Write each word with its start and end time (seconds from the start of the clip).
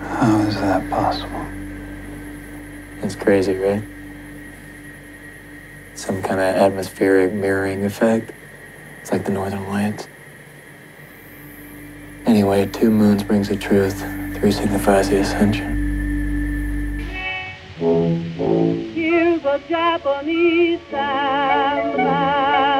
How 0.00 0.40
is 0.40 0.54
that 0.56 0.88
possible? 0.90 1.46
It's 3.02 3.14
crazy, 3.14 3.56
right? 3.56 3.82
Some 5.94 6.22
kind 6.22 6.40
of 6.40 6.46
atmospheric 6.56 7.32
mirroring 7.32 7.84
effect. 7.84 8.32
It's 9.00 9.12
like 9.12 9.24
the 9.24 9.32
Northern 9.32 9.68
Lights. 9.68 10.08
Anyway, 12.26 12.66
two 12.66 12.90
moons 12.90 13.22
brings 13.22 13.48
the 13.48 13.56
truth. 13.56 13.98
Three 14.36 14.52
signifies 14.52 15.08
the 15.08 15.20
ascension. 15.20 15.78
Here's 18.94 19.44
a 19.44 19.60
Japanese 19.68 20.80
sandman 20.90 22.77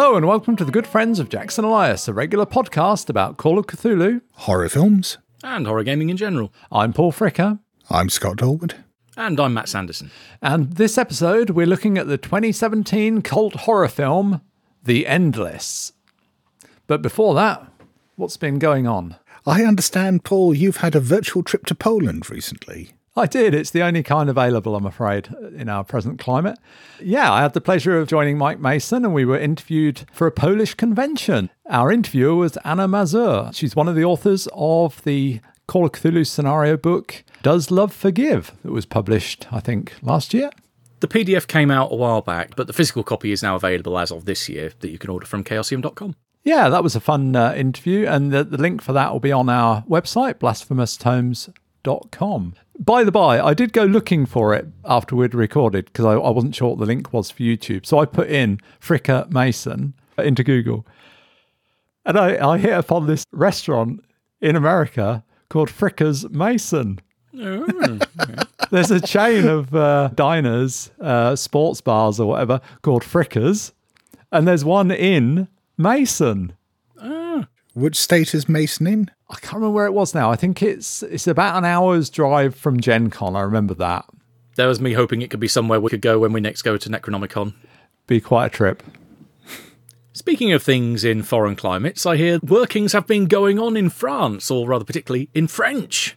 Hello 0.00 0.16
and 0.16 0.26
welcome 0.26 0.56
to 0.56 0.64
the 0.64 0.72
good 0.72 0.86
friends 0.86 1.18
of 1.18 1.28
Jackson 1.28 1.62
Elias, 1.62 2.08
a 2.08 2.14
regular 2.14 2.46
podcast 2.46 3.10
about 3.10 3.36
Call 3.36 3.58
of 3.58 3.66
Cthulhu. 3.66 4.22
horror 4.32 4.70
films. 4.70 5.18
and 5.44 5.66
horror 5.66 5.84
gaming 5.84 6.08
in 6.08 6.16
general. 6.16 6.54
I'm 6.72 6.94
Paul 6.94 7.12
Fricker, 7.12 7.58
I'm 7.90 8.08
Scott 8.08 8.38
Dorward. 8.38 8.76
And 9.18 9.38
I'm 9.38 9.52
Matt 9.52 9.68
Sanderson. 9.68 10.10
and 10.40 10.72
this 10.72 10.96
episode 10.96 11.50
we're 11.50 11.66
looking 11.66 11.98
at 11.98 12.06
the 12.08 12.16
2017 12.16 13.20
cult 13.20 13.54
horror 13.56 13.88
film 13.88 14.40
The 14.82 15.06
Endless. 15.06 15.92
But 16.86 17.02
before 17.02 17.34
that, 17.34 17.70
what's 18.16 18.38
been 18.38 18.58
going 18.58 18.86
on? 18.86 19.16
I 19.44 19.64
understand, 19.64 20.24
Paul, 20.24 20.54
you've 20.54 20.78
had 20.78 20.94
a 20.94 21.00
virtual 21.00 21.42
trip 21.42 21.66
to 21.66 21.74
Poland 21.74 22.30
recently. 22.30 22.92
I 23.16 23.26
did. 23.26 23.54
It's 23.54 23.70
the 23.70 23.82
only 23.82 24.02
kind 24.02 24.30
available, 24.30 24.76
I'm 24.76 24.86
afraid, 24.86 25.28
in 25.56 25.68
our 25.68 25.82
present 25.82 26.20
climate. 26.20 26.58
Yeah, 27.00 27.32
I 27.32 27.42
had 27.42 27.54
the 27.54 27.60
pleasure 27.60 27.98
of 27.98 28.06
joining 28.08 28.38
Mike 28.38 28.60
Mason 28.60 29.04
and 29.04 29.12
we 29.12 29.24
were 29.24 29.38
interviewed 29.38 30.06
for 30.12 30.28
a 30.28 30.32
Polish 30.32 30.74
convention. 30.74 31.50
Our 31.68 31.90
interviewer 31.90 32.36
was 32.36 32.56
Anna 32.64 32.86
Mazur. 32.86 33.50
She's 33.52 33.74
one 33.74 33.88
of 33.88 33.96
the 33.96 34.04
authors 34.04 34.46
of 34.54 35.02
the 35.02 35.40
Call 35.66 35.86
of 35.86 35.92
Cthulhu 35.92 36.24
scenario 36.26 36.76
book, 36.76 37.24
Does 37.42 37.70
Love 37.70 37.92
Forgive, 37.92 38.52
that 38.62 38.72
was 38.72 38.86
published, 38.86 39.52
I 39.52 39.60
think, 39.60 39.92
last 40.02 40.34
year. 40.34 40.50
The 41.00 41.08
PDF 41.08 41.46
came 41.46 41.70
out 41.70 41.92
a 41.92 41.96
while 41.96 42.22
back, 42.22 42.56
but 42.56 42.66
the 42.66 42.72
physical 42.72 43.04
copy 43.04 43.32
is 43.32 43.42
now 43.42 43.56
available 43.56 43.98
as 43.98 44.10
of 44.10 44.24
this 44.24 44.48
year 44.48 44.72
that 44.80 44.90
you 44.90 44.98
can 44.98 45.10
order 45.10 45.26
from 45.26 45.44
chaosium.com. 45.44 46.14
Yeah, 46.42 46.68
that 46.68 46.82
was 46.82 46.96
a 46.96 47.00
fun 47.00 47.36
uh, 47.36 47.54
interview, 47.56 48.06
and 48.06 48.32
the, 48.32 48.42
the 48.44 48.58
link 48.58 48.82
for 48.82 48.92
that 48.94 49.12
will 49.12 49.20
be 49.20 49.32
on 49.32 49.48
our 49.48 49.82
website, 49.84 50.34
blasphemoustomes.com. 50.34 52.54
By 52.82 53.04
the 53.04 53.12
by, 53.12 53.38
I 53.38 53.52
did 53.52 53.74
go 53.74 53.84
looking 53.84 54.24
for 54.24 54.54
it 54.54 54.66
after 54.86 55.14
we'd 55.14 55.34
recorded 55.34 55.84
because 55.84 56.06
I, 56.06 56.12
I 56.14 56.30
wasn't 56.30 56.54
sure 56.54 56.70
what 56.70 56.78
the 56.78 56.86
link 56.86 57.12
was 57.12 57.30
for 57.30 57.42
YouTube. 57.42 57.84
So 57.84 57.98
I 57.98 58.06
put 58.06 58.28
in 58.30 58.58
Fricker 58.80 59.30
Mason 59.30 59.92
into 60.16 60.42
Google, 60.42 60.86
and 62.06 62.18
I, 62.18 62.52
I 62.52 62.56
hit 62.58 62.72
upon 62.72 63.06
this 63.06 63.26
restaurant 63.32 64.02
in 64.40 64.56
America 64.56 65.22
called 65.50 65.68
Fricker's 65.68 66.28
Mason. 66.30 67.00
There's 68.70 68.90
a 68.90 69.00
chain 69.00 69.46
of 69.46 69.74
uh, 69.74 70.08
diners, 70.14 70.90
uh, 71.00 71.36
sports 71.36 71.80
bars, 71.82 72.18
or 72.18 72.28
whatever 72.28 72.60
called 72.80 73.02
Frickers, 73.02 73.72
and 74.32 74.48
there's 74.48 74.64
one 74.64 74.90
in 74.90 75.48
Mason. 75.76 76.54
Which 77.74 77.96
state 77.96 78.34
is 78.34 78.48
Mason 78.48 78.86
in? 78.86 79.10
I 79.30 79.36
can't 79.36 79.54
remember 79.54 79.70
where 79.70 79.86
it 79.86 79.92
was 79.92 80.12
now. 80.12 80.30
I 80.30 80.36
think 80.36 80.60
it's 80.62 81.02
it's 81.04 81.28
about 81.28 81.56
an 81.56 81.64
hour's 81.64 82.10
drive 82.10 82.56
from 82.56 82.80
Gen 82.80 83.10
Con. 83.10 83.36
I 83.36 83.42
remember 83.42 83.74
that. 83.74 84.06
There 84.56 84.66
was 84.66 84.80
me 84.80 84.94
hoping 84.94 85.22
it 85.22 85.30
could 85.30 85.40
be 85.40 85.48
somewhere 85.48 85.80
we 85.80 85.90
could 85.90 86.00
go 86.00 86.18
when 86.18 86.32
we 86.32 86.40
next 86.40 86.62
go 86.62 86.76
to 86.76 86.88
Necronomicon. 86.88 87.54
Be 88.08 88.20
quite 88.20 88.46
a 88.46 88.50
trip. 88.50 88.82
Speaking 90.12 90.52
of 90.52 90.62
things 90.62 91.04
in 91.04 91.22
foreign 91.22 91.54
climates, 91.54 92.04
I 92.04 92.16
hear 92.16 92.40
workings 92.42 92.92
have 92.92 93.06
been 93.06 93.26
going 93.26 93.60
on 93.60 93.76
in 93.76 93.88
France, 93.88 94.50
or 94.50 94.66
rather 94.66 94.84
particularly 94.84 95.30
in 95.32 95.46
French. 95.46 96.16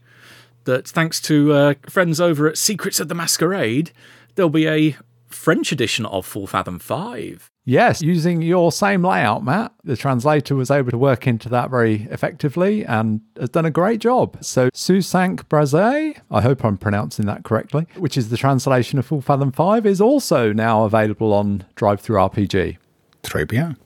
That 0.64 0.88
thanks 0.88 1.22
to 1.22 1.54
uh, 1.54 1.74
friends 1.88 2.20
over 2.20 2.48
at 2.48 2.58
Secrets 2.58 3.00
of 3.00 3.10
the 3.10 3.16
Masquerade, 3.16 3.92
there'll 4.36 4.50
be 4.50 4.68
a 4.68 4.98
French 5.28 5.72
edition 5.72 6.06
of 6.06 6.26
Full 6.26 6.48
Fathom 6.48 6.80
5. 6.80 7.52
Yes, 7.66 8.02
using 8.02 8.42
your 8.42 8.74
same 8.74 9.04
layout, 9.04 9.44
Matt. 9.44 9.72
The 9.86 9.96
translator 9.96 10.54
was 10.54 10.70
able 10.70 10.92
to 10.92 10.98
work 10.98 11.26
into 11.28 11.48
that 11.50 11.70
very 11.70 12.08
effectively 12.12 12.86
and 12.86 13.22
has 13.40 13.50
done 13.50 13.66
a 13.66 13.72
great 13.72 14.02
job. 14.02 14.38
So, 14.44 14.70
Sous 14.74 15.08
cinq 15.08 15.48
brasses, 15.48 16.16
I 16.30 16.42
hope 16.42 16.66
I'm 16.66 16.78
pronouncing 16.78 17.26
that 17.28 17.44
correctly, 17.44 17.88
which 17.96 18.18
is 18.18 18.30
the 18.30 18.38
translation 18.38 19.00
of 19.00 19.06
Full 19.06 19.22
Fathom 19.22 19.54
5, 19.54 19.86
is 19.86 20.02
also 20.02 20.52
now 20.52 20.84
available 20.84 21.34
on 21.34 21.64
DriveThruRPG. 21.78 22.78
Très 23.24 23.48
bien. 23.48 23.78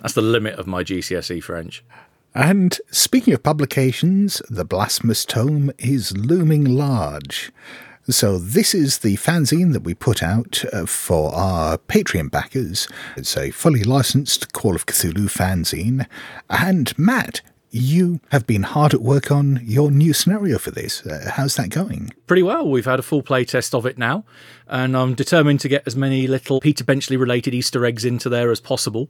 That's 0.00 0.14
the 0.14 0.22
limit 0.22 0.58
of 0.58 0.66
my 0.66 0.82
GCSE 0.82 1.40
French. 1.42 1.84
And 2.34 2.78
speaking 2.90 3.34
of 3.34 3.42
publications, 3.42 4.42
the 4.50 4.64
Blasphemous 4.64 5.24
Tome 5.24 5.70
is 5.78 6.16
looming 6.16 6.64
large. 6.64 7.52
So, 8.10 8.38
this 8.38 8.74
is 8.74 8.98
the 8.98 9.16
fanzine 9.16 9.72
that 9.72 9.82
we 9.84 9.94
put 9.94 10.22
out 10.22 10.64
uh, 10.72 10.84
for 10.84 11.32
our 11.34 11.78
Patreon 11.78 12.30
backers. 12.30 12.88
It's 13.16 13.36
a 13.36 13.50
fully 13.52 13.84
licensed 13.84 14.52
Call 14.52 14.74
of 14.74 14.86
Cthulhu 14.86 15.30
fanzine. 15.30 16.06
And 16.48 16.96
Matt, 16.98 17.40
you 17.70 18.20
have 18.30 18.46
been 18.48 18.64
hard 18.64 18.94
at 18.94 19.00
work 19.00 19.30
on 19.30 19.60
your 19.62 19.92
new 19.92 20.12
scenario 20.12 20.58
for 20.58 20.72
this. 20.72 21.06
Uh, 21.06 21.30
how's 21.36 21.54
that 21.54 21.68
going? 21.70 22.12
pretty 22.26 22.42
well. 22.44 22.68
We've 22.68 22.84
had 22.84 23.00
a 23.00 23.02
full 23.02 23.24
play 23.24 23.44
test 23.44 23.74
of 23.74 23.84
it 23.84 23.98
now, 23.98 24.24
and 24.70 24.96
I'm 24.96 25.14
determined 25.14 25.60
to 25.60 25.68
get 25.68 25.82
as 25.86 25.96
many 25.96 26.26
little 26.26 26.60
Peter 26.60 26.84
Benchley 26.84 27.16
related 27.16 27.52
Easter 27.52 27.84
eggs 27.84 28.04
into 28.04 28.28
there 28.28 28.50
as 28.50 28.60
possible. 28.60 29.08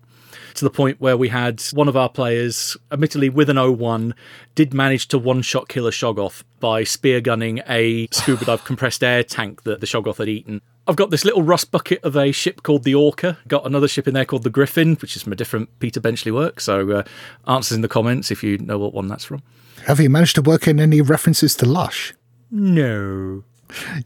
To 0.55 0.65
the 0.65 0.71
point 0.71 1.01
where 1.01 1.17
we 1.17 1.29
had 1.29 1.63
one 1.73 1.87
of 1.87 1.97
our 1.97 2.09
players, 2.09 2.77
admittedly 2.91 3.29
with 3.29 3.51
an 3.51 3.57
01, 3.57 4.15
did 4.55 4.73
manage 4.73 5.07
to 5.09 5.19
one 5.19 5.43
shot 5.43 5.69
kill 5.69 5.87
a 5.87 5.91
Shoggoth 5.91 6.43
by 6.61 6.83
spear 6.83 7.21
gunning 7.21 7.61
a 7.69 8.09
scuba 8.11 8.47
dive 8.47 8.65
compressed 8.65 9.05
air 9.05 9.23
tank 9.23 9.63
that 9.65 9.81
the 9.81 9.87
Shoggoth 9.87 10.17
had 10.17 10.29
eaten. 10.29 10.63
I've 10.89 10.97
got 10.97 11.11
this 11.11 11.27
little 11.27 11.43
rust 11.43 11.71
bucket 11.71 12.03
of 12.03 12.17
a 12.17 12.33
ship 12.33 12.63
called 12.63 12.85
the 12.85 12.95
Orca. 12.95 13.39
Got 13.47 13.67
another 13.67 13.87
ship 13.87 14.09
in 14.09 14.15
there 14.15 14.25
called 14.25 14.43
the 14.45 14.51
Griffin, 14.51 14.97
which 14.97 15.15
is 15.15 15.23
from 15.23 15.33
a 15.33 15.37
different 15.37 15.79
Peter 15.79 16.01
Benchley 16.01 16.33
work. 16.33 16.59
So, 16.59 16.91
uh, 16.91 17.03
answers 17.47 17.77
in 17.77 17.83
the 17.83 17.89
comments 17.89 18.31
if 18.31 18.43
you 18.43 18.59
know 18.59 18.79
what 18.79 18.95
one 18.95 19.07
that's 19.07 19.25
from. 19.25 19.43
Have 19.87 20.01
you 20.01 20.09
managed 20.09 20.37
to 20.37 20.43
work 20.43 20.67
in 20.67 20.81
any 20.81 21.01
references 21.01 21.55
to 21.57 21.67
Lush? 21.67 22.15
No. 22.51 23.45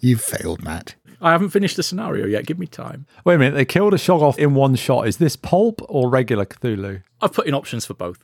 You've 0.00 0.20
failed, 0.20 0.62
Matt. 0.62 0.94
I 1.24 1.32
haven't 1.32 1.48
finished 1.48 1.78
the 1.78 1.82
scenario 1.82 2.26
yet. 2.26 2.44
Give 2.44 2.58
me 2.58 2.66
time. 2.66 3.06
Wait 3.24 3.36
a 3.36 3.38
minute, 3.38 3.54
they 3.54 3.64
killed 3.64 3.94
a 3.94 3.96
Shoggoth 3.96 4.36
in 4.36 4.54
one 4.54 4.74
shot. 4.74 5.08
Is 5.08 5.16
this 5.16 5.36
pulp 5.36 5.80
or 5.88 6.10
regular 6.10 6.44
Cthulhu? 6.44 7.02
I've 7.22 7.32
put 7.32 7.46
in 7.46 7.54
options 7.54 7.86
for 7.86 7.94
both. 7.94 8.22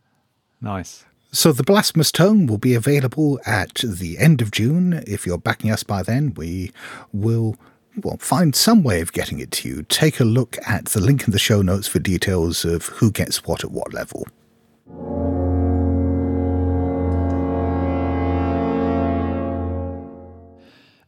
Nice. 0.61 1.07
So 1.33 1.51
the 1.51 1.63
Blasphemous 1.63 2.13
Tome 2.13 2.47
will 2.47 2.59
be 2.59 2.75
available 2.75 3.41
at 3.47 3.77
the 3.77 4.19
end 4.19 4.43
of 4.43 4.51
June. 4.51 5.03
If 5.07 5.25
you're 5.25 5.39
backing 5.39 5.71
us 5.71 5.83
by 5.83 6.03
then, 6.03 6.35
we 6.35 6.73
will 7.11 7.57
well 8.03 8.19
find 8.19 8.55
some 8.55 8.83
way 8.83 9.01
of 9.01 9.15
getting 9.15 9.39
it 9.39 9.51
to 9.53 9.69
you. 9.71 9.83
Take 9.85 10.21
a 10.21 10.25
look 10.25 10.59
at 10.67 10.85
the 10.87 11.01
link 11.01 11.25
in 11.25 11.33
the 11.33 11.39
show 11.39 11.63
notes 11.63 11.89
for 11.89 12.01
details 12.01 12.67
of 12.67 12.85
who 12.87 13.11
gets 13.11 13.47
what 13.47 13.65
at 13.65 13.71
what 13.71 13.95
level. 13.95 14.27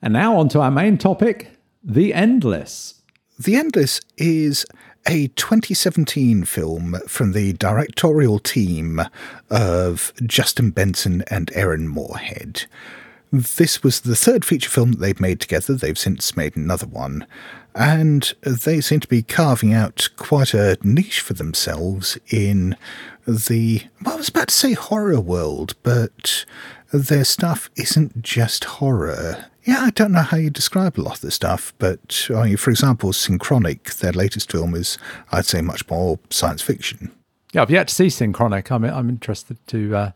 And 0.01 0.15
now 0.15 0.39
on 0.39 0.49
to 0.49 0.61
our 0.61 0.71
main 0.71 0.97
topic 0.97 1.51
The 1.85 2.15
Endless. 2.15 3.03
The 3.41 3.57
Endless 3.57 4.01
is 4.17 4.65
a 5.09 5.27
2017 5.29 6.45
film 6.45 6.97
from 7.09 7.33
the 7.33 7.55
directorial 7.55 8.39
team 8.39 9.01
of 9.51 10.13
Justin 10.25 10.71
Benson 10.71 11.25
and 11.27 11.51
Aaron 11.55 11.89
Moorhead. 11.89 12.67
This 13.33 13.83
was 13.83 14.03
the 14.03 14.15
third 14.15 14.45
feature 14.45 14.71
film 14.71 14.93
that 14.93 15.01
they've 15.01 15.21
made 15.21 15.41
together. 15.41 15.75
They've 15.75 15.99
since 15.99 16.37
made 16.37 16.57
another 16.57 16.87
one. 16.87 17.27
And 17.75 18.33
they 18.43 18.81
seem 18.81 19.01
to 19.01 19.09
be 19.09 19.23
carving 19.23 19.75
out 19.75 20.09
quite 20.17 20.55
a 20.55 20.79
niche 20.85 21.21
for 21.21 21.35
themselves 21.35 22.17
in 22.31 22.77
the, 23.27 23.83
well, 24.05 24.15
I 24.15 24.19
was 24.19 24.29
about 24.29 24.49
to 24.49 24.55
say 24.55 24.75
horror 24.75 25.21
world, 25.21 25.75
but 25.83 26.45
their 26.93 27.25
stuff 27.25 27.71
isn't 27.75 28.23
just 28.23 28.65
horror. 28.65 29.47
Yeah, 29.65 29.81
I 29.81 29.91
don't 29.91 30.13
know 30.13 30.23
how 30.23 30.37
you 30.37 30.51
describe 30.51 30.99
a 30.99 31.03
lot 31.03 31.17
of 31.17 31.21
the 31.21 31.31
stuff, 31.31 31.73
but 31.79 32.29
I 32.35 32.45
mean, 32.47 32.57
for 32.57 32.71
example, 32.71 33.13
Synchronic, 33.13 33.95
their 33.95 34.13
latest 34.13 34.51
film, 34.51 34.75
is, 34.75 34.99
I'd 35.31 35.47
say, 35.47 35.61
much 35.61 35.89
more 35.89 36.19
science 36.31 36.63
fiction. 36.63 37.13
Yeah, 37.53 37.63
I've 37.63 37.71
yet 37.71 37.89
to 37.89 37.95
see 37.95 38.09
Synchronic. 38.09 38.71
I'm, 38.73 38.85
I'm 38.85 39.09
interested 39.09 39.65
to 39.69 39.95
uh, 39.95 40.11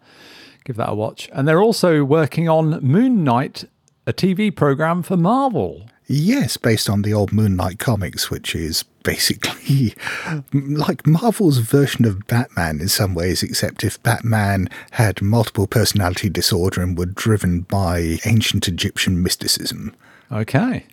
give 0.64 0.76
that 0.76 0.88
a 0.88 0.94
watch. 0.94 1.30
And 1.32 1.46
they're 1.46 1.62
also 1.62 2.02
working 2.02 2.48
on 2.48 2.82
Moon 2.82 3.22
Knight, 3.22 3.64
a 4.06 4.12
TV 4.12 4.54
program 4.54 5.02
for 5.02 5.16
Marvel. 5.16 5.88
Yes, 6.08 6.56
based 6.56 6.88
on 6.88 7.02
the 7.02 7.12
old 7.12 7.32
Moon 7.32 7.56
Knight 7.56 7.78
comics, 7.80 8.30
which 8.30 8.54
is 8.54 8.84
basically 9.02 9.94
like 10.52 11.06
Marvel's 11.06 11.58
version 11.58 12.04
of 12.04 12.26
Batman 12.26 12.80
in 12.80 12.88
some 12.88 13.14
ways, 13.14 13.42
except 13.42 13.82
if 13.82 14.00
Batman 14.02 14.68
had 14.92 15.20
multiple 15.20 15.66
personality 15.66 16.28
disorder 16.28 16.80
and 16.80 16.96
were 16.96 17.06
driven 17.06 17.60
by 17.62 18.18
ancient 18.24 18.68
Egyptian 18.68 19.22
mysticism. 19.22 19.94
Okay. 20.30 20.86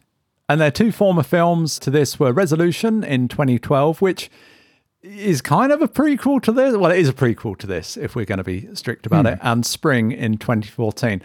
And 0.49 0.59
their 0.59 0.71
two 0.71 0.91
former 0.91 1.23
films 1.23 1.79
to 1.79 1.91
this 1.91 2.19
were 2.19 2.33
Resolution 2.33 3.03
in 3.03 3.27
2012, 3.27 4.01
which 4.01 4.29
is 5.03 5.41
kind 5.41 5.71
of 5.71 5.81
a 5.81 5.87
prequel 5.87 6.41
to 6.41 6.51
this. 6.51 6.75
Well, 6.75 6.91
it 6.91 6.99
is 6.99 7.09
a 7.09 7.13
prequel 7.13 7.57
to 7.59 7.67
this, 7.67 7.97
if 7.97 8.15
we're 8.15 8.25
going 8.25 8.37
to 8.39 8.43
be 8.43 8.73
strict 8.73 9.05
about 9.05 9.25
hmm. 9.25 9.33
it, 9.33 9.39
and 9.41 9.65
Spring 9.65 10.11
in 10.11 10.37
2014. 10.37 11.21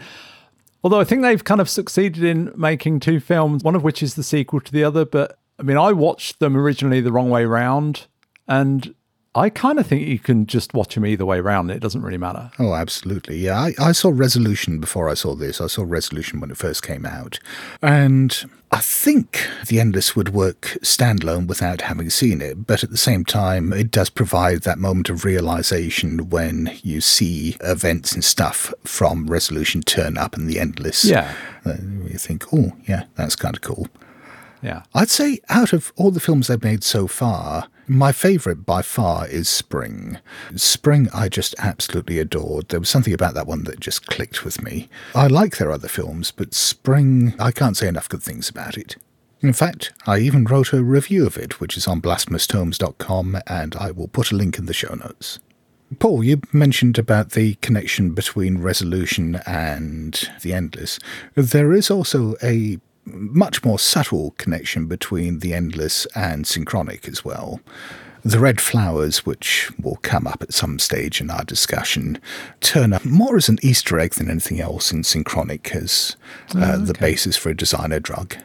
Although 0.83 0.99
I 0.99 1.03
think 1.03 1.21
they've 1.21 1.43
kind 1.43 1.59
of 1.59 1.69
succeeded 1.69 2.23
in 2.23 2.51
making 2.55 2.99
two 3.01 3.19
films, 3.19 3.63
one 3.63 3.75
of 3.75 3.83
which 3.83 4.01
is 4.01 4.15
the 4.15 4.23
sequel 4.23 4.61
to 4.61 4.71
the 4.71 4.83
other. 4.83 5.05
But 5.05 5.37
I 5.59 5.63
mean, 5.63 5.77
I 5.77 5.91
watched 5.91 6.39
them 6.39 6.55
originally 6.55 7.01
the 7.01 7.11
wrong 7.11 7.29
way 7.29 7.45
round, 7.45 8.07
and 8.47 8.95
I 9.35 9.49
kind 9.49 9.79
of 9.79 9.85
think 9.85 10.07
you 10.07 10.17
can 10.17 10.47
just 10.47 10.73
watch 10.73 10.95
them 10.95 11.05
either 11.05 11.25
way 11.25 11.39
round. 11.39 11.69
It 11.69 11.79
doesn't 11.79 12.01
really 12.01 12.17
matter. 12.17 12.49
Oh, 12.57 12.73
absolutely. 12.73 13.37
Yeah, 13.37 13.59
I, 13.59 13.73
I 13.79 13.91
saw 13.91 14.09
Resolution 14.11 14.79
before 14.79 15.07
I 15.07 15.13
saw 15.13 15.35
this. 15.35 15.61
I 15.61 15.67
saw 15.67 15.83
Resolution 15.85 16.39
when 16.39 16.49
it 16.49 16.57
first 16.57 16.81
came 16.81 17.05
out. 17.05 17.39
And 17.81 18.49
I 18.71 18.79
think 18.79 19.47
The 19.67 19.79
Endless 19.79 20.15
would 20.15 20.29
work 20.29 20.77
standalone 20.81 21.45
without 21.45 21.81
having 21.81 22.09
seen 22.09 22.41
it. 22.41 22.65
But 22.65 22.83
at 22.83 22.89
the 22.89 22.97
same 22.97 23.23
time, 23.23 23.71
it 23.71 23.91
does 23.91 24.09
provide 24.09 24.63
that 24.63 24.79
moment 24.79 25.09
of 25.11 25.23
realization 25.23 26.31
when 26.31 26.75
you 26.81 26.99
see 26.99 27.55
events 27.61 28.13
and 28.13 28.23
stuff 28.23 28.73
from 28.83 29.27
Resolution 29.27 29.83
turn 29.83 30.17
up 30.17 30.35
in 30.35 30.47
The 30.47 30.59
Endless. 30.59 31.05
Yeah. 31.05 31.35
Uh, 31.63 31.75
you 32.03 32.17
think, 32.17 32.51
oh, 32.51 32.71
yeah, 32.87 33.03
that's 33.15 33.35
kind 33.35 33.55
of 33.55 33.61
cool. 33.61 33.87
Yeah. 34.63 34.83
I'd 34.95 35.09
say 35.09 35.39
out 35.49 35.71
of 35.71 35.93
all 35.97 36.09
the 36.09 36.19
films 36.19 36.47
they've 36.47 36.63
made 36.63 36.83
so 36.83 37.05
far, 37.05 37.67
my 37.89 38.11
favourite 38.11 38.65
by 38.65 38.81
far 38.81 39.27
is 39.27 39.49
Spring. 39.49 40.19
Spring, 40.55 41.09
I 41.13 41.27
just 41.27 41.55
absolutely 41.57 42.19
adored. 42.19 42.69
There 42.69 42.79
was 42.79 42.89
something 42.89 43.13
about 43.13 43.33
that 43.33 43.47
one 43.47 43.63
that 43.63 43.79
just 43.79 44.05
clicked 44.05 44.45
with 44.45 44.61
me. 44.61 44.89
I 45.15 45.27
like 45.27 45.57
their 45.57 45.71
other 45.71 45.87
films, 45.87 46.31
but 46.31 46.53
Spring, 46.53 47.33
I 47.39 47.51
can't 47.51 47.75
say 47.75 47.87
enough 47.87 48.07
good 48.07 48.21
things 48.21 48.47
about 48.47 48.77
it. 48.77 48.95
In 49.41 49.53
fact, 49.53 49.91
I 50.05 50.19
even 50.19 50.43
wrote 50.45 50.73
a 50.73 50.83
review 50.83 51.25
of 51.25 51.37
it, 51.37 51.59
which 51.59 51.77
is 51.77 51.87
on 51.87 52.01
blasphemoustomes.com, 52.01 53.37
and 53.47 53.75
I 53.75 53.91
will 53.91 54.09
put 54.09 54.31
a 54.31 54.35
link 54.35 54.59
in 54.59 54.65
the 54.65 54.73
show 54.73 54.93
notes. 54.93 55.39
Paul, 55.97 56.23
you 56.23 56.41
mentioned 56.53 56.99
about 56.99 57.31
the 57.31 57.55
connection 57.55 58.13
between 58.13 58.59
Resolution 58.59 59.39
and 59.47 60.29
The 60.41 60.53
Endless. 60.53 60.99
There 61.33 61.73
is 61.73 61.89
also 61.89 62.35
a 62.43 62.79
much 63.13 63.63
more 63.63 63.79
subtle 63.79 64.35
connection 64.37 64.85
between 64.87 65.39
The 65.39 65.53
Endless 65.53 66.05
and 66.15 66.45
Synchronic 66.45 67.07
as 67.07 67.25
well. 67.25 67.59
The 68.23 68.39
red 68.39 68.59
flowers, 68.59 69.25
which 69.25 69.71
will 69.81 69.95
come 70.01 70.27
up 70.27 70.41
at 70.41 70.53
some 70.53 70.77
stage 70.77 71.21
in 71.21 71.29
our 71.29 71.45
discussion, 71.45 72.19
turn 72.59 72.91
up 72.91 73.05
more 73.05 73.37
as 73.37 73.47
an 73.47 73.59
Easter 73.61 73.97
egg 73.99 74.15
than 74.15 74.29
anything 74.29 74.59
else 74.59 74.91
in 74.91 75.03
Synchronic 75.03 75.73
as 75.73 76.17
uh, 76.53 76.77
the 76.77 76.93
basis 76.93 77.37
for 77.37 77.49
a 77.49 77.55
designer 77.55 77.99
drug. 77.99 78.35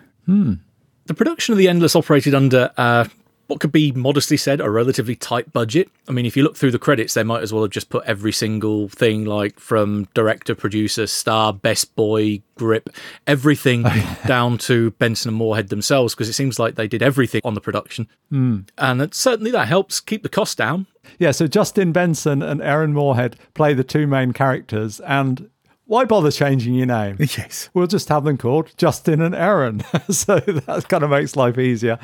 The 1.07 1.15
production 1.15 1.53
of 1.53 1.59
The 1.59 1.69
Endless 1.69 1.97
operated 1.97 2.35
under 2.35 2.71
uh, 2.77 3.07
what 3.47 3.61
could 3.61 3.73
be 3.73 3.93
modestly 3.93 4.37
said 4.37 4.61
a 4.61 4.71
relatively 4.71 5.15
tight 5.15 5.53
budget. 5.53 5.89
I 6.09 6.13
mean, 6.13 6.27
if 6.27 6.37
you 6.37 6.43
look 6.43 6.57
through 6.57 6.71
the 6.71 6.79
credits, 6.79 7.15
they 7.15 7.23
might 7.23 7.43
as 7.43 7.53
well 7.53 7.63
have 7.63 7.71
just 7.71 7.91
put 7.91 8.05
every 8.05 8.33
single 8.33 8.89
thing, 8.89 9.25
like 9.25 9.61
from 9.61 10.09
director, 10.15 10.55
producer, 10.55 11.07
star, 11.07 11.53
best 11.53 11.95
boy, 11.95 12.43
grip, 12.57 12.91
everything 13.27 13.85
oh, 13.87 14.19
down 14.27 14.59
to 14.59 14.93
Benson 14.93 15.31
and 15.31 15.39
Moorhead 15.39 15.69
themselves, 15.69 16.15
because 16.15 16.29
it 16.29 16.35
seems 16.35 16.59
like 16.59 16.75
they 16.75 16.89
did 16.89 17.03
everything 17.03 17.41
on 17.45 17.55
the 17.55 17.61
production. 17.61 18.09
Hmm. 18.31 18.61
And 18.79 19.03
it, 19.03 19.15
certainly 19.15 19.51
that 19.51 19.69
helps 19.69 20.01
keep 20.01 20.23
the 20.23 20.29
cost 20.29 20.59
down. 20.59 20.87
Yeah, 21.19 21.33
so 21.33 21.47
Justin 21.47 21.93
Benson 21.93 22.43
and 22.43 22.63
Aaron 22.63 22.95
Moorhead 22.95 23.37
play 23.53 23.75
the 23.75 23.85
two 23.85 24.07
main 24.07 24.33
characters, 24.33 25.01
and 25.01 25.51
why 25.87 26.05
bother 26.05 26.31
changing 26.31 26.75
your 26.75 26.87
name? 26.87 27.17
Yes. 27.37 27.69
We'll 27.75 27.87
just 27.87 28.09
have 28.09 28.25
them 28.25 28.39
called 28.39 28.73
Justin 28.77 29.21
and 29.21 29.35
Aaron. 29.35 29.81
so 30.11 30.39
that 30.39 30.87
kind 30.89 31.03
of 31.05 31.11
makes 31.11 31.37
life 31.37 31.59
easier. 31.59 31.99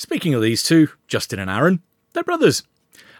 Speaking 0.00 0.32
of 0.32 0.40
these 0.40 0.62
two, 0.62 0.88
Justin 1.08 1.38
and 1.38 1.50
Aaron, 1.50 1.82
they're 2.14 2.24
brothers. 2.24 2.62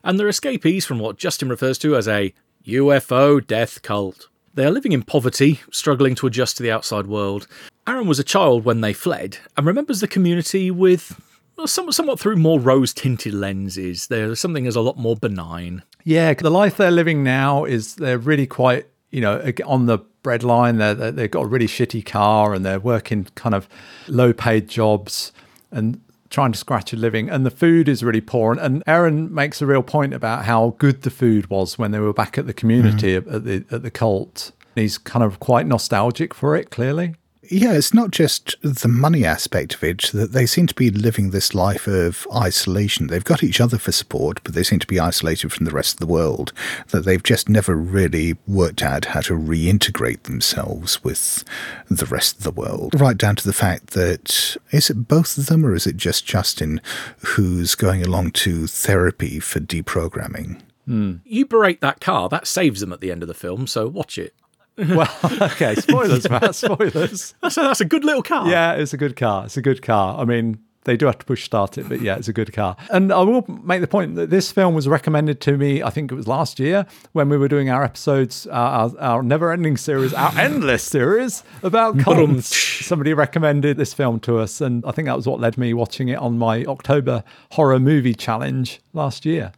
And 0.02 0.18
they're 0.18 0.28
escapees 0.28 0.86
from 0.86 0.98
what 0.98 1.18
Justin 1.18 1.50
refers 1.50 1.76
to 1.76 1.94
as 1.94 2.08
a 2.08 2.32
UFO 2.66 3.46
death 3.46 3.82
cult. 3.82 4.28
They 4.54 4.64
are 4.64 4.70
living 4.70 4.92
in 4.92 5.02
poverty, 5.02 5.60
struggling 5.70 6.14
to 6.14 6.26
adjust 6.26 6.56
to 6.56 6.62
the 6.62 6.70
outside 6.70 7.06
world. 7.06 7.46
Aaron 7.86 8.06
was 8.06 8.18
a 8.18 8.24
child 8.24 8.64
when 8.64 8.80
they 8.80 8.94
fled 8.94 9.36
and 9.58 9.66
remembers 9.66 10.00
the 10.00 10.08
community 10.08 10.70
with 10.70 11.20
well, 11.58 11.66
somewhat, 11.66 11.96
somewhat 11.96 12.18
through 12.18 12.36
more 12.36 12.58
rose 12.58 12.94
tinted 12.94 13.34
lenses. 13.34 14.06
There's 14.06 14.40
something 14.40 14.64
that's 14.64 14.74
a 14.74 14.80
lot 14.80 14.96
more 14.96 15.16
benign. 15.16 15.82
Yeah, 16.04 16.32
the 16.32 16.50
life 16.50 16.78
they're 16.78 16.90
living 16.90 17.22
now 17.22 17.66
is 17.66 17.96
they're 17.96 18.16
really 18.16 18.46
quite, 18.46 18.86
you 19.10 19.20
know, 19.20 19.52
on 19.66 19.84
the 19.84 19.98
breadline. 20.24 21.14
They've 21.14 21.30
got 21.30 21.42
a 21.44 21.46
really 21.46 21.66
shitty 21.66 22.06
car 22.06 22.54
and 22.54 22.64
they're 22.64 22.80
working 22.80 23.26
kind 23.34 23.54
of 23.54 23.68
low 24.08 24.32
paid 24.32 24.66
jobs 24.66 25.32
and 25.70 26.00
trying 26.30 26.52
to 26.52 26.58
scratch 26.58 26.92
a 26.92 26.96
living. 26.96 27.28
And 27.28 27.44
the 27.44 27.50
food 27.50 27.88
is 27.88 28.02
really 28.02 28.20
poor. 28.20 28.52
And, 28.52 28.60
and 28.60 28.82
Aaron 28.86 29.32
makes 29.34 29.60
a 29.60 29.66
real 29.66 29.82
point 29.82 30.14
about 30.14 30.44
how 30.44 30.76
good 30.78 31.02
the 31.02 31.10
food 31.10 31.50
was 31.50 31.78
when 31.78 31.90
they 31.90 31.98
were 31.98 32.12
back 32.12 32.38
at 32.38 32.46
the 32.46 32.54
community 32.54 33.08
mm. 33.08 33.18
at, 33.18 33.34
at 33.34 33.44
the 33.44 33.64
at 33.70 33.82
the 33.82 33.90
cult. 33.90 34.52
He's 34.74 34.98
kind 34.98 35.24
of 35.24 35.40
quite 35.40 35.66
nostalgic 35.66 36.32
for 36.32 36.56
it, 36.56 36.70
clearly. 36.70 37.16
Yeah, 37.50 37.72
it's 37.72 37.92
not 37.92 38.12
just 38.12 38.54
the 38.62 38.86
money 38.86 39.24
aspect 39.24 39.74
of 39.74 39.82
it, 39.82 40.10
that 40.14 40.30
they 40.30 40.46
seem 40.46 40.68
to 40.68 40.74
be 40.74 40.88
living 40.88 41.30
this 41.30 41.52
life 41.52 41.88
of 41.88 42.24
isolation. 42.32 43.08
They've 43.08 43.24
got 43.24 43.42
each 43.42 43.60
other 43.60 43.76
for 43.76 43.90
support, 43.90 44.40
but 44.44 44.54
they 44.54 44.62
seem 44.62 44.78
to 44.78 44.86
be 44.86 45.00
isolated 45.00 45.52
from 45.52 45.66
the 45.66 45.72
rest 45.72 45.94
of 45.94 45.98
the 45.98 46.06
world. 46.06 46.52
That 46.90 47.04
they've 47.04 47.22
just 47.22 47.48
never 47.48 47.74
really 47.74 48.36
worked 48.46 48.84
out 48.84 49.06
how 49.06 49.20
to 49.22 49.34
reintegrate 49.34 50.22
themselves 50.22 51.02
with 51.02 51.42
the 51.88 52.06
rest 52.06 52.38
of 52.38 52.44
the 52.44 52.52
world. 52.52 52.98
Right 52.98 53.18
down 53.18 53.34
to 53.36 53.46
the 53.46 53.52
fact 53.52 53.88
that 53.90 54.56
is 54.70 54.88
it 54.88 55.08
both 55.08 55.36
of 55.36 55.46
them 55.46 55.66
or 55.66 55.74
is 55.74 55.88
it 55.88 55.96
just 55.96 56.24
Justin 56.24 56.80
who's 57.18 57.74
going 57.74 58.04
along 58.04 58.30
to 58.32 58.68
therapy 58.68 59.40
for 59.40 59.58
deprogramming? 59.58 60.60
Hmm. 60.86 61.16
You 61.24 61.46
berate 61.46 61.80
that 61.80 62.00
car, 62.00 62.28
that 62.28 62.46
saves 62.46 62.80
them 62.80 62.92
at 62.92 63.00
the 63.00 63.10
end 63.10 63.22
of 63.22 63.28
the 63.28 63.34
film, 63.34 63.66
so 63.66 63.88
watch 63.88 64.18
it. 64.18 64.34
Well, 64.96 65.08
okay, 65.42 65.74
spoilers, 65.74 66.28
Matt, 66.28 66.54
spoilers. 66.54 67.34
That's 67.42 67.56
a, 67.56 67.60
that's 67.60 67.80
a 67.80 67.84
good 67.84 68.04
little 68.04 68.22
car. 68.22 68.48
Yeah, 68.48 68.72
it's 68.72 68.92
a 68.92 68.96
good 68.96 69.16
car. 69.16 69.44
It's 69.44 69.56
a 69.56 69.62
good 69.62 69.82
car. 69.82 70.18
I 70.18 70.24
mean, 70.24 70.58
they 70.84 70.96
do 70.96 71.06
have 71.06 71.18
to 71.18 71.26
push 71.26 71.44
start 71.44 71.76
it, 71.76 71.88
but 71.88 72.00
yeah, 72.00 72.16
it's 72.16 72.28
a 72.28 72.32
good 72.32 72.52
car. 72.52 72.76
And 72.90 73.12
I 73.12 73.20
will 73.22 73.44
make 73.48 73.82
the 73.82 73.86
point 73.86 74.14
that 74.14 74.30
this 74.30 74.50
film 74.50 74.74
was 74.74 74.88
recommended 74.88 75.40
to 75.42 75.58
me, 75.58 75.82
I 75.82 75.90
think 75.90 76.10
it 76.10 76.14
was 76.14 76.26
last 76.26 76.58
year 76.58 76.86
when 77.12 77.28
we 77.28 77.36
were 77.36 77.48
doing 77.48 77.68
our 77.68 77.84
episodes, 77.84 78.46
uh, 78.46 78.50
our, 78.52 78.98
our 78.98 79.22
never 79.22 79.52
ending 79.52 79.76
series, 79.76 80.14
our 80.14 80.32
endless 80.38 80.82
series 80.82 81.44
about 81.62 81.98
cults. 81.98 82.56
Somebody 82.86 83.12
recommended 83.12 83.76
this 83.76 83.92
film 83.92 84.20
to 84.20 84.38
us, 84.38 84.60
and 84.60 84.84
I 84.86 84.92
think 84.92 85.06
that 85.06 85.16
was 85.16 85.26
what 85.26 85.40
led 85.40 85.58
me 85.58 85.74
watching 85.74 86.08
it 86.08 86.18
on 86.18 86.38
my 86.38 86.64
October 86.64 87.24
horror 87.52 87.78
movie 87.78 88.14
challenge 88.14 88.80
last 88.94 89.26
year. 89.26 89.52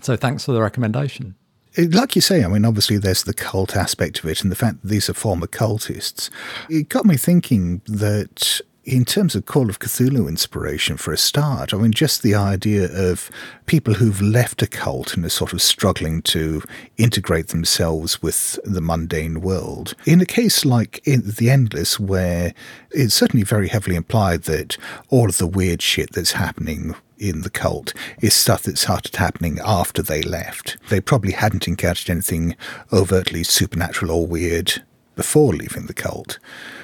So 0.00 0.14
thanks 0.14 0.44
for 0.44 0.52
the 0.52 0.62
recommendation. 0.62 1.34
Like 1.78 2.16
you 2.16 2.20
say, 2.20 2.42
I 2.42 2.48
mean, 2.48 2.64
obviously 2.64 2.98
there's 2.98 3.22
the 3.22 3.32
cult 3.32 3.76
aspect 3.76 4.18
of 4.18 4.24
it, 4.26 4.42
and 4.42 4.50
the 4.50 4.56
fact 4.56 4.82
that 4.82 4.88
these 4.88 5.08
are 5.08 5.14
former 5.14 5.46
cultists. 5.46 6.28
It 6.68 6.88
got 6.88 7.06
me 7.06 7.16
thinking 7.16 7.82
that 7.86 8.60
in 8.88 9.04
terms 9.04 9.34
of 9.34 9.44
Call 9.44 9.68
of 9.68 9.80
Cthulhu 9.80 10.28
inspiration 10.28 10.96
for 10.96 11.12
a 11.12 11.18
start, 11.18 11.74
I 11.74 11.76
mean, 11.76 11.92
just 11.92 12.22
the 12.22 12.34
idea 12.34 12.88
of 12.90 13.30
people 13.66 13.92
who've 13.92 14.22
left 14.22 14.62
a 14.62 14.66
cult 14.66 15.14
and 15.14 15.26
are 15.26 15.28
sort 15.28 15.52
of 15.52 15.60
struggling 15.60 16.22
to 16.22 16.62
integrate 16.96 17.48
themselves 17.48 18.22
with 18.22 18.58
the 18.64 18.80
mundane 18.80 19.42
world. 19.42 19.94
In 20.06 20.22
a 20.22 20.26
case 20.26 20.64
like 20.64 21.02
The 21.04 21.50
Endless, 21.50 22.00
where 22.00 22.54
it's 22.90 23.12
certainly 23.14 23.44
very 23.44 23.68
heavily 23.68 23.94
implied 23.94 24.44
that 24.44 24.78
all 25.10 25.28
of 25.28 25.36
the 25.36 25.46
weird 25.46 25.82
shit 25.82 26.12
that's 26.12 26.32
happening 26.32 26.94
in 27.18 27.42
the 27.42 27.50
cult 27.50 27.92
is 28.22 28.32
stuff 28.32 28.62
that 28.62 28.78
started 28.78 29.16
happening 29.16 29.58
after 29.66 30.00
they 30.00 30.22
left. 30.22 30.78
They 30.88 31.02
probably 31.02 31.32
hadn't 31.32 31.68
encountered 31.68 32.08
anything 32.08 32.56
overtly 32.90 33.44
supernatural 33.44 34.12
or 34.12 34.26
weird 34.26 34.82
before 35.14 35.52
leaving 35.52 35.86
the 35.86 35.94
cult. 35.94 36.38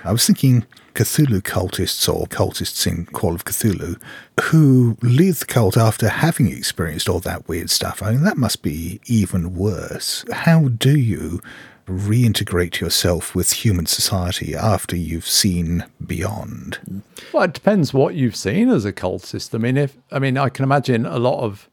I 0.05 0.13
was 0.13 0.27
thinking 0.27 0.67
Cthulhu 0.95 1.43
cultists 1.43 2.09
or 2.09 2.27
cultists 2.27 2.87
in 2.87 3.07
Call 3.07 3.35
of 3.35 3.45
Cthulhu 3.45 4.01
who 4.45 4.97
leave 5.03 5.41
the 5.41 5.47
cult 5.47 5.77
after 5.77 6.09
having 6.09 6.49
experienced 6.49 7.09
all 7.09 7.21
that 7.21 7.49
weird 7.49 7.71
stuff. 7.71 8.03
I 8.03 8.13
mean, 8.13 8.23
that 8.23 8.37
must 8.37 8.63
be 8.63 9.01
even 9.07 9.55
worse. 9.57 10.25
How 10.33 10.69
do 10.69 10.97
you 10.97 11.41
reintegrate 11.87 12.81
yourself 12.81 13.35
with 13.35 13.53
human 13.53 13.87
society 13.87 14.55
after 14.55 14.97
you've 14.97 15.29
seen 15.29 15.85
beyond? 16.05 17.03
Well, 17.33 17.43
it 17.43 17.55
depends 17.55 17.93
what 17.93 18.15
you've 18.15 18.37
seen 18.37 18.71
as 18.71 18.85
a 18.85 18.93
cultist. 18.93 19.55
I 19.55 19.59
mean, 19.59 19.77
if 19.77 19.97
I 20.13 20.19
mean, 20.19 20.39
I 20.39 20.49
can 20.49 20.63
imagine 20.63 21.07
a 21.07 21.19
lot 21.19 21.41
of 21.41 21.69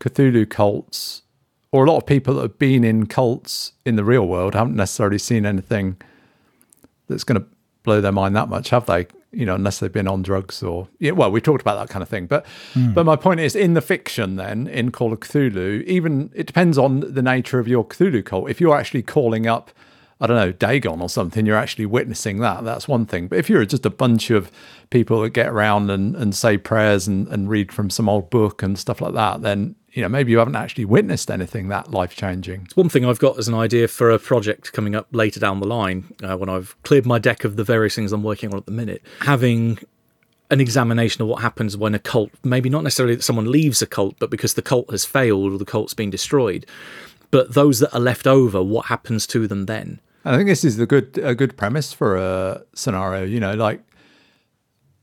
Cthulhu 0.00 0.48
cults 0.50 1.22
or 1.70 1.84
a 1.84 1.90
lot 1.90 1.98
of 1.98 2.06
people 2.06 2.34
that 2.34 2.42
have 2.42 2.58
been 2.58 2.84
in 2.84 3.06
cults 3.06 3.72
in 3.84 3.96
the 3.96 4.04
real 4.04 4.26
world 4.26 4.54
haven't 4.54 4.76
necessarily 4.76 5.18
seen 5.18 5.46
anything 5.46 5.96
that's 7.08 7.24
going 7.24 7.40
to 7.40 7.46
blow 7.84 8.00
their 8.00 8.12
mind 8.12 8.34
that 8.34 8.48
much, 8.48 8.70
have 8.70 8.86
they? 8.86 9.06
You 9.30 9.46
know, 9.46 9.54
unless 9.54 9.78
they've 9.78 9.92
been 9.92 10.08
on 10.08 10.22
drugs 10.22 10.62
or 10.62 10.88
yeah. 10.98 11.12
Well, 11.12 11.30
we 11.30 11.40
talked 11.40 11.60
about 11.60 11.78
that 11.78 11.92
kind 11.92 12.02
of 12.02 12.08
thing, 12.08 12.26
but 12.26 12.46
hmm. 12.72 12.92
but 12.92 13.04
my 13.06 13.16
point 13.16 13.40
is, 13.40 13.54
in 13.54 13.74
the 13.74 13.80
fiction, 13.80 14.36
then 14.36 14.66
in 14.66 14.90
Call 14.90 15.12
of 15.12 15.20
Cthulhu, 15.20 15.84
even 15.84 16.30
it 16.34 16.46
depends 16.46 16.78
on 16.78 17.00
the 17.00 17.22
nature 17.22 17.58
of 17.58 17.68
your 17.68 17.84
Cthulhu 17.84 18.24
cult. 18.24 18.50
If 18.50 18.60
you're 18.60 18.76
actually 18.76 19.02
calling 19.02 19.46
up, 19.46 19.70
I 20.20 20.26
don't 20.26 20.36
know, 20.36 20.52
Dagon 20.52 21.00
or 21.00 21.08
something, 21.08 21.46
you're 21.46 21.56
actually 21.56 21.86
witnessing 21.86 22.38
that. 22.38 22.64
That's 22.64 22.86
one 22.86 23.06
thing. 23.06 23.26
But 23.26 23.38
if 23.38 23.50
you're 23.50 23.64
just 23.64 23.84
a 23.84 23.90
bunch 23.90 24.30
of 24.30 24.50
people 24.90 25.20
that 25.22 25.30
get 25.30 25.48
around 25.48 25.90
and, 25.90 26.14
and 26.14 26.34
say 26.34 26.56
prayers 26.56 27.08
and, 27.08 27.26
and 27.28 27.48
read 27.48 27.72
from 27.72 27.90
some 27.90 28.08
old 28.08 28.30
book 28.30 28.62
and 28.62 28.78
stuff 28.78 29.00
like 29.00 29.14
that, 29.14 29.42
then 29.42 29.74
you 29.94 30.02
know, 30.02 30.08
maybe 30.08 30.32
you 30.32 30.38
haven't 30.38 30.56
actually 30.56 30.84
witnessed 30.84 31.30
anything 31.30 31.68
that 31.68 31.92
life 31.92 32.16
changing. 32.16 32.62
it's 32.64 32.76
One 32.76 32.88
thing 32.88 33.04
I've 33.04 33.20
got 33.20 33.38
as 33.38 33.46
an 33.46 33.54
idea 33.54 33.86
for 33.86 34.10
a 34.10 34.18
project 34.18 34.72
coming 34.72 34.96
up 34.96 35.06
later 35.12 35.38
down 35.38 35.60
the 35.60 35.68
line, 35.68 36.12
uh, 36.22 36.36
when 36.36 36.48
I've 36.48 36.74
cleared 36.82 37.06
my 37.06 37.20
deck 37.20 37.44
of 37.44 37.54
the 37.54 37.62
various 37.62 37.94
things 37.94 38.12
I'm 38.12 38.24
working 38.24 38.50
on 38.50 38.58
at 38.58 38.66
the 38.66 38.72
minute, 38.72 39.02
having 39.20 39.78
an 40.50 40.60
examination 40.60 41.22
of 41.22 41.28
what 41.28 41.42
happens 41.42 41.76
when 41.76 41.94
a 41.94 42.00
cult, 42.00 42.30
maybe 42.42 42.68
not 42.68 42.82
necessarily 42.82 43.14
that 43.14 43.22
someone 43.22 43.50
leaves 43.50 43.80
a 43.82 43.86
cult, 43.86 44.16
but 44.18 44.30
because 44.30 44.54
the 44.54 44.62
cult 44.62 44.90
has 44.90 45.04
failed 45.04 45.52
or 45.52 45.58
the 45.58 45.64
cult's 45.64 45.94
been 45.94 46.10
destroyed, 46.10 46.66
but 47.30 47.54
those 47.54 47.78
that 47.78 47.94
are 47.94 48.00
left 48.00 48.26
over, 48.26 48.62
what 48.62 48.86
happens 48.86 49.28
to 49.28 49.46
them 49.46 49.66
then? 49.66 50.00
I 50.24 50.36
think 50.36 50.48
this 50.48 50.64
is 50.64 50.76
the 50.76 50.86
good 50.86 51.18
a 51.18 51.34
good 51.34 51.56
premise 51.56 51.92
for 51.92 52.16
a 52.16 52.62
scenario. 52.74 53.24
You 53.24 53.40
know, 53.40 53.54
like 53.54 53.80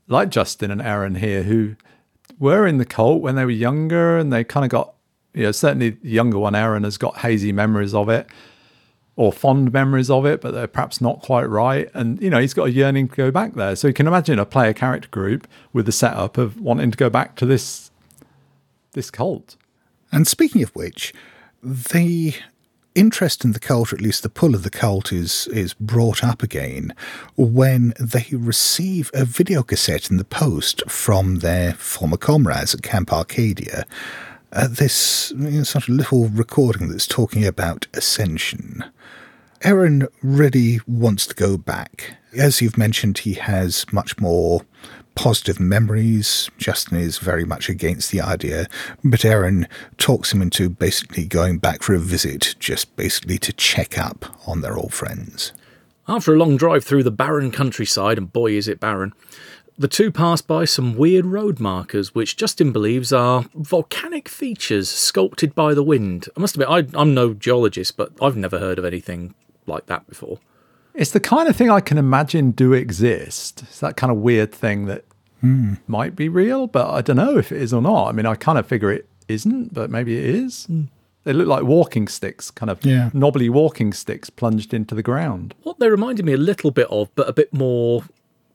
like 0.08 0.30
Justin 0.30 0.70
and 0.70 0.82
Aaron 0.82 1.14
here, 1.14 1.44
who 1.44 1.76
were 2.38 2.66
in 2.66 2.78
the 2.78 2.84
cult 2.84 3.22
when 3.22 3.34
they 3.34 3.44
were 3.44 3.50
younger, 3.50 4.18
and 4.18 4.32
they 4.32 4.44
kind 4.44 4.64
of 4.64 4.70
got 4.70 4.94
you 5.34 5.44
know 5.44 5.52
certainly 5.52 5.90
the 5.90 6.10
younger 6.10 6.38
one, 6.38 6.54
Aaron, 6.54 6.84
has 6.84 6.98
got 6.98 7.18
hazy 7.18 7.52
memories 7.52 7.94
of 7.94 8.08
it 8.08 8.26
or 9.16 9.32
fond 9.32 9.72
memories 9.72 10.10
of 10.10 10.24
it, 10.24 10.40
but 10.40 10.52
they're 10.52 10.66
perhaps 10.66 11.00
not 11.00 11.20
quite 11.20 11.44
right. 11.44 11.90
And 11.94 12.20
you 12.22 12.30
know, 12.30 12.40
he's 12.40 12.54
got 12.54 12.68
a 12.68 12.70
yearning 12.70 13.08
to 13.08 13.14
go 13.14 13.30
back 13.30 13.54
there. 13.54 13.76
So 13.76 13.88
you 13.88 13.94
can 13.94 14.06
imagine 14.06 14.38
a 14.38 14.46
player 14.46 14.72
character 14.72 15.08
group 15.08 15.46
with 15.72 15.86
the 15.86 15.92
setup 15.92 16.38
of 16.38 16.60
wanting 16.60 16.90
to 16.90 16.96
go 16.96 17.10
back 17.10 17.36
to 17.36 17.46
this 17.46 17.90
this 18.92 19.10
cult. 19.10 19.56
And 20.10 20.26
speaking 20.26 20.62
of 20.62 20.70
which, 20.70 21.12
the 21.62 22.34
interest 22.94 23.44
in 23.44 23.52
the 23.52 23.60
cult, 23.60 23.92
or 23.92 23.96
at 23.96 24.02
least 24.02 24.22
the 24.22 24.28
pull 24.28 24.54
of 24.54 24.62
the 24.62 24.70
cult, 24.70 25.12
is 25.12 25.46
is 25.48 25.74
brought 25.74 26.22
up 26.22 26.42
again 26.42 26.94
when 27.36 27.94
they 27.98 28.26
receive 28.32 29.10
a 29.14 29.24
video 29.24 29.62
cassette 29.62 30.10
in 30.10 30.16
the 30.16 30.24
post 30.24 30.82
from 30.90 31.36
their 31.36 31.74
former 31.74 32.16
comrades 32.16 32.74
at 32.74 32.82
Camp 32.82 33.12
Arcadia. 33.12 33.84
Uh, 34.52 34.68
this 34.68 35.32
you 35.36 35.50
know, 35.50 35.62
sort 35.62 35.84
of 35.84 35.94
little 35.94 36.28
recording 36.28 36.88
that's 36.88 37.06
talking 37.06 37.46
about 37.46 37.86
ascension. 37.94 38.84
Aaron 39.62 40.08
really 40.22 40.80
wants 40.86 41.26
to 41.26 41.34
go 41.34 41.56
back. 41.56 42.16
As 42.36 42.60
you've 42.60 42.76
mentioned, 42.76 43.18
he 43.18 43.34
has 43.34 43.86
much 43.92 44.18
more 44.18 44.62
positive 45.14 45.60
memories. 45.60 46.50
Justin 46.58 46.98
is 46.98 47.18
very 47.18 47.44
much 47.44 47.68
against 47.68 48.10
the 48.10 48.20
idea, 48.20 48.66
but 49.04 49.24
Aaron 49.24 49.68
talks 49.98 50.32
him 50.32 50.42
into 50.42 50.68
basically 50.68 51.26
going 51.26 51.58
back 51.58 51.82
for 51.82 51.94
a 51.94 51.98
visit, 51.98 52.54
just 52.58 52.94
basically 52.96 53.38
to 53.38 53.52
check 53.52 53.98
up 53.98 54.26
on 54.46 54.60
their 54.60 54.76
old 54.76 54.92
friends. 54.92 55.52
After 56.08 56.34
a 56.34 56.38
long 56.38 56.56
drive 56.56 56.84
through 56.84 57.04
the 57.04 57.10
barren 57.10 57.50
countryside, 57.50 58.18
and 58.18 58.32
boy 58.32 58.52
is 58.52 58.68
it 58.68 58.80
barren, 58.80 59.12
the 59.78 59.88
two 59.88 60.10
pass 60.10 60.40
by 60.42 60.64
some 60.64 60.96
weird 60.96 61.26
road 61.26 61.58
markers, 61.58 62.14
which 62.14 62.36
Justin 62.36 62.72
believes 62.72 63.12
are 63.12 63.46
volcanic 63.54 64.28
features 64.28 64.90
sculpted 64.90 65.54
by 65.54 65.74
the 65.74 65.82
wind. 65.82 66.28
I 66.36 66.40
must 66.40 66.56
admit, 66.56 66.68
I, 66.68 66.86
I'm 66.98 67.14
no 67.14 67.34
geologist, 67.34 67.96
but 67.96 68.12
I've 68.20 68.36
never 68.36 68.58
heard 68.58 68.78
of 68.78 68.84
anything 68.84 69.34
like 69.66 69.86
that 69.86 70.06
before. 70.08 70.38
It's 70.94 71.10
the 71.10 71.20
kind 71.20 71.48
of 71.48 71.56
thing 71.56 71.70
I 71.70 71.80
can 71.80 71.98
imagine 71.98 72.50
do 72.50 72.72
exist. 72.72 73.62
It's 73.62 73.80
that 73.80 73.96
kind 73.96 74.10
of 74.10 74.18
weird 74.18 74.52
thing 74.52 74.86
that 74.86 75.04
hmm. 75.40 75.74
might 75.86 76.14
be 76.14 76.28
real, 76.28 76.66
but 76.66 76.90
I 76.90 77.00
don't 77.00 77.16
know 77.16 77.38
if 77.38 77.50
it 77.50 77.60
is 77.62 77.72
or 77.72 77.80
not. 77.82 78.08
I 78.08 78.12
mean, 78.12 78.26
I 78.26 78.34
kind 78.34 78.58
of 78.58 78.66
figure 78.66 78.90
it 78.90 79.08
isn't, 79.28 79.72
but 79.72 79.90
maybe 79.90 80.18
it 80.18 80.24
is. 80.24 80.66
Hmm. 80.66 80.84
They 81.24 81.32
look 81.32 81.46
like 81.46 81.62
walking 81.62 82.08
sticks, 82.08 82.50
kind 82.50 82.68
of 82.68 82.84
Yeah. 82.84 83.10
knobbly 83.12 83.48
walking 83.48 83.92
sticks 83.92 84.28
plunged 84.28 84.74
into 84.74 84.94
the 84.94 85.04
ground. 85.04 85.54
What 85.62 85.78
they 85.78 85.88
reminded 85.88 86.26
me 86.26 86.32
a 86.32 86.36
little 86.38 86.72
bit 86.72 86.88
of, 86.90 87.14
but 87.14 87.28
a 87.28 87.32
bit 87.32 87.54
more 87.54 88.02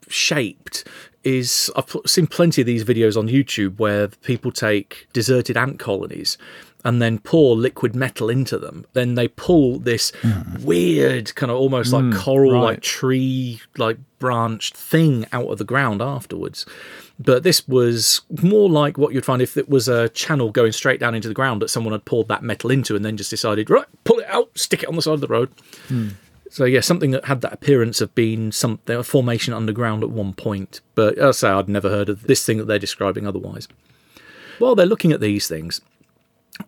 shaped, 0.07 0.87
is 1.23 1.71
I've 1.75 1.93
seen 2.05 2.27
plenty 2.27 2.61
of 2.61 2.65
these 2.65 2.85
videos 2.85 3.17
on 3.17 3.27
YouTube 3.27 3.79
where 3.79 4.07
people 4.07 4.51
take 4.51 5.07
deserted 5.13 5.57
ant 5.57 5.79
colonies 5.79 6.37
and 6.85 7.01
then 7.01 7.19
pour 7.19 7.55
liquid 7.55 7.95
metal 7.95 8.29
into 8.29 8.57
them. 8.57 8.85
Then 8.93 9.15
they 9.15 9.27
pull 9.27 9.79
this 9.79 10.13
hmm. 10.21 10.63
weird, 10.63 11.35
kind 11.35 11.51
of 11.51 11.57
almost 11.57 11.91
like 11.91 12.05
hmm, 12.05 12.13
coral, 12.13 12.61
like 12.61 12.81
tree, 12.81 13.59
like 13.77 13.97
branched 14.19 14.77
thing 14.77 15.25
out 15.33 15.47
of 15.47 15.57
the 15.57 15.65
ground 15.65 16.01
afterwards. 16.01 16.65
But 17.19 17.43
this 17.43 17.67
was 17.67 18.21
more 18.41 18.69
like 18.69 18.97
what 18.97 19.13
you'd 19.13 19.25
find 19.25 19.41
if 19.41 19.57
it 19.57 19.67
was 19.67 19.89
a 19.89 20.07
channel 20.09 20.51
going 20.51 20.71
straight 20.71 20.99
down 20.99 21.13
into 21.13 21.27
the 21.27 21.33
ground 21.33 21.61
that 21.61 21.69
someone 21.69 21.91
had 21.91 22.05
poured 22.05 22.29
that 22.29 22.43
metal 22.43 22.71
into 22.71 22.95
and 22.95 23.03
then 23.03 23.17
just 23.17 23.31
decided, 23.31 23.69
right, 23.69 23.87
pull 24.03 24.19
it 24.19 24.27
out, 24.29 24.57
stick 24.57 24.83
it 24.83 24.89
on 24.89 24.95
the 24.95 25.01
side 25.01 25.15
of 25.15 25.21
the 25.21 25.27
road. 25.27 25.49
Hmm. 25.87 26.09
So 26.49 26.65
yeah, 26.65 26.79
something 26.79 27.11
that 27.11 27.25
had 27.25 27.41
that 27.41 27.53
appearance 27.53 28.01
of 28.01 28.15
being 28.15 28.51
something 28.51 28.95
a 28.95 29.03
formation 29.03 29.53
underground 29.53 30.03
at 30.03 30.09
one 30.09 30.33
point. 30.33 30.81
But 30.95 31.19
I 31.19 31.31
say, 31.31 31.49
I'd 31.49 31.69
never 31.69 31.89
heard 31.89 32.09
of 32.09 32.23
this 32.23 32.45
thing 32.45 32.57
that 32.57 32.65
they're 32.65 32.79
describing 32.79 33.27
otherwise. 33.27 33.67
While 34.59 34.75
they're 34.75 34.85
looking 34.85 35.11
at 35.11 35.19
these 35.19 35.47
things, 35.47 35.81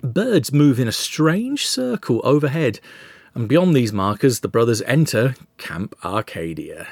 birds 0.03 0.53
move 0.53 0.79
in 0.79 0.87
a 0.87 0.91
strange 0.91 1.65
circle 1.65 2.21
overhead, 2.23 2.79
and 3.33 3.47
beyond 3.47 3.75
these 3.75 3.93
markers, 3.93 4.41
the 4.41 4.47
brothers 4.47 4.81
enter 4.83 5.35
Camp 5.57 5.95
Arcadia. 6.03 6.87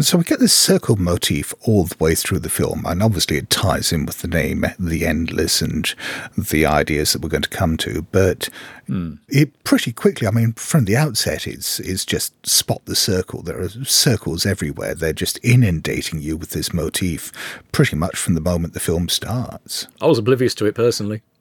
So 0.00 0.18
we 0.18 0.24
get 0.24 0.40
this 0.40 0.52
circle 0.52 0.96
motif 0.96 1.54
all 1.62 1.84
the 1.84 1.96
way 2.00 2.14
through 2.14 2.40
the 2.40 2.48
film, 2.48 2.84
and 2.84 3.02
obviously 3.02 3.36
it 3.36 3.48
ties 3.48 3.92
in 3.92 4.06
with 4.06 4.22
the 4.22 4.28
name 4.28 4.66
The 4.78 5.06
Endless 5.06 5.62
and 5.62 5.94
the 6.36 6.66
ideas 6.66 7.12
that 7.12 7.22
we're 7.22 7.28
going 7.28 7.42
to 7.42 7.48
come 7.48 7.76
to. 7.78 8.02
But 8.10 8.48
hmm. 8.86 9.14
it 9.28 9.62
pretty 9.62 9.92
quickly, 9.92 10.26
I 10.26 10.32
mean, 10.32 10.54
from 10.54 10.86
the 10.86 10.96
outset, 10.96 11.46
it's 11.46 11.78
it's 11.80 12.04
just 12.04 12.46
spot 12.46 12.84
the 12.86 12.96
circle. 12.96 13.42
There 13.42 13.60
are 13.60 13.68
circles 13.68 14.44
everywhere. 14.44 14.94
They're 14.94 15.12
just 15.12 15.38
inundating 15.44 16.20
you 16.20 16.36
with 16.36 16.50
this 16.50 16.72
motif 16.72 17.32
pretty 17.70 17.96
much 17.96 18.16
from 18.16 18.34
the 18.34 18.40
moment 18.40 18.74
the 18.74 18.80
film 18.80 19.08
starts. 19.08 19.86
I 20.00 20.06
was 20.06 20.18
oblivious 20.18 20.54
to 20.56 20.66
it 20.66 20.74
personally. 20.74 21.22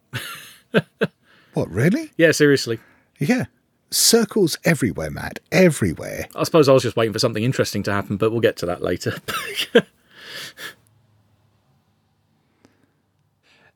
What, 1.53 1.69
really? 1.69 2.11
Yeah, 2.17 2.31
seriously. 2.31 2.79
Yeah. 3.19 3.45
Circles 3.93 4.57
everywhere, 4.63 5.11
Matt. 5.11 5.39
Everywhere. 5.51 6.27
I 6.35 6.43
suppose 6.43 6.67
I 6.67 6.73
was 6.73 6.81
just 6.83 6.95
waiting 6.95 7.13
for 7.13 7.19
something 7.19 7.43
interesting 7.43 7.83
to 7.83 7.93
happen, 7.93 8.17
but 8.17 8.31
we'll 8.31 8.41
get 8.41 8.57
to 8.57 8.65
that 8.65 8.81
later. 8.81 9.17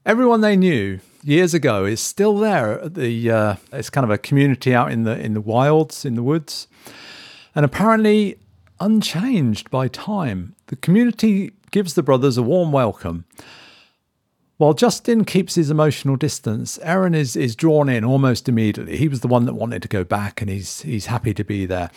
Everyone 0.06 0.42
they 0.42 0.56
knew 0.58 1.00
years 1.24 1.54
ago 1.54 1.86
is 1.86 2.00
still 2.00 2.38
there. 2.38 2.82
At 2.82 2.96
the 2.96 3.30
uh, 3.30 3.56
it's 3.72 3.92
kind 3.92 4.06
of 4.06 4.10
a 4.10 4.18
community 4.18 4.74
out 4.74 4.92
in 4.92 5.04
the 5.04 5.20
in 5.20 5.34
the 5.34 5.42
wilds, 5.42 6.04
in 6.06 6.16
the 6.16 6.24
woods, 6.24 6.68
and 7.54 7.64
apparently 7.64 8.40
unchanged 8.80 9.70
by 9.70 9.88
time. 9.88 10.56
The 10.68 10.78
community 10.78 11.52
gives 11.72 11.94
the 11.94 12.04
brothers 12.04 12.38
a 12.38 12.44
warm 12.44 12.72
welcome. 12.72 13.26
While 14.58 14.74
Justin 14.74 15.24
keeps 15.24 15.54
his 15.56 15.70
emotional 15.70 16.16
distance, 16.16 16.80
Aaron 16.82 17.14
is 17.14 17.36
is 17.36 17.56
drawn 17.56 17.90
in 17.90 18.04
almost 18.04 18.50
immediately. 18.50 18.98
He 18.98 19.08
was 19.08 19.20
the 19.22 19.28
one 19.28 19.46
that 19.46 19.54
wanted 19.54 19.82
to 19.84 19.88
go 19.88 20.04
back, 20.04 20.42
and 20.42 20.50
he's 20.50 20.82
he's 20.82 21.06
happy 21.08 21.34
to 21.36 21.44
be 21.44 21.66
there. 21.66 21.92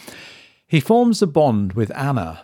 He 0.67 0.79
forms 0.81 1.23
a 1.23 1.26
bond 1.26 1.73
with 1.73 1.90
Anna, 1.97 2.43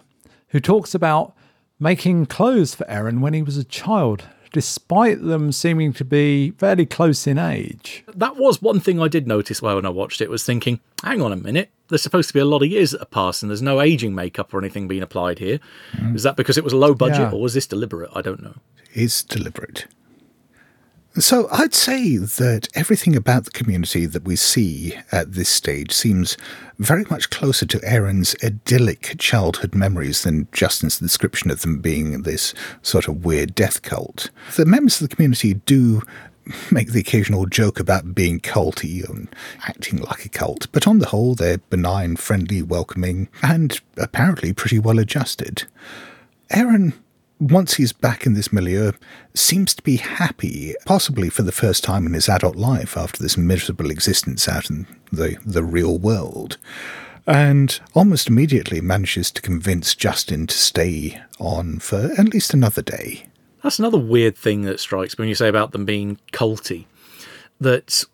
who 0.48 0.60
talks 0.60 0.94
about 0.94 1.34
making 1.78 2.26
clothes 2.26 2.74
for 2.74 2.88
Aaron 2.90 3.20
when 3.20 3.34
he 3.34 3.42
was 3.42 3.58
a 3.58 3.62
child, 3.64 4.24
despite 4.52 5.22
them 5.22 5.52
seeming 5.52 5.92
to 5.92 6.04
be 6.04 6.52
fairly 6.52 6.86
close 6.86 7.26
in 7.26 7.36
age. 7.38 8.02
that 8.14 8.36
was 8.36 8.62
one 8.62 8.80
thing 8.80 8.98
I 8.98 9.08
did 9.08 9.26
notice 9.28 9.60
while 9.60 9.76
when 9.76 9.84
I 9.84 9.90
watched 9.90 10.22
it 10.22 10.30
was 10.30 10.42
thinking, 10.42 10.80
hang 11.04 11.20
on 11.20 11.30
a 11.32 11.36
minute, 11.36 11.68
there's 11.88 12.02
supposed 12.02 12.28
to 12.28 12.34
be 12.34 12.40
a 12.40 12.46
lot 12.46 12.62
of 12.62 12.68
years 12.70 12.92
that 12.92 13.00
have 13.00 13.10
passed 13.10 13.42
and 13.42 13.50
there's 13.50 13.60
no 13.60 13.82
aging 13.82 14.14
makeup 14.14 14.54
or 14.54 14.58
anything 14.58 14.88
being 14.88 15.02
applied 15.02 15.38
here. 15.38 15.60
Mm. 15.92 16.16
Is 16.16 16.22
that 16.22 16.36
because 16.36 16.56
it 16.56 16.64
was 16.64 16.72
low 16.72 16.94
budget 16.94 17.18
Yeah. 17.20 17.30
or 17.32 17.42
was 17.42 17.52
this 17.52 17.66
deliberate? 17.66 18.10
I 18.14 18.22
don't 18.22 18.42
know. 18.42 18.54
is 18.94 19.22
deliberate. 19.22 19.84
So 21.18 21.48
I'd 21.50 21.72
say 21.72 22.18
that 22.18 22.68
everything 22.74 23.16
about 23.16 23.46
the 23.46 23.50
community 23.50 24.04
that 24.04 24.24
we 24.24 24.36
see 24.36 24.98
at 25.10 25.32
this 25.32 25.48
stage 25.48 25.90
seems 25.92 26.36
very 26.78 27.06
much 27.08 27.30
closer 27.30 27.64
to 27.64 27.80
Aaron's 27.82 28.36
idyllic 28.44 29.14
childhood 29.18 29.74
memories 29.74 30.24
than 30.24 30.46
Justin's 30.52 30.98
description 30.98 31.50
of 31.50 31.62
them 31.62 31.78
being 31.78 32.22
this 32.22 32.52
sort 32.82 33.08
of 33.08 33.24
weird 33.24 33.54
death 33.54 33.80
cult. 33.80 34.30
The 34.56 34.66
members 34.66 35.00
of 35.00 35.08
the 35.08 35.16
community 35.16 35.54
do 35.54 36.02
make 36.70 36.92
the 36.92 37.00
occasional 37.00 37.46
joke 37.46 37.80
about 37.80 38.14
being 38.14 38.38
culty 38.38 39.08
and 39.08 39.34
acting 39.66 40.02
like 40.02 40.26
a 40.26 40.28
cult, 40.28 40.70
but 40.70 40.86
on 40.86 40.98
the 40.98 41.08
whole 41.08 41.34
they're 41.34 41.58
benign, 41.58 42.16
friendly, 42.16 42.60
welcoming, 42.60 43.30
and 43.42 43.80
apparently 43.96 44.52
pretty 44.52 44.78
well 44.78 44.98
adjusted. 44.98 45.64
Aaron, 46.50 46.92
once 47.38 47.74
he's 47.74 47.92
back 47.92 48.26
in 48.26 48.34
this 48.34 48.52
milieu, 48.52 48.92
seems 49.34 49.74
to 49.74 49.82
be 49.82 49.96
happy, 49.96 50.74
possibly 50.84 51.28
for 51.28 51.42
the 51.42 51.52
first 51.52 51.84
time 51.84 52.06
in 52.06 52.14
his 52.14 52.28
adult 52.28 52.56
life 52.56 52.96
after 52.96 53.22
this 53.22 53.36
miserable 53.36 53.90
existence 53.90 54.48
out 54.48 54.70
in 54.70 54.86
the, 55.12 55.36
the 55.44 55.62
real 55.62 55.98
world. 55.98 56.56
And 57.26 57.78
almost 57.94 58.28
immediately 58.28 58.80
manages 58.80 59.30
to 59.32 59.42
convince 59.42 59.94
Justin 59.94 60.46
to 60.46 60.56
stay 60.56 61.20
on 61.38 61.80
for 61.80 62.12
at 62.16 62.32
least 62.32 62.54
another 62.54 62.82
day. 62.82 63.26
That's 63.62 63.80
another 63.80 63.98
weird 63.98 64.36
thing 64.36 64.62
that 64.62 64.78
strikes 64.78 65.18
me 65.18 65.22
when 65.22 65.28
you 65.28 65.34
say 65.34 65.48
about 65.48 65.72
them 65.72 65.84
being 65.84 66.20
culty. 66.32 66.86
That 67.60 68.04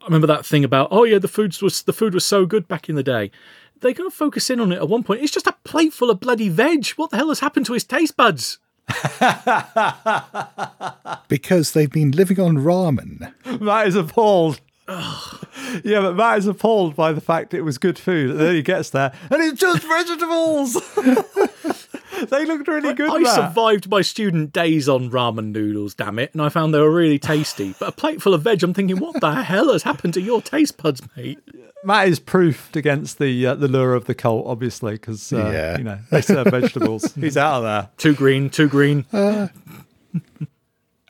I 0.00 0.04
remember 0.04 0.28
that 0.28 0.46
thing 0.46 0.62
about 0.62 0.88
oh 0.90 1.04
yeah 1.04 1.18
the 1.18 1.26
food 1.26 1.60
was 1.60 1.82
the 1.82 1.92
food 1.92 2.14
was 2.14 2.24
so 2.24 2.46
good 2.46 2.68
back 2.68 2.88
in 2.88 2.94
the 2.94 3.02
day. 3.02 3.32
They 3.80 3.94
kind 3.94 4.06
of 4.06 4.14
focus 4.14 4.50
in 4.50 4.60
on 4.60 4.72
it 4.72 4.76
at 4.76 4.88
one 4.88 5.02
point. 5.02 5.22
It's 5.22 5.32
just 5.32 5.46
a 5.46 5.56
plate 5.64 5.92
full 5.92 6.10
of 6.10 6.20
bloody 6.20 6.48
veg. 6.48 6.88
What 6.90 7.10
the 7.10 7.16
hell 7.16 7.28
has 7.28 7.40
happened 7.40 7.66
to 7.66 7.74
his 7.74 7.84
taste 7.84 8.16
buds? 8.16 8.58
because 11.28 11.72
they've 11.72 11.90
been 11.90 12.10
living 12.10 12.38
on 12.38 12.58
ramen. 12.58 13.32
Matt 13.60 13.88
is 13.88 13.96
appalled. 13.96 14.60
Yeah, 14.86 16.00
but 16.02 16.14
Matt 16.16 16.38
is 16.38 16.46
appalled 16.46 16.94
by 16.94 17.12
the 17.12 17.20
fact 17.20 17.54
it 17.54 17.62
was 17.62 17.78
good 17.78 17.98
food. 17.98 18.30
And 18.32 18.40
then 18.40 18.54
he 18.54 18.62
gets 18.62 18.90
there 18.90 19.12
and 19.30 19.42
it's 19.42 19.58
just 19.60 19.82
vegetables. 19.88 20.74
they 22.30 22.44
looked 22.44 22.68
really 22.68 22.92
good. 22.94 23.10
I 23.10 23.18
Matt. 23.20 23.34
survived 23.34 23.88
my 23.88 24.02
student 24.02 24.52
days 24.52 24.88
on 24.88 25.10
ramen 25.10 25.52
noodles, 25.52 25.94
damn 25.94 26.18
it, 26.18 26.32
and 26.32 26.42
I 26.42 26.48
found 26.48 26.74
they 26.74 26.80
were 26.80 26.90
really 26.92 27.18
tasty. 27.18 27.74
But 27.78 27.88
a 27.88 27.92
plate 27.92 28.20
full 28.22 28.34
of 28.34 28.42
veg, 28.42 28.62
I'm 28.62 28.74
thinking, 28.74 28.98
what 28.98 29.20
the 29.20 29.32
hell 29.42 29.72
has 29.72 29.82
happened 29.82 30.14
to 30.14 30.20
your 30.20 30.42
taste 30.42 30.76
buds, 30.82 31.02
mate? 31.16 31.38
Matt 31.82 32.08
is 32.08 32.18
proofed 32.18 32.76
against 32.76 33.18
the 33.18 33.46
uh, 33.46 33.54
the 33.56 33.68
lure 33.68 33.94
of 33.94 34.04
the 34.06 34.14
cult, 34.14 34.46
obviously, 34.46 34.92
because 34.94 35.32
uh, 35.32 35.50
Yeah. 35.52 35.76
you 35.78 35.84
know 35.84 35.98
they 36.10 36.20
serve 36.22 36.46
vegetables. 36.48 37.12
He's 37.20 37.36
out 37.36 37.56
of 37.58 37.62
there. 37.64 37.88
Too 37.98 38.14
green, 38.14 38.48
too 38.48 38.68
green. 38.68 39.04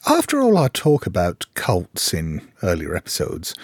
After 0.07 0.43
all 0.43 0.59
our 0.59 0.69
talk 0.69 1.07
about 1.07 1.47
cults 1.55 2.13
in 2.13 2.47
earlier 2.63 2.95
episodes, 2.95 3.55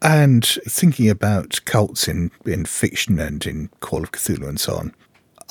and 0.00 0.46
thinking 0.66 1.10
about 1.10 1.60
cults 1.66 2.08
in, 2.08 2.30
in 2.46 2.64
fiction 2.64 3.18
and 3.18 3.44
in 3.44 3.68
Call 3.80 4.02
of 4.02 4.12
Cthulhu 4.12 4.48
and 4.48 4.58
so 4.58 4.76
on, 4.76 4.94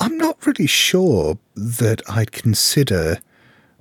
I'm 0.00 0.18
not 0.18 0.44
really 0.44 0.66
sure 0.66 1.38
that 1.54 2.02
I'd 2.08 2.32
consider 2.32 3.18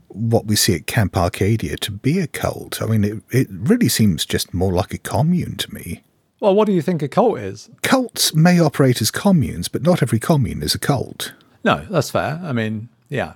what 0.09 0.45
we 0.45 0.55
see 0.55 0.75
at 0.75 0.85
Camp 0.85 1.17
Arcadia 1.17 1.75
to 1.77 1.91
be 1.91 2.19
a 2.19 2.27
cult. 2.27 2.83
I 2.83 2.85
mean, 2.85 3.03
it, 3.03 3.23
it 3.31 3.47
really 3.49 3.89
seems 3.89 4.25
just 4.25 4.53
more 4.53 4.73
like 4.73 4.93
a 4.93 4.99
commune 4.99 5.55
to 5.57 5.73
me. 5.73 6.03
Well, 6.39 6.53
what 6.53 6.67
do 6.67 6.73
you 6.73 6.83
think 6.83 7.01
a 7.01 7.07
cult 7.07 7.39
is? 7.39 7.69
Cults 7.81 8.35
may 8.35 8.59
operate 8.59 9.01
as 9.01 9.09
communes, 9.09 9.67
but 9.67 9.81
not 9.81 10.03
every 10.03 10.19
commune 10.19 10.61
is 10.61 10.75
a 10.75 10.79
cult. 10.79 11.33
No, 11.63 11.85
that's 11.89 12.11
fair. 12.11 12.39
I 12.43 12.53
mean, 12.53 12.89
yeah, 13.09 13.33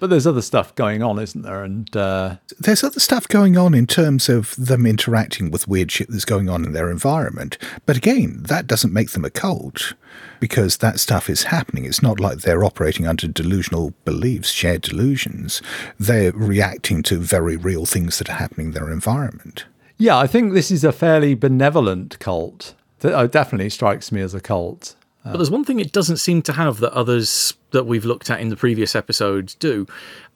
but 0.00 0.10
there's 0.10 0.26
other 0.26 0.42
stuff 0.42 0.74
going 0.74 1.02
on, 1.02 1.18
isn't 1.18 1.42
there? 1.42 1.62
And 1.62 1.94
uh, 1.96 2.36
There's 2.58 2.82
other 2.82 2.98
stuff 2.98 3.28
going 3.28 3.56
on 3.56 3.74
in 3.74 3.86
terms 3.86 4.28
of 4.28 4.56
them 4.56 4.86
interacting 4.86 5.50
with 5.50 5.68
weird 5.68 5.92
shit 5.92 6.08
that's 6.08 6.24
going 6.24 6.48
on 6.48 6.64
in 6.64 6.72
their 6.72 6.90
environment. 6.90 7.58
But 7.86 7.96
again, 7.96 8.42
that 8.44 8.66
doesn't 8.66 8.92
make 8.92 9.10
them 9.10 9.24
a 9.24 9.30
cult 9.30 9.92
because 10.40 10.78
that 10.78 10.98
stuff 10.98 11.28
is 11.28 11.44
happening. 11.44 11.84
It's 11.84 12.02
not 12.02 12.18
like 12.18 12.38
they're 12.38 12.64
operating 12.64 13.06
under 13.06 13.28
delusional 13.28 13.92
beliefs, 14.04 14.50
shared 14.50 14.82
delusions. 14.82 15.60
They're 15.98 16.32
reacting 16.32 17.02
to 17.04 17.18
very 17.18 17.56
real 17.56 17.84
things 17.86 18.18
that 18.18 18.30
are 18.30 18.34
happening 18.34 18.68
in 18.68 18.72
their 18.72 18.90
environment. 18.90 19.66
yeah, 19.98 20.18
I 20.18 20.26
think 20.26 20.54
this 20.54 20.70
is 20.70 20.82
a 20.82 20.92
fairly 20.92 21.34
benevolent 21.34 22.18
cult. 22.18 22.74
That 23.00 23.14
uh, 23.14 23.26
definitely 23.26 23.70
strikes 23.70 24.10
me 24.10 24.20
as 24.20 24.34
a 24.34 24.40
cult. 24.40 24.94
But 25.24 25.34
there's 25.34 25.50
one 25.50 25.64
thing 25.64 25.80
it 25.80 25.92
doesn't 25.92 26.16
seem 26.16 26.42
to 26.42 26.52
have 26.54 26.78
that 26.80 26.92
others 26.92 27.54
that 27.72 27.84
we've 27.84 28.04
looked 28.04 28.30
at 28.30 28.40
in 28.40 28.48
the 28.48 28.56
previous 28.56 28.94
episodes 28.94 29.54
do, 29.54 29.86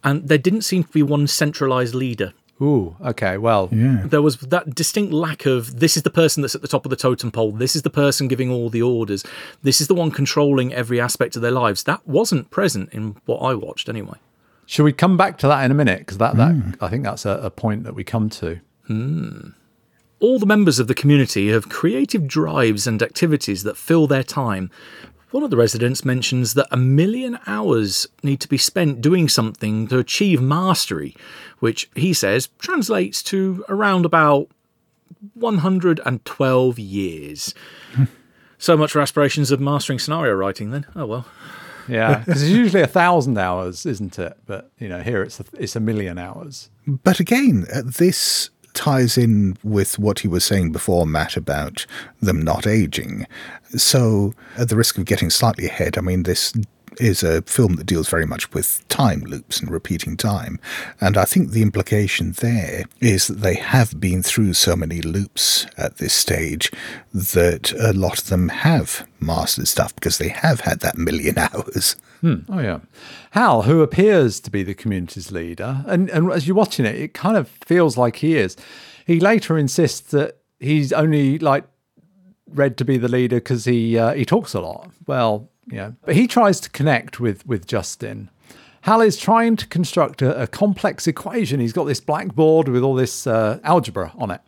and 0.03 0.29
there 0.29 0.39
didn't 0.39 0.63
seem 0.63 0.85
to 0.85 0.91
be 0.91 1.03
one 1.03 1.27
centralized 1.27 1.95
leader. 1.95 2.33
Ooh, 2.63 2.95
okay, 3.05 3.37
well, 3.37 3.69
yeah. 3.73 4.03
There 4.05 4.23
was 4.23 4.37
that 4.39 4.75
distinct 4.75 5.13
lack 5.13 5.45
of 5.45 5.81
this 5.81 5.97
is 5.97 6.05
the 6.05 6.11
person 6.11 6.41
that's 6.41 6.55
at 6.55 6.63
the 6.63 6.69
top 6.69 6.87
of 6.87 6.91
the 6.91 6.97
totem 6.97 7.33
pole, 7.33 7.51
this 7.51 7.75
is 7.75 7.83
the 7.83 7.91
person 7.91 8.29
giving 8.29 8.51
all 8.51 8.69
the 8.69 8.83
orders, 8.83 9.25
this 9.63 9.81
is 9.81 9.89
the 9.89 9.95
one 9.95 10.11
controlling 10.11 10.73
every 10.73 11.01
aspect 11.01 11.35
of 11.35 11.43
their 11.43 11.51
lives. 11.51 11.83
That 11.85 12.07
wasn't 12.07 12.51
present 12.51 12.91
in 12.93 13.17
what 13.25 13.39
I 13.39 13.55
watched 13.55 13.89
anyway. 13.89 14.19
should 14.67 14.85
we 14.85 14.93
come 14.93 15.17
back 15.17 15.39
to 15.39 15.49
that 15.49 15.65
in 15.65 15.71
a 15.73 15.75
minute? 15.75 16.01
Because 16.01 16.19
that, 16.19 16.37
that 16.37 16.53
hmm. 16.53 16.71
I 16.81 16.89
think 16.89 17.03
that's 17.03 17.27
a, 17.27 17.41
a 17.43 17.51
point 17.51 17.85
that 17.85 17.95
we 17.95 18.05
come 18.05 18.31
to. 18.31 18.61
Hmm. 18.87 19.49
All 20.25 20.39
the 20.39 20.47
members 20.47 20.79
of 20.79 20.87
the 20.87 20.95
community 20.95 21.51
have 21.51 21.69
creative 21.69 22.27
drives 22.27 22.87
and 22.87 23.03
activities 23.03 23.63
that 23.65 23.77
fill 23.77 24.07
their 24.07 24.23
time. 24.23 24.71
One 25.33 25.43
of 25.43 25.51
the 25.51 25.57
residents 25.59 26.03
mentions 26.03 26.55
that 26.55 26.67
a 26.71 26.79
million 26.79 27.39
hours 27.47 28.07
need 28.23 28.41
to 28.41 28.49
be 28.49 28.57
spent 28.57 29.03
doing 29.03 29.29
something 29.29 29.87
to 29.89 29.99
achieve 29.99 30.41
mastery, 30.41 31.15
which 31.59 31.91
he 31.95 32.15
says 32.15 32.49
translates 32.59 33.23
to 33.25 33.67
around 33.69 34.07
about 34.07 34.49
112 35.35 36.79
years. 36.79 37.55
so 38.57 38.79
much 38.79 38.93
for 38.93 39.03
aspirations 39.03 39.51
of 39.51 39.61
mastering 39.61 39.99
scenario 39.99 40.33
writing, 40.33 40.71
then. 40.71 40.87
Oh 40.97 41.05
well. 41.05 41.27
Yeah, 41.87 42.21
because 42.21 42.43
it's 42.43 42.51
usually 42.51 42.83
a 42.83 42.87
thousand 42.87 43.37
hours, 43.37 43.85
isn't 43.85 44.19
it? 44.19 44.39
But 44.47 44.71
you 44.79 44.89
know, 44.89 45.03
here 45.03 45.23
it's 45.23 45.39
a, 45.39 45.45
it's 45.59 45.77
a 45.77 45.81
million 45.81 46.17
hours. 46.17 46.71
But 46.87 47.21
again, 47.21 47.67
uh, 47.71 47.83
this 47.85 48.49
ties 48.75 49.17
in 49.17 49.57
with 49.63 49.99
what 49.99 50.19
he 50.19 50.29
was 50.29 50.45
saying 50.45 50.73
before, 50.73 51.07
Matt, 51.07 51.37
about 51.37 51.87
them 52.21 52.43
not 52.43 52.67
aging. 52.67 53.27
So, 53.77 54.35
at 54.59 54.69
the 54.69 54.77
risk 54.77 54.99
of 54.99 55.05
getting 55.05 55.31
slightly 55.31 55.67
ahead, 55.67 55.97
I 55.97 56.01
mean, 56.01 56.25
this 56.25 56.53
is 56.99 57.23
a 57.23 57.43
film 57.43 57.77
that 57.77 57.87
deals 57.87 58.09
very 58.09 58.27
much 58.27 58.53
with 58.53 58.87
time 58.89 59.21
loops 59.21 59.61
and 59.61 59.71
repeating 59.71 60.17
time. 60.17 60.59
And 61.01 61.17
I 61.17 61.25
think 61.25 61.51
the 61.51 61.63
implication 61.63 62.33
there 62.33 62.85
is 63.01 63.29
that 63.29 63.41
they 63.41 63.55
have 63.55 64.01
been 64.01 64.23
through 64.23 64.55
so 64.55 64.77
many 64.77 65.01
loops 65.01 65.67
at 65.77 65.99
this 65.99 66.15
stage 66.15 66.71
that 67.13 67.73
a 67.73 67.93
lot 67.93 68.21
of 68.21 68.29
them 68.29 68.49
have 68.49 69.07
mastered 69.21 69.69
stuff 69.69 69.95
because 69.95 70.19
they 70.19 70.29
have 70.29 70.61
had 70.61 70.81
that 70.81 70.97
million 70.97 71.39
hours. 71.39 71.97
Oh 72.23 72.59
yeah, 72.59 72.79
Hal, 73.33 73.63
who 73.63 73.83
appears 73.83 74.41
to 74.41 74.51
be 74.51 74.63
the 74.63 74.73
community's 74.73 75.31
leader, 75.31 75.85
and 75.87 76.09
and 76.09 76.33
as 76.33 76.47
you're 76.47 76.57
watching 76.57 76.87
it, 76.87 76.95
it 76.95 77.13
kind 77.13 77.37
of 77.37 77.49
feels 77.67 77.99
like 77.99 78.17
he 78.17 78.37
is. 78.37 78.57
He 79.07 79.21
later 79.21 79.59
insists 79.59 80.11
that 80.13 80.39
he's 80.59 80.91
only 80.91 81.39
like 81.39 81.65
read 82.49 82.79
to 82.79 82.85
be 82.85 82.97
the 82.97 83.09
leader 83.09 83.37
because 83.37 83.67
he 83.67 83.99
uh, 83.99 84.15
he 84.15 84.25
talks 84.25 84.55
a 84.55 84.61
lot. 84.61 84.91
Well, 85.07 85.51
yeah, 85.67 85.93
but 86.05 86.15
he 86.15 86.27
tries 86.27 86.61
to 86.61 86.71
connect 86.71 87.21
with 87.21 87.47
with 87.47 87.67
Justin. 87.67 88.31
Hal 88.83 89.01
is 89.01 89.17
trying 89.17 89.57
to 89.57 89.67
construct 89.67 90.21
a, 90.21 90.43
a 90.43 90.47
complex 90.47 91.07
equation. 91.07 91.59
He's 91.59 91.73
got 91.73 91.85
this 91.85 92.01
blackboard 92.01 92.69
with 92.69 92.83
all 92.83 92.95
this 92.95 93.27
uh, 93.27 93.59
algebra 93.65 94.13
on 94.19 94.31
it. 94.31 94.43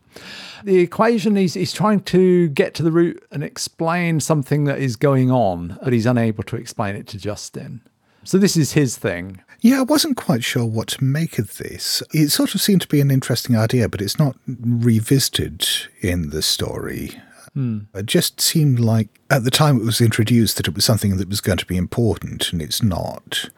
The 0.63 0.77
equation, 0.77 1.35
he's, 1.35 1.55
he's 1.55 1.73
trying 1.73 2.01
to 2.01 2.47
get 2.49 2.75
to 2.75 2.83
the 2.83 2.91
root 2.91 3.23
and 3.31 3.43
explain 3.43 4.19
something 4.19 4.65
that 4.65 4.77
is 4.77 4.95
going 4.95 5.31
on, 5.31 5.79
but 5.83 5.91
he's 5.91 6.05
unable 6.05 6.43
to 6.43 6.55
explain 6.55 6.95
it 6.95 7.07
to 7.07 7.17
Justin. 7.17 7.81
So 8.23 8.37
this 8.37 8.55
is 8.55 8.73
his 8.73 8.95
thing. 8.95 9.41
Yeah, 9.61 9.79
I 9.79 9.83
wasn't 9.83 10.17
quite 10.17 10.43
sure 10.43 10.65
what 10.65 10.89
to 10.89 11.03
make 11.03 11.39
of 11.39 11.57
this. 11.57 12.03
It 12.13 12.29
sort 12.29 12.53
of 12.53 12.61
seemed 12.61 12.81
to 12.81 12.87
be 12.87 13.01
an 13.01 13.09
interesting 13.09 13.55
idea, 13.55 13.89
but 13.89 14.01
it's 14.01 14.19
not 14.19 14.35
revisited 14.45 15.67
in 16.01 16.29
the 16.29 16.43
story. 16.43 17.19
Hmm. 17.57 17.79
It 17.95 18.05
just 18.05 18.39
seemed 18.39 18.79
like 18.79 19.07
at 19.31 19.43
the 19.43 19.49
time 19.49 19.77
it 19.77 19.83
was 19.83 19.99
introduced 19.99 20.57
that 20.57 20.67
it 20.67 20.75
was 20.75 20.85
something 20.85 21.17
that 21.17 21.27
was 21.27 21.41
going 21.41 21.57
to 21.57 21.65
be 21.65 21.75
important, 21.75 22.53
and 22.53 22.61
it's 22.61 22.83
not. 22.83 23.49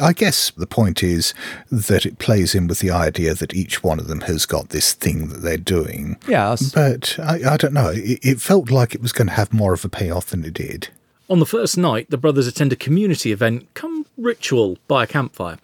I 0.00 0.12
guess 0.12 0.52
the 0.52 0.64
point 0.64 1.02
is 1.02 1.34
that 1.68 2.06
it 2.06 2.20
plays 2.20 2.54
in 2.54 2.68
with 2.68 2.78
the 2.78 2.92
idea 2.92 3.34
that 3.34 3.56
each 3.56 3.82
one 3.82 3.98
of 3.98 4.06
them 4.06 4.20
has 4.20 4.46
got 4.46 4.68
this 4.68 4.92
thing 4.92 5.26
that 5.30 5.38
they're 5.38 5.56
doing. 5.56 6.18
Yeah, 6.28 6.54
But 6.72 7.18
I, 7.18 7.54
I 7.54 7.56
don't 7.56 7.74
know. 7.74 7.88
It, 7.88 8.20
it 8.22 8.40
felt 8.40 8.70
like 8.70 8.94
it 8.94 9.02
was 9.02 9.10
going 9.10 9.26
to 9.26 9.34
have 9.34 9.52
more 9.52 9.72
of 9.72 9.84
a 9.84 9.88
payoff 9.88 10.26
than 10.26 10.44
it 10.44 10.54
did. 10.54 10.90
On 11.28 11.40
the 11.40 11.44
first 11.46 11.76
night, 11.76 12.10
the 12.10 12.16
brothers 12.16 12.46
attend 12.46 12.72
a 12.72 12.76
community 12.76 13.32
event, 13.32 13.66
come 13.74 14.06
ritual, 14.16 14.78
by 14.86 15.02
a 15.02 15.06
campfire. 15.08 15.58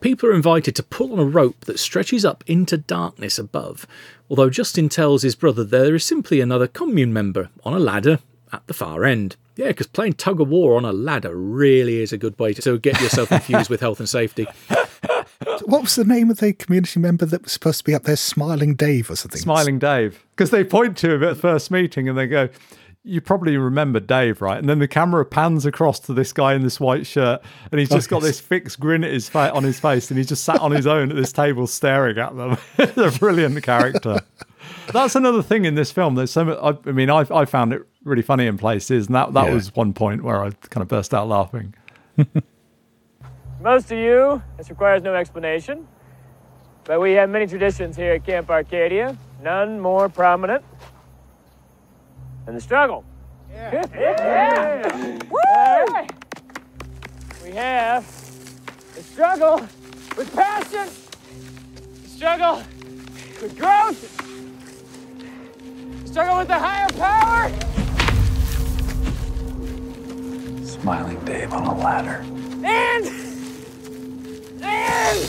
People 0.00 0.28
are 0.28 0.34
invited 0.34 0.76
to 0.76 0.82
pull 0.82 1.12
on 1.12 1.18
a 1.18 1.24
rope 1.24 1.64
that 1.64 1.78
stretches 1.78 2.24
up 2.24 2.44
into 2.46 2.76
darkness 2.76 3.38
above, 3.38 3.86
although 4.30 4.48
Justin 4.48 4.88
tells 4.88 5.22
his 5.22 5.34
brother 5.34 5.64
there 5.64 5.94
is 5.94 6.04
simply 6.04 6.40
another 6.40 6.68
commune 6.68 7.12
member 7.12 7.50
on 7.64 7.74
a 7.74 7.80
ladder 7.80 8.20
at 8.52 8.66
the 8.68 8.74
far 8.74 9.04
end. 9.04 9.36
Yeah, 9.56 9.68
because 9.68 9.88
playing 9.88 10.14
tug 10.14 10.40
of 10.40 10.48
war 10.48 10.76
on 10.76 10.84
a 10.84 10.92
ladder 10.92 11.34
really 11.34 12.00
is 12.00 12.12
a 12.12 12.18
good 12.18 12.38
way 12.38 12.54
to 12.54 12.78
get 12.78 13.00
yourself 13.00 13.32
infused 13.32 13.68
with 13.68 13.80
health 13.80 13.98
and 13.98 14.08
safety. 14.08 14.46
What 15.64 15.82
was 15.82 15.96
the 15.96 16.04
name 16.04 16.30
of 16.30 16.38
the 16.38 16.52
community 16.52 17.00
member 17.00 17.26
that 17.26 17.42
was 17.42 17.52
supposed 17.52 17.78
to 17.78 17.84
be 17.84 17.94
up 17.94 18.04
there? 18.04 18.14
Smiling 18.14 18.76
Dave 18.76 19.10
or 19.10 19.16
something? 19.16 19.40
Smiling 19.40 19.80
Dave. 19.80 20.24
Because 20.36 20.50
they 20.50 20.62
point 20.62 20.96
to 20.98 21.14
him 21.14 21.24
at 21.24 21.30
the 21.30 21.40
first 21.40 21.72
meeting 21.72 22.08
and 22.08 22.16
they 22.16 22.28
go, 22.28 22.48
You 23.08 23.20
probably 23.22 23.56
remember 23.56 24.00
Dave, 24.00 24.42
right? 24.42 24.58
And 24.58 24.68
then 24.68 24.80
the 24.80 24.86
camera 24.88 25.24
pans 25.24 25.64
across 25.64 25.98
to 26.00 26.12
this 26.12 26.32
guy 26.32 26.52
in 26.52 26.62
this 26.62 26.78
white 26.78 27.06
shirt 27.06 27.40
and 27.72 27.78
he's 27.80 27.88
just 27.88 28.10
got 28.10 28.20
this 28.20 28.38
fixed 28.38 28.78
grin 28.78 29.02
at 29.02 29.10
his 29.12 29.28
fa- 29.30 29.52
on 29.54 29.64
his 29.64 29.80
face 29.80 30.10
and 30.10 30.18
he's 30.18 30.28
just 30.28 30.44
sat 30.44 30.60
on 30.60 30.72
his 30.72 30.86
own 30.86 31.10
at 31.10 31.16
this 31.16 31.32
table 31.32 31.66
staring 31.66 32.18
at 32.18 32.36
them. 32.36 32.58
it's 32.78 32.96
a 32.98 33.18
brilliant 33.18 33.62
character. 33.62 34.20
That's 34.92 35.14
another 35.14 35.42
thing 35.42 35.64
in 35.64 35.74
this 35.74 35.90
film. 35.90 36.16
There's 36.16 36.30
so 36.30 36.44
much, 36.44 36.58
I, 36.62 36.76
I 36.88 36.92
mean, 36.92 37.08
I, 37.08 37.24
I 37.30 37.46
found 37.46 37.72
it 37.72 37.82
really 38.04 38.22
funny 38.22 38.46
in 38.46 38.58
places, 38.58 39.06
and 39.06 39.14
that, 39.14 39.32
that 39.32 39.46
Yeah. 39.46 39.54
was 39.54 39.74
one 39.74 39.94
point 39.94 40.22
where 40.22 40.42
I 40.44 40.50
kind 40.68 40.82
of 40.82 40.88
burst 40.88 41.14
out 41.14 41.28
laughing. 41.28 41.74
Most 43.60 43.90
of 43.90 43.98
you, 43.98 44.42
this 44.56 44.70
requires 44.70 45.02
no 45.02 45.14
explanation, 45.14 45.86
but 46.84 47.00
we 47.00 47.12
have 47.12 47.28
many 47.28 47.46
traditions 47.46 47.96
here 47.96 48.12
at 48.12 48.24
Camp 48.24 48.50
Arcadia, 48.50 49.16
none 49.42 49.80
more 49.80 50.08
prominent 50.08 50.62
than 52.48 52.54
the 52.54 52.60
struggle. 52.62 53.04
Yeah. 53.50 53.84
yeah. 53.94 55.18
All 55.30 55.86
right. 55.88 56.10
We 57.44 57.50
have 57.50 58.06
the 58.94 59.02
struggle 59.02 59.60
with 60.16 60.34
passion, 60.34 60.88
the 62.02 62.08
struggle 62.08 62.62
with 63.42 63.58
growth, 63.58 64.00
the 66.02 66.08
struggle 66.08 66.38
with 66.38 66.48
the 66.48 66.58
higher 66.58 66.88
power. 66.96 67.50
Smiling 70.64 71.22
Dave 71.26 71.52
on 71.52 71.66
a 71.66 71.76
ladder. 71.76 72.24
And! 72.64 73.04
And, 74.62 75.28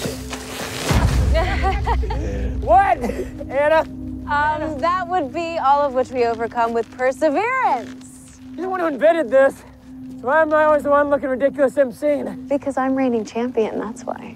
what? 2.64 2.98
Anna? 3.50 3.99
Um, 4.30 4.78
that 4.78 5.08
would 5.08 5.34
be 5.34 5.58
all 5.58 5.82
of 5.82 5.96
which 5.96 6.12
we 6.12 6.26
overcome 6.26 6.72
with 6.72 6.90
perseverance. 6.92 8.40
You're 8.54 8.64
the 8.64 8.70
one 8.70 8.80
who 8.80 8.86
invented 8.86 9.30
this. 9.32 9.56
So 10.22 10.28
why 10.28 10.42
am 10.44 10.54
I 10.54 10.66
always 10.66 10.84
the 10.84 10.92
one 10.92 11.10
looking 11.10 11.30
ridiculous 11.30 11.74
emceeing? 11.76 12.48
Because 12.48 12.78
I'm 12.78 12.96
reigning 12.96 13.26
champion, 13.26 13.80
that's 13.80 14.04
why. 14.04 14.36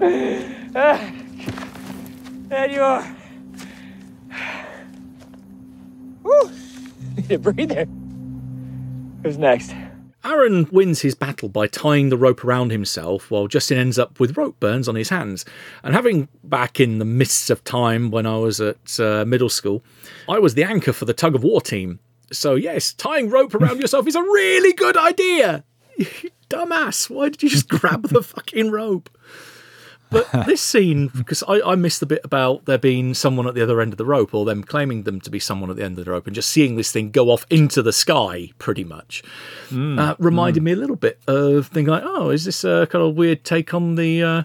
There 2.50 2.68
you 2.68 2.80
are. 2.82 3.16
Woo! 6.22 6.50
Need 7.16 7.32
a 7.32 7.38
breather. 7.52 7.86
Who's 9.22 9.38
next? 9.38 9.74
Aaron 10.24 10.68
wins 10.70 11.00
his 11.00 11.14
battle 11.14 11.48
by 11.48 11.66
tying 11.66 12.08
the 12.08 12.18
rope 12.18 12.44
around 12.44 12.70
himself, 12.70 13.30
while 13.30 13.46
Justin 13.46 13.78
ends 13.78 13.98
up 13.98 14.20
with 14.20 14.36
rope 14.36 14.60
burns 14.60 14.88
on 14.88 14.94
his 14.94 15.08
hands. 15.08 15.44
And 15.82 15.94
having 15.94 16.28
back 16.44 16.78
in 16.78 16.98
the 16.98 17.04
mists 17.04 17.48
of 17.48 17.64
time 17.64 18.10
when 18.10 18.26
I 18.26 18.36
was 18.36 18.60
at 18.60 19.00
uh, 19.00 19.24
middle 19.24 19.48
school, 19.48 19.82
I 20.28 20.38
was 20.38 20.54
the 20.54 20.64
anchor 20.64 20.92
for 20.92 21.06
the 21.06 21.14
tug 21.14 21.34
of 21.34 21.42
war 21.42 21.60
team. 21.60 22.00
So, 22.32 22.54
yes, 22.54 22.92
tying 22.92 23.30
rope 23.30 23.54
around 23.54 23.80
yourself 23.80 24.06
is 24.06 24.14
a 24.14 24.22
really 24.22 24.72
good 24.72 24.96
idea. 24.96 25.64
You 25.98 26.30
dumbass. 26.48 27.08
Why 27.08 27.28
did 27.28 27.42
you 27.42 27.48
just 27.48 27.68
grab 27.68 28.08
the 28.08 28.22
fucking 28.22 28.70
rope? 28.72 29.08
But 30.10 30.28
this 30.46 30.60
scene, 30.60 31.08
because 31.08 31.42
I, 31.46 31.60
I 31.60 31.74
missed 31.76 32.00
the 32.00 32.06
bit 32.06 32.20
about 32.24 32.64
there 32.66 32.78
being 32.78 33.14
someone 33.14 33.46
at 33.46 33.54
the 33.54 33.62
other 33.62 33.80
end 33.80 33.92
of 33.92 33.98
the 33.98 34.04
rope, 34.04 34.34
or 34.34 34.44
them 34.44 34.64
claiming 34.64 35.04
them 35.04 35.20
to 35.20 35.30
be 35.30 35.38
someone 35.38 35.70
at 35.70 35.76
the 35.76 35.84
end 35.84 35.98
of 35.98 36.04
the 36.04 36.10
rope, 36.10 36.26
and 36.26 36.34
just 36.34 36.48
seeing 36.50 36.76
this 36.76 36.92
thing 36.92 37.10
go 37.10 37.30
off 37.30 37.46
into 37.50 37.82
the 37.82 37.92
sky, 37.92 38.50
pretty 38.58 38.84
much, 38.84 39.22
uh, 39.72 40.14
reminded 40.18 40.62
me 40.62 40.72
a 40.72 40.76
little 40.76 40.96
bit 40.96 41.20
of 41.26 41.68
thinking 41.68 41.92
like, 41.92 42.02
oh, 42.04 42.30
is 42.30 42.44
this 42.44 42.64
a 42.64 42.86
kind 42.90 43.04
of 43.04 43.14
weird 43.14 43.44
take 43.44 43.72
on 43.72 43.94
the, 43.94 44.22
uh, 44.22 44.42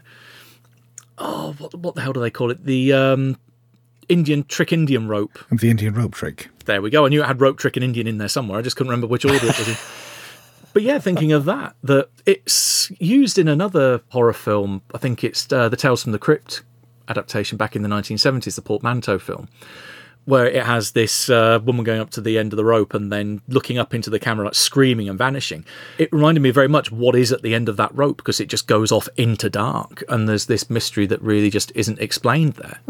oh, 1.18 1.56
what, 1.58 1.74
what 1.76 1.96
the 1.96 2.02
hell 2.02 2.14
do 2.14 2.20
they 2.20 2.30
call 2.30 2.52
it? 2.52 2.64
The 2.66 2.94
um, 2.94 3.38
Indian 4.10 4.44
trick 4.44 4.72
Indian 4.72 5.08
rope. 5.08 5.40
The 5.52 5.70
Indian 5.70 5.94
rope 5.94 6.14
trick. 6.14 6.50
There 6.66 6.82
we 6.82 6.90
go. 6.90 7.06
I 7.06 7.10
knew 7.10 7.24
it 7.24 7.28
had 7.28 7.42
rope 7.42 7.58
trick 7.58 7.76
and 7.76 7.84
Indian 7.84 8.08
in 8.08 8.18
there 8.18 8.28
somewhere. 8.28 8.60
I 8.60 8.62
just 8.62 8.76
couldn't 8.76 8.90
remember 8.90 9.08
which 9.08 9.26
order 9.26 9.38
it 9.38 9.44
was 9.44 9.68
in. 9.68 9.76
But 10.76 10.84
yeah, 10.84 11.00
thinking 11.00 11.32
of 11.32 11.46
that, 11.46 11.74
that 11.84 12.10
it's 12.26 12.92
used 13.00 13.40
in 13.40 13.48
another 13.48 14.02
horror 14.10 14.34
film. 14.34 14.82
I 14.94 14.98
think 14.98 15.24
it's 15.24 15.50
uh, 15.50 15.70
the 15.70 15.78
Tales 15.78 16.04
from 16.04 16.12
the 16.12 16.20
Crypt 16.20 16.64
adaptation 17.08 17.58
back 17.58 17.78
in 17.78 17.82
the 17.82 17.88
1970s, 17.88 18.56
the 18.56 18.62
portmanteau 18.62 19.18
film, 19.18 19.48
where 20.26 20.46
it 20.46 20.66
has 20.66 20.92
this 20.92 21.30
uh, 21.30 21.62
woman 21.64 21.86
going 21.86 22.02
up 22.02 22.10
to 22.10 22.20
the 22.20 22.38
end 22.38 22.52
of 22.52 22.58
the 22.58 22.66
rope 22.66 22.94
and 22.94 23.10
then 23.10 23.40
looking 23.48 23.78
up 23.78 23.94
into 23.94 24.10
the 24.10 24.20
camera, 24.20 24.44
like 24.44 24.56
screaming 24.56 25.08
and 25.08 25.18
vanishing. 25.18 25.64
It 25.98 26.12
reminded 26.12 26.42
me 26.42 26.52
very 26.52 26.68
much 26.68 26.92
what 26.92 27.16
is 27.16 27.32
at 27.32 27.42
the 27.42 27.56
end 27.56 27.70
of 27.70 27.78
that 27.78 27.96
rope 27.96 28.18
because 28.18 28.42
it 28.42 28.50
just 28.50 28.68
goes 28.68 28.92
off 28.92 29.08
into 29.16 29.50
dark 29.50 30.04
and 30.10 30.28
there's 30.28 30.48
this 30.48 30.70
mystery 30.70 31.06
that 31.06 31.22
really 31.22 31.50
just 31.50 31.72
isn't 31.74 32.00
explained 32.00 32.56
there. 32.56 32.82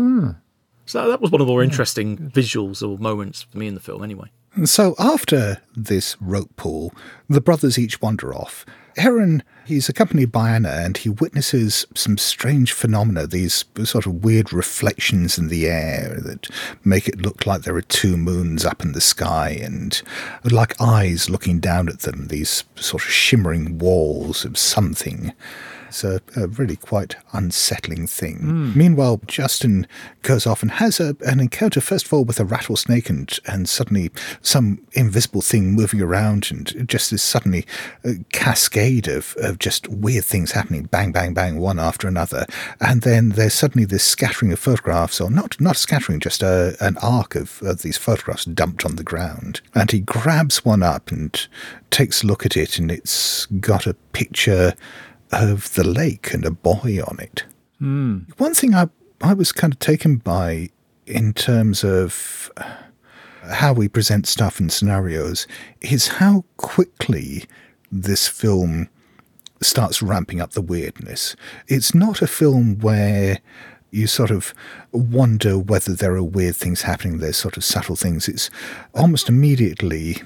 So 0.88 1.08
that 1.08 1.22
was 1.22 1.30
one 1.30 1.40
of 1.40 1.46
the 1.46 1.54
more 1.54 1.62
interesting 1.62 2.18
visuals 2.18 2.82
or 2.82 2.98
moments 2.98 3.44
for 3.44 3.60
me 3.60 3.68
in 3.68 3.76
the 3.76 3.80
film, 3.80 4.04
anyway. 4.04 4.32
So 4.64 4.96
after 4.98 5.62
this 5.76 6.16
rope 6.22 6.56
pull, 6.56 6.94
the 7.28 7.42
brothers 7.42 7.78
each 7.78 8.02
wander 8.02 8.34
off. 8.34 8.66
Aaron, 8.98 9.44
he's 9.66 9.90
accompanied 9.90 10.32
by 10.32 10.52
Anna 10.52 10.70
and 10.70 10.96
he 10.96 11.10
witnesses 11.10 11.86
some 11.94 12.18
strange 12.18 12.72
phenomena, 12.72 13.28
these 13.28 13.66
sort 13.84 14.06
of 14.06 14.24
weird 14.24 14.54
reflections 14.54 15.38
in 15.38 15.50
the 15.50 15.68
air 15.68 16.22
that 16.24 16.48
make 16.86 17.10
it 17.10 17.22
look 17.22 17.46
like 17.46 17.64
there 17.64 17.76
are 17.76 17.82
two 17.82 18.16
moons 18.16 18.64
up 18.64 18.82
in 18.82 18.94
the 18.94 19.02
sky 19.02 19.50
and 19.50 20.02
like 20.46 20.80
eyes 20.80 21.30
looking 21.30 21.60
down 21.60 21.90
at 21.90 22.02
them, 22.02 22.28
these 22.28 22.64
sort 22.76 23.04
of 23.04 23.12
shimmering 23.12 23.78
walls 23.78 24.46
of 24.46 24.58
something. 24.58 25.34
It's 25.96 26.04
a, 26.04 26.20
a 26.36 26.48
really 26.48 26.76
quite 26.76 27.16
unsettling 27.32 28.06
thing. 28.06 28.74
Meanwhile, 28.76 29.22
Justin 29.28 29.88
goes 30.24 30.46
off 30.46 30.62
and 30.62 30.72
has 30.72 31.00
a, 31.00 31.16
an 31.26 31.40
encounter, 31.40 31.80
first 31.80 32.08
of 32.08 32.12
all, 32.12 32.26
with 32.26 32.38
a 32.38 32.44
rattlesnake, 32.44 33.10
and, 33.10 33.40
and 33.46 33.70
suddenly 33.70 34.12
some 34.42 34.86
invisible 34.92 35.40
thing 35.40 35.72
moving 35.72 36.02
around, 36.02 36.52
and 36.52 36.86
just 36.90 37.12
this 37.12 37.24
suddenly 37.24 37.66
uh, 38.04 38.12
cascade 38.34 39.08
of, 39.08 39.38
of 39.38 39.58
just 39.58 39.88
weird 39.88 40.26
things 40.26 40.52
happening 40.52 40.84
bang, 40.84 41.14
bang, 41.14 41.34
bang, 41.34 41.60
one 41.60 41.80
after 41.80 42.10
another. 42.10 42.46
And 42.82 43.04
then 43.04 43.30
there's 43.30 43.54
suddenly 43.54 43.86
this 43.86 44.04
scattering 44.04 44.52
of 44.52 44.60
photographs, 44.60 45.22
or 45.22 45.32
not, 45.32 45.62
not 45.62 45.78
scattering, 45.78 46.20
just 46.20 46.44
a, 46.44 46.76
an 46.82 46.98
arc 47.02 47.36
of, 47.36 47.62
of 47.62 47.84
these 47.84 47.98
photographs 47.98 48.44
dumped 48.44 48.84
on 48.84 48.98
the 48.98 49.04
ground. 49.04 49.62
And 49.74 49.90
he 49.92 50.02
grabs 50.02 50.66
one 50.66 50.84
up 50.84 51.10
and 51.10 51.48
takes 51.90 52.22
a 52.22 52.28
look 52.28 52.46
at 52.46 52.58
it, 52.58 52.80
and 52.80 52.92
it's 52.92 53.46
got 53.46 53.88
a 53.88 53.94
picture 54.12 54.74
of 55.32 55.74
the 55.74 55.84
lake 55.84 56.34
and 56.34 56.46
a 56.46 56.52
boy 56.52 57.00
on 57.06 57.20
it. 57.20 57.46
Hmm. 57.80 58.20
One 58.38 58.54
thing 58.54 58.74
I 58.74 58.90
I 59.22 59.34
was 59.34 59.52
kind 59.52 59.74
of 59.74 59.80
taken 59.80 60.18
by 60.18 60.70
in 61.06 61.34
terms 61.34 61.84
of 61.84 62.52
uh, 62.58 62.76
how 63.54 63.74
we 63.74 63.88
present 63.88 64.28
stuff 64.28 64.60
in 64.60 64.70
scenarios 64.70 65.48
is 65.82 66.08
how 66.08 66.44
quickly 66.58 67.46
this 67.92 68.28
film 68.28 68.90
starts 69.62 70.02
ramping 70.02 70.42
up 70.42 70.52
the 70.52 70.62
weirdness. 70.62 71.36
It's 71.68 71.96
not 71.96 72.22
a 72.22 72.28
film 72.28 72.80
where 72.80 73.40
you 73.92 74.08
sort 74.08 74.32
of 74.32 74.54
wonder 74.92 75.58
whether 75.58 75.94
there 75.94 76.16
are 76.16 76.24
weird 76.24 76.56
things 76.56 76.82
happening, 76.82 77.20
there's 77.20 77.38
sort 77.38 77.56
of 77.56 77.64
subtle 77.64 77.96
things. 77.96 78.28
It's 78.28 78.50
almost 78.94 79.30
immediately 79.30 80.22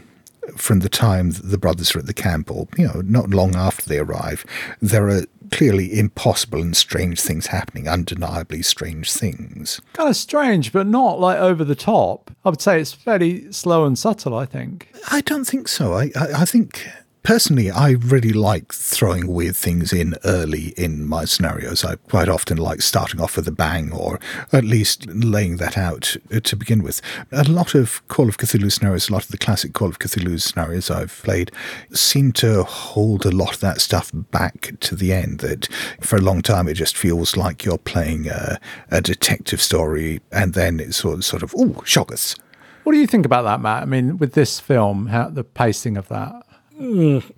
from 0.58 0.80
the 0.80 0.90
time 0.90 1.32
the 1.32 1.58
brothers 1.58 1.96
are 1.96 2.00
at 2.00 2.06
the 2.06 2.14
camp, 2.14 2.52
or 2.52 2.68
you 2.78 2.88
know, 2.88 3.02
not 3.06 3.30
long 3.30 3.56
after 3.56 3.88
they 3.88 4.00
arrive, 4.00 4.46
there 4.82 5.10
are 5.10 5.24
clearly 5.52 5.98
impossible 5.98 6.62
and 6.62 6.76
strange 6.76 7.20
things 7.20 7.48
happening, 7.48 7.88
undeniably 7.88 8.62
strange 8.62 9.12
things. 9.12 9.82
Kind 9.94 10.10
of 10.10 10.16
strange, 10.16 10.72
but 10.72 10.88
not 10.88 11.20
like 11.20 11.40
over 11.40 11.64
the 11.64 11.76
top. 11.76 12.32
I 12.46 12.50
would 12.50 12.62
say 12.62 12.80
it's 12.80 12.94
fairly 12.94 13.52
slow 13.52 13.86
and 13.86 13.98
subtle, 13.98 14.36
I 14.36 14.46
think. 14.46 14.90
I 15.12 15.22
don't 15.22 15.46
think 15.46 15.68
so. 15.68 15.94
I, 15.94 16.12
I, 16.16 16.42
I 16.42 16.46
think 16.46 16.88
personally, 17.24 17.70
I 17.70 17.92
really 17.92 18.34
like 18.34 18.74
throwing 18.74 19.28
weird 19.28 19.56
things 19.56 19.94
in 19.94 20.16
early 20.24 20.74
in 20.78 21.06
my 21.08 21.26
scenarios. 21.26 21.84
I 21.84 21.96
quite 21.96 22.30
often 22.30 22.58
like 22.58 22.82
starting 22.82 23.20
off 23.22 23.36
with 23.36 23.48
a 23.48 23.52
bang 23.52 23.92
or 23.92 24.20
at 24.52 24.64
least 24.64 25.08
laying 25.08 25.58
that 25.58 25.78
out 25.78 26.16
uh, 26.34 26.40
to 26.42 26.56
begin 26.56 26.84
with. 26.84 27.02
A 27.32 27.44
lot 27.44 27.76
of 27.76 28.08
Call 28.08 28.30
of 28.30 28.38
Cthulhu 28.38 28.72
scenarios, 28.72 29.10
a 29.10 29.14
lot 29.14 29.26
of 29.26 29.32
the 29.32 29.38
classic 29.38 29.74
Call 29.74 29.90
of 29.90 30.00
Cthulhu 30.00 30.42
scenarios 30.42 30.90
I've 30.90 31.22
played 31.24 31.52
seem 31.92 32.32
to 32.34 32.64
hold 32.64 33.26
a 33.26 33.32
lot 33.32 33.56
of 33.56 33.60
that 33.62 33.82
stuff 33.82 34.12
back 34.14 34.74
to 34.80 34.96
the 34.96 35.14
end. 35.14 35.40
That 35.40 35.68
for 36.02 36.18
a 36.18 36.22
long 36.22 36.42
time 36.42 36.68
it 36.68 36.76
just 36.76 36.98
feels 36.98 37.38
like 37.38 37.66
you're 37.66 37.78
playing 37.78 38.28
a, 38.28 38.60
a 38.92 39.02
detective 39.02 39.62
story 39.62 40.22
and 40.32 40.54
then 40.54 40.80
it's 40.80 40.98
sort 40.98 41.20
of, 41.20 41.26
sort 41.26 41.44
of 41.44 41.54
ooh, 41.56 41.82
shockers. 41.86 42.36
What 42.84 42.94
do 42.94 43.00
you 43.00 43.08
think 43.08 43.26
about 43.26 43.44
that, 43.44 43.62
Matt? 43.62 43.84
I 43.84 43.86
mean, 43.86 44.18
with 44.18 44.34
this 44.34 44.60
film, 44.60 45.08
how 45.08 45.30
the 45.30 45.44
pacing 45.44 45.96
of 45.98 46.08
that? 46.08 46.44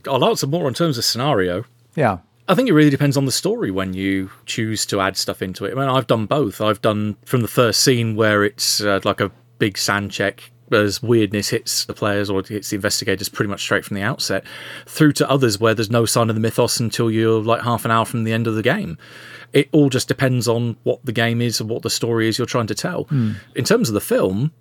I'll 0.07 0.25
answer 0.25 0.47
more 0.47 0.67
in 0.67 0.73
terms 0.73 0.97
of 0.97 1.05
scenario. 1.05 1.65
Yeah. 1.95 2.19
I 2.47 2.55
think 2.55 2.67
it 2.67 2.73
really 2.73 2.89
depends 2.89 3.17
on 3.17 3.25
the 3.25 3.31
story 3.31 3.71
when 3.71 3.93
you 3.93 4.29
choose 4.45 4.85
to 4.87 4.99
add 4.99 5.15
stuff 5.15 5.41
into 5.41 5.65
it. 5.65 5.71
I 5.71 5.75
mean, 5.75 5.89
I've 5.89 6.07
done 6.07 6.25
both. 6.25 6.59
I've 6.59 6.81
done 6.81 7.15
from 7.25 7.41
the 7.41 7.47
first 7.47 7.81
scene 7.81 8.15
where 8.15 8.43
it's 8.43 8.81
uh, 8.81 8.99
like 9.03 9.21
a 9.21 9.31
big 9.57 9.77
sand 9.77 10.11
check 10.11 10.51
as 10.71 11.03
weirdness 11.03 11.49
hits 11.49 11.85
the 11.85 11.93
players 11.93 12.29
or 12.29 12.41
hits 12.43 12.69
the 12.69 12.75
investigators 12.75 13.29
pretty 13.29 13.49
much 13.49 13.61
straight 13.61 13.85
from 13.85 13.95
the 13.95 14.01
outset, 14.01 14.43
through 14.85 15.11
to 15.13 15.29
others 15.29 15.59
where 15.59 15.73
there's 15.73 15.91
no 15.91 16.05
sign 16.05 16.29
of 16.29 16.35
the 16.35 16.41
mythos 16.41 16.79
until 16.79 17.11
you're 17.11 17.41
like 17.41 17.61
half 17.61 17.85
an 17.85 17.91
hour 17.91 18.05
from 18.05 18.23
the 18.23 18.33
end 18.33 18.47
of 18.47 18.55
the 18.55 18.63
game. 18.63 18.97
It 19.53 19.67
all 19.71 19.89
just 19.89 20.07
depends 20.07 20.47
on 20.47 20.77
what 20.83 21.05
the 21.05 21.11
game 21.11 21.41
is 21.41 21.59
and 21.59 21.69
what 21.69 21.83
the 21.83 21.89
story 21.89 22.27
is 22.27 22.37
you're 22.37 22.47
trying 22.47 22.67
to 22.67 22.75
tell. 22.75 23.07
In 23.55 23.65
terms 23.65 23.89
of 23.89 23.93
the 23.93 24.01
film, 24.01 24.53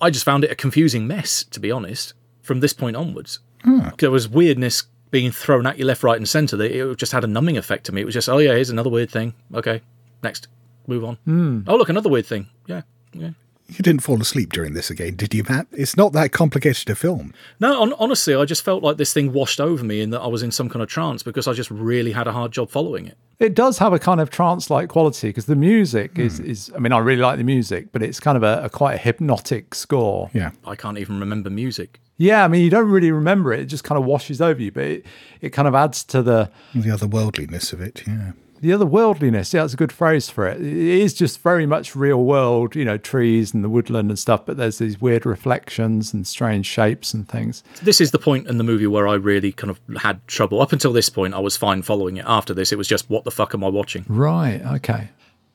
I 0.00 0.10
just 0.10 0.24
found 0.24 0.42
it 0.42 0.50
a 0.50 0.56
confusing 0.56 1.06
mess, 1.06 1.44
to 1.44 1.60
be 1.60 1.70
honest, 1.70 2.14
from 2.42 2.58
this 2.58 2.72
point 2.72 2.96
onwards. 2.96 3.38
Hmm. 3.64 3.88
There 3.98 4.10
was 4.10 4.28
weirdness 4.28 4.84
being 5.10 5.30
thrown 5.30 5.66
at 5.66 5.78
you 5.78 5.84
left, 5.84 6.02
right, 6.02 6.16
and 6.16 6.28
centre. 6.28 6.56
That 6.56 6.72
It 6.72 6.96
just 6.96 7.12
had 7.12 7.24
a 7.24 7.28
numbing 7.28 7.56
effect 7.56 7.84
to 7.86 7.92
me. 7.92 8.00
It 8.00 8.04
was 8.04 8.14
just, 8.14 8.28
oh 8.28 8.38
yeah, 8.38 8.52
here's 8.52 8.70
another 8.70 8.90
weird 8.90 9.10
thing. 9.10 9.34
Okay, 9.54 9.82
next, 10.22 10.48
move 10.86 11.04
on. 11.04 11.16
Hmm. 11.24 11.60
Oh 11.66 11.76
look, 11.76 11.88
another 11.88 12.08
weird 12.08 12.26
thing. 12.26 12.48
Yeah, 12.66 12.82
yeah. 13.12 13.30
You 13.68 13.78
didn't 13.78 14.02
fall 14.02 14.20
asleep 14.20 14.52
during 14.52 14.74
this 14.74 14.90
again, 14.90 15.16
did 15.16 15.32
you, 15.32 15.44
Matt? 15.48 15.66
It's 15.72 15.96
not 15.96 16.12
that 16.12 16.32
complicated 16.32 16.90
a 16.90 16.94
film. 16.94 17.32
No, 17.58 17.80
on, 17.80 17.94
honestly, 17.94 18.34
I 18.34 18.44
just 18.44 18.62
felt 18.62 18.82
like 18.82 18.98
this 18.98 19.14
thing 19.14 19.32
washed 19.32 19.60
over 19.60 19.82
me 19.82 20.02
and 20.02 20.12
that 20.12 20.20
I 20.20 20.26
was 20.26 20.42
in 20.42 20.50
some 20.50 20.68
kind 20.68 20.82
of 20.82 20.90
trance 20.90 21.22
because 21.22 21.48
I 21.48 21.54
just 21.54 21.70
really 21.70 22.12
had 22.12 22.26
a 22.26 22.32
hard 22.32 22.52
job 22.52 22.70
following 22.70 23.06
it. 23.06 23.16
It 23.38 23.54
does 23.54 23.78
have 23.78 23.94
a 23.94 23.98
kind 23.98 24.20
of 24.20 24.28
trance-like 24.28 24.90
quality 24.90 25.30
because 25.30 25.46
the 25.46 25.56
music 25.56 26.16
hmm. 26.16 26.20
is, 26.20 26.38
is. 26.40 26.72
I 26.76 26.80
mean, 26.80 26.92
I 26.92 26.98
really 26.98 27.22
like 27.22 27.38
the 27.38 27.44
music, 27.44 27.92
but 27.92 28.02
it's 28.02 28.20
kind 28.20 28.36
of 28.36 28.42
a, 28.42 28.64
a 28.64 28.68
quite 28.68 28.94
a 28.94 28.98
hypnotic 28.98 29.74
score. 29.74 30.30
Yeah. 30.34 30.50
I 30.66 30.76
can't 30.76 30.98
even 30.98 31.18
remember 31.18 31.48
music. 31.48 31.98
Yeah, 32.22 32.44
I 32.44 32.48
mean, 32.48 32.62
you 32.62 32.70
don't 32.70 32.88
really 32.88 33.10
remember 33.10 33.52
it; 33.52 33.60
it 33.60 33.64
just 33.66 33.82
kind 33.82 33.98
of 33.98 34.04
washes 34.04 34.40
over 34.40 34.62
you. 34.62 34.70
But 34.70 34.84
it, 34.84 35.06
it 35.40 35.50
kind 35.50 35.66
of 35.66 35.74
adds 35.74 36.04
to 36.04 36.22
the 36.22 36.50
The 36.72 36.90
otherworldliness 36.90 37.72
of 37.72 37.80
it, 37.80 38.04
yeah. 38.06 38.30
the 38.60 38.70
otherworldliness. 38.70 39.52
Yeah, 39.52 39.62
that's 39.62 39.74
a 39.74 39.76
good 39.76 39.90
phrase 39.90 40.30
for 40.30 40.46
it. 40.46 40.60
It 40.60 41.02
is 41.02 41.14
just 41.14 41.40
very 41.40 41.66
much 41.66 41.96
real 41.96 42.22
world, 42.22 42.76
you 42.76 42.84
know, 42.84 42.96
trees 42.96 43.52
and 43.52 43.64
the 43.64 43.68
woodland 43.68 44.08
and 44.08 44.16
stuff, 44.16 44.46
but 44.46 44.56
there's 44.56 44.78
these 44.78 45.00
weird 45.00 45.26
reflections 45.26 46.14
and 46.14 46.24
strange 46.24 46.66
shapes 46.66 47.12
and 47.12 47.28
things. 47.28 47.64
This 47.82 48.00
is 48.00 48.12
the 48.12 48.20
point 48.20 48.46
in 48.46 48.56
the 48.56 48.64
movie 48.64 48.86
where 48.86 49.08
I 49.08 49.14
really 49.14 49.50
kind 49.50 49.70
of 49.70 49.80
had 50.00 50.24
trouble. 50.28 50.60
Up 50.62 50.72
until 50.72 50.92
this 50.92 51.08
point, 51.08 51.34
I 51.34 51.40
was 51.40 51.56
fine 51.56 51.82
following 51.82 52.18
it. 52.18 52.24
After 52.28 52.54
this, 52.54 52.70
it 52.70 52.78
was 52.78 52.86
just, 52.86 53.10
what 53.10 53.24
the 53.24 53.32
fuck 53.32 53.52
am 53.52 53.64
I 53.64 53.68
watching? 53.68 54.04
Right, 54.06 54.62
okay. 54.76 55.08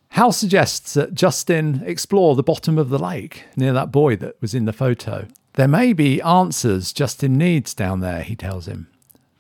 Hal 0.09 0.33
suggests 0.33 0.93
that 0.95 1.13
Justin 1.13 1.81
explore 1.85 2.35
the 2.35 2.43
bottom 2.43 2.77
of 2.77 2.89
the 2.89 2.99
lake 2.99 3.45
near 3.55 3.71
that 3.73 3.91
boy 3.91 4.17
that 4.17 4.41
was 4.41 4.53
in 4.53 4.65
the 4.65 4.73
photo. 4.73 5.27
There 5.57 5.67
may 5.67 5.91
be 5.91 6.21
answers 6.21 6.93
Justin 6.93 7.35
needs 7.35 7.73
down 7.73 7.99
there, 7.99 8.21
he 8.21 8.35
tells 8.35 8.67
him. 8.67 8.89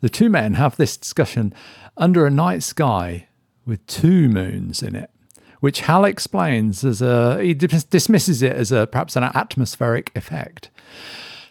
The 0.01 0.09
two 0.09 0.31
men 0.31 0.55
have 0.55 0.75
this 0.75 0.97
discussion 0.97 1.53
under 1.95 2.25
a 2.25 2.31
night 2.31 2.63
sky 2.63 3.27
with 3.67 3.85
two 3.85 4.27
moons 4.27 4.81
in 4.81 4.95
it, 4.95 5.11
which 5.59 5.81
Hal 5.81 6.05
explains 6.05 6.83
as 6.83 7.03
a 7.03 7.39
he 7.43 7.53
dismisses 7.53 8.41
it 8.41 8.53
as 8.53 8.71
a 8.71 8.87
perhaps 8.87 9.15
an 9.15 9.25
atmospheric 9.25 10.11
effect. 10.15 10.71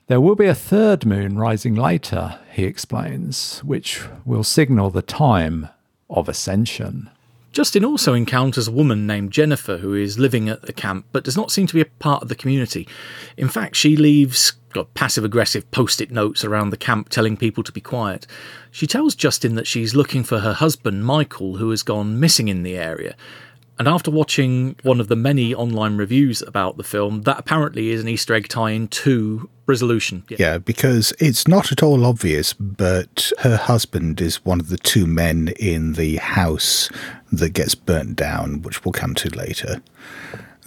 There 0.09 0.21
will 0.21 0.35
be 0.35 0.47
a 0.47 0.55
third 0.55 1.07
moon 1.07 1.39
rising 1.39 1.77
later, 1.77 2.41
he 2.51 2.65
explains, 2.65 3.61
which 3.61 4.03
will 4.25 4.43
signal 4.43 4.91
the 4.91 5.01
time 5.01 5.69
of 6.11 6.29
ascension. 6.29 7.09
Justin 7.57 7.87
also 7.87 8.13
encounters 8.13 8.69
a 8.69 8.71
woman 8.71 9.07
named 9.07 9.33
Jennifer 9.33 9.79
who 9.79 9.95
is 9.95 10.19
living 10.19 10.47
at 10.51 10.61
the 10.61 10.75
camp 10.75 11.07
but 11.11 11.25
does 11.25 11.39
not 11.39 11.51
seem 11.51 11.67
to 11.67 11.73
be 11.73 11.81
a 11.81 11.87
part 11.87 12.21
of 12.23 12.29
the 12.29 12.35
community. 12.35 12.87
In 13.39 13.49
fact, 13.49 13.77
she 13.77 13.97
leaves 13.97 14.53
passive 14.93 15.25
aggressive 15.25 15.71
post 15.71 16.03
it 16.03 16.11
notes 16.11 16.45
around 16.45 16.69
the 16.69 16.77
camp 16.77 17.09
telling 17.09 17.35
people 17.35 17.65
to 17.65 17.73
be 17.73 17.81
quiet. 17.81 18.27
She 18.71 18.87
tells 18.87 19.15
Justin 19.15 19.55
that 19.55 19.67
she's 19.67 19.95
looking 19.95 20.23
for 20.23 20.41
her 20.41 20.53
husband, 20.53 21.07
Michael, 21.07 21.57
who 21.57 21.71
has 21.71 21.83
gone 21.83 22.21
missing 22.21 22.49
in 22.49 22.63
the 22.63 22.77
area. 22.77 23.17
And 23.79 23.89
after 23.89 24.11
watching 24.11 24.77
one 24.83 25.01
of 25.01 25.09
the 25.09 25.17
many 25.17 25.55
online 25.55 25.97
reviews 25.97 26.43
about 26.43 26.77
the 26.77 26.85
film, 26.85 27.23
that 27.23 27.39
apparently 27.39 27.89
is 27.89 28.03
an 28.03 28.09
Easter 28.09 28.35
egg 28.35 28.49
tie 28.49 28.73
in 28.73 28.89
to 28.89 29.49
Resolution. 29.67 30.23
Yeah, 30.29 30.59
because 30.59 31.13
it's 31.19 31.49
not 31.49 31.73
at 31.73 31.83
all 31.83 32.07
obvious, 32.07 32.53
but 32.53 33.33
her 33.41 33.57
husband 33.57 34.21
is 34.21 34.45
one 34.45 34.61
of 34.61 34.69
the 34.69 34.79
two 34.79 35.07
men 35.07 35.49
in 35.59 35.95
the 35.95 36.17
house 36.17 36.89
that 37.33 37.51
gets 37.51 37.75
burnt 37.75 38.17
down, 38.17 38.63
which 38.63 38.85
we'll 38.85 38.93
come 38.93 39.15
to 39.15 39.29
later. 39.31 39.83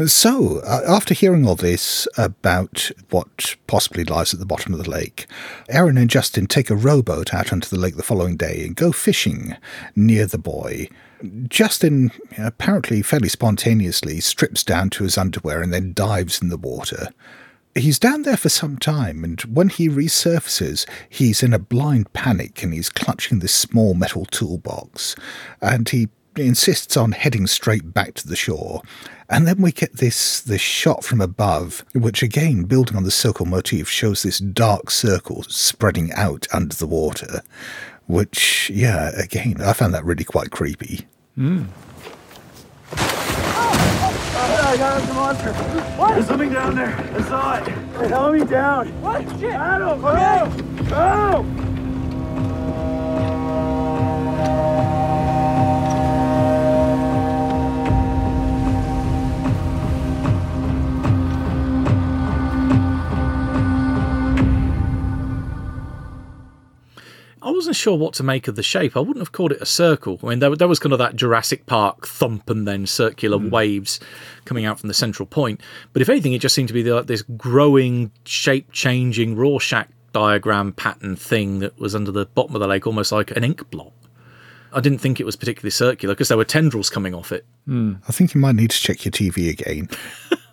So, 0.06 0.60
uh, 0.60 0.82
after 0.88 1.14
hearing 1.14 1.46
all 1.46 1.56
this 1.56 2.08
about 2.18 2.90
what 3.10 3.58
possibly 3.68 4.06
lies 4.06 4.34
at 4.34 4.40
the 4.40 4.46
bottom 4.46 4.74
of 4.74 4.82
the 4.82 4.90
lake, 4.90 5.28
Aaron 5.68 5.98
and 5.98 6.10
Justin 6.10 6.48
take 6.48 6.70
a 6.70 6.76
rowboat 6.76 7.34
out 7.34 7.52
onto 7.52 7.68
the 7.68 7.80
lake 7.80 7.98
the 7.98 8.04
following 8.04 8.38
day 8.38 8.64
and 8.66 8.78
go 8.78 8.94
fishing 8.94 9.58
near 9.98 10.26
the 10.26 10.38
boy. 10.38 10.88
Justin, 11.50 12.12
apparently 12.38 13.02
fairly 13.02 13.28
spontaneously, 13.28 14.22
strips 14.22 14.64
down 14.64 14.90
to 14.92 15.04
his 15.04 15.18
underwear 15.18 15.62
and 15.62 15.74
then 15.74 15.92
dives 15.92 16.42
in 16.42 16.48
the 16.48 16.56
water. 16.56 17.10
He's 17.76 18.00
down 18.00 18.22
there 18.22 18.38
for 18.38 18.50
some 18.50 18.78
time, 18.78 19.26
and 19.26 19.42
when 19.42 19.68
he 19.68 19.90
resurfaces, 19.90 20.88
he's 21.10 21.44
in 21.44 21.54
a 21.54 21.60
blind 21.60 22.12
panic 22.14 22.64
and 22.64 22.74
he's 22.74 22.90
clutching 22.90 23.40
this 23.40 23.54
small 23.54 23.94
metal 23.94 24.26
toolbox. 24.26 25.16
And 25.62 25.88
he 25.90 26.08
insists 26.36 26.96
on 26.98 27.12
heading 27.12 27.48
straight 27.48 27.94
back 27.94 28.14
to 28.16 28.28
the 28.28 28.36
shore. 28.36 28.82
And 29.30 29.46
then 29.48 29.62
we 29.62 29.72
get 29.72 29.98
this 29.98 30.42
this 30.42 30.62
shot 30.62 31.04
from 31.04 31.22
above, 31.22 31.86
which 31.94 32.24
again, 32.24 32.64
building 32.64 32.98
on 32.98 33.04
the 33.04 33.12
circle 33.12 33.46
motif, 33.46 33.88
shows 33.90 34.24
this 34.24 34.40
dark 34.40 34.90
circle 34.90 35.44
spreading 35.44 36.12
out 36.14 36.48
under 36.52 36.76
the 36.76 36.88
water. 36.88 37.42
Which, 38.08 38.72
yeah, 38.74 39.12
again, 39.22 39.62
I 39.62 39.74
found 39.74 39.94
that 39.94 40.04
really 40.04 40.24
quite 40.24 40.50
creepy. 40.50 41.08
I 44.70 44.78
got 44.78 45.02
the 45.02 45.14
monster. 45.16 45.54
What? 45.98 46.14
There's 46.14 46.28
something 46.28 46.54
down 46.54 46.76
there. 46.76 46.96
I 46.96 47.22
saw 47.24 47.58
it. 47.58 47.66
They're 47.66 48.08
held 48.08 48.36
me 48.36 48.46
down. 48.46 49.02
What? 49.02 49.22
Shit. 49.40 49.54
Adam, 49.54 50.00
go! 50.00 50.84
Go! 50.90 51.69
I 67.42 67.52
wasn't 67.52 67.76
sure 67.76 67.98
what 67.98 68.14
to 68.16 68.24
make 68.24 68.48
of 68.48 68.56
the 68.56 68.64
shape. 68.64 68.98
I 68.98 69.00
wouldn't 69.00 69.20
have 69.20 69.32
called 69.32 69.52
it 69.52 69.62
a 69.62 69.66
circle. 69.66 70.20
I 70.24 70.28
mean, 70.28 70.40
there, 70.40 70.56
there 70.56 70.68
was 70.68 70.80
kind 70.80 70.94
of 70.94 71.00
that 71.00 71.16
Jurassic 71.16 71.66
Park 71.66 72.08
thump 72.08 72.50
and 72.50 72.68
then 72.68 72.86
circular 72.86 73.38
mm. 73.38 73.50
waves 73.50 74.00
coming 74.46 74.66
out 74.66 74.80
from 74.80 74.88
the 74.88 74.94
central 74.94 75.26
point. 75.26 75.62
But 75.94 76.02
if 76.02 76.10
anything, 76.10 76.34
it 76.34 76.40
just 76.40 76.56
seemed 76.56 76.68
to 76.68 76.74
be 76.74 76.84
like 76.84 77.08
this 77.08 77.22
growing, 77.22 78.12
shape 78.26 78.72
changing 78.72 79.36
Rorschach 79.36 79.88
diagram 80.12 80.74
pattern 80.74 81.16
thing 81.16 81.60
that 81.60 81.80
was 81.80 81.96
under 81.96 82.12
the 82.12 82.26
bottom 82.26 82.56
of 82.56 82.62
the 82.62 82.68
lake, 82.68 82.86
almost 82.88 83.12
like 83.12 83.32
an 83.32 83.44
ink 83.44 83.70
blot. 83.70 83.94
I 84.72 84.82
didn't 84.82 85.00
think 85.00 85.20
it 85.20 85.26
was 85.26 85.36
particularly 85.36 85.72
circular 85.72 86.14
because 86.14 86.28
there 86.28 86.38
were 86.38 86.46
tendrils 86.46 86.90
coming 86.90 87.16
off 87.16 87.32
it. 87.32 87.46
Hmm. 87.66 87.96
I 88.08 88.12
think 88.12 88.34
you 88.34 88.42
might 88.42 88.56
need 88.56 88.72
to 88.72 88.78
check 88.78 89.06
your 89.06 89.12
TV 89.12 89.50
again. 89.50 89.90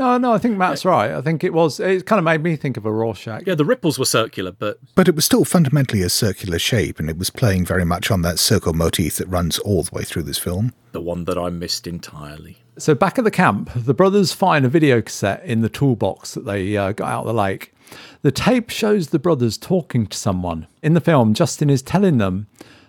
No, 0.00 0.16
no, 0.16 0.32
I 0.32 0.38
think 0.38 0.56
Matt's 0.56 0.86
right. 0.86 1.10
I 1.10 1.20
think 1.20 1.44
it 1.44 1.52
was, 1.52 1.78
it 1.78 2.06
kind 2.06 2.18
of 2.18 2.24
made 2.24 2.42
me 2.42 2.56
think 2.56 2.78
of 2.78 2.86
a 2.86 2.90
Rorschach. 2.90 3.42
Yeah, 3.46 3.54
the 3.54 3.66
ripples 3.66 3.98
were 3.98 4.06
circular, 4.06 4.50
but 4.50 4.78
But 4.94 5.08
it 5.08 5.14
was 5.14 5.26
still 5.26 5.44
fundamentally 5.44 6.00
a 6.00 6.08
circular 6.08 6.58
shape, 6.58 6.98
and 6.98 7.10
it 7.10 7.18
was 7.18 7.28
playing 7.28 7.66
very 7.66 7.84
much 7.84 8.10
on 8.10 8.22
that 8.22 8.38
circle 8.38 8.72
motif 8.72 9.16
that 9.16 9.28
runs 9.28 9.58
all 9.58 9.82
the 9.82 9.90
way 9.94 10.02
through 10.02 10.22
this 10.22 10.38
film. 10.38 10.72
the 10.92 11.02
one 11.02 11.26
that 11.26 11.36
I 11.36 11.50
missed 11.50 11.86
entirely. 11.86 12.56
So 12.78 12.94
back 12.94 13.18
at 13.18 13.24
the 13.24 13.30
camp, 13.30 13.68
the 13.76 13.92
brothers 13.92 14.32
find 14.32 14.64
a 14.64 14.70
video 14.70 15.02
cassette 15.02 15.44
in 15.44 15.60
the 15.60 15.68
toolbox 15.68 16.32
that 16.32 16.46
they 16.46 16.78
uh, 16.78 16.92
got 16.92 17.08
out 17.08 17.20
of 17.20 17.26
the 17.26 17.34
lake. 17.34 17.74
The 18.22 18.32
tape 18.32 18.70
shows 18.70 19.08
the 19.08 19.18
brothers 19.18 19.58
talking 19.58 20.06
to 20.06 20.16
someone. 20.16 20.66
In 20.82 20.94
the 20.94 21.00
film, 21.02 21.34
Justin 21.34 21.68
is 21.68 21.82
telling 21.82 22.16
them 22.16 22.46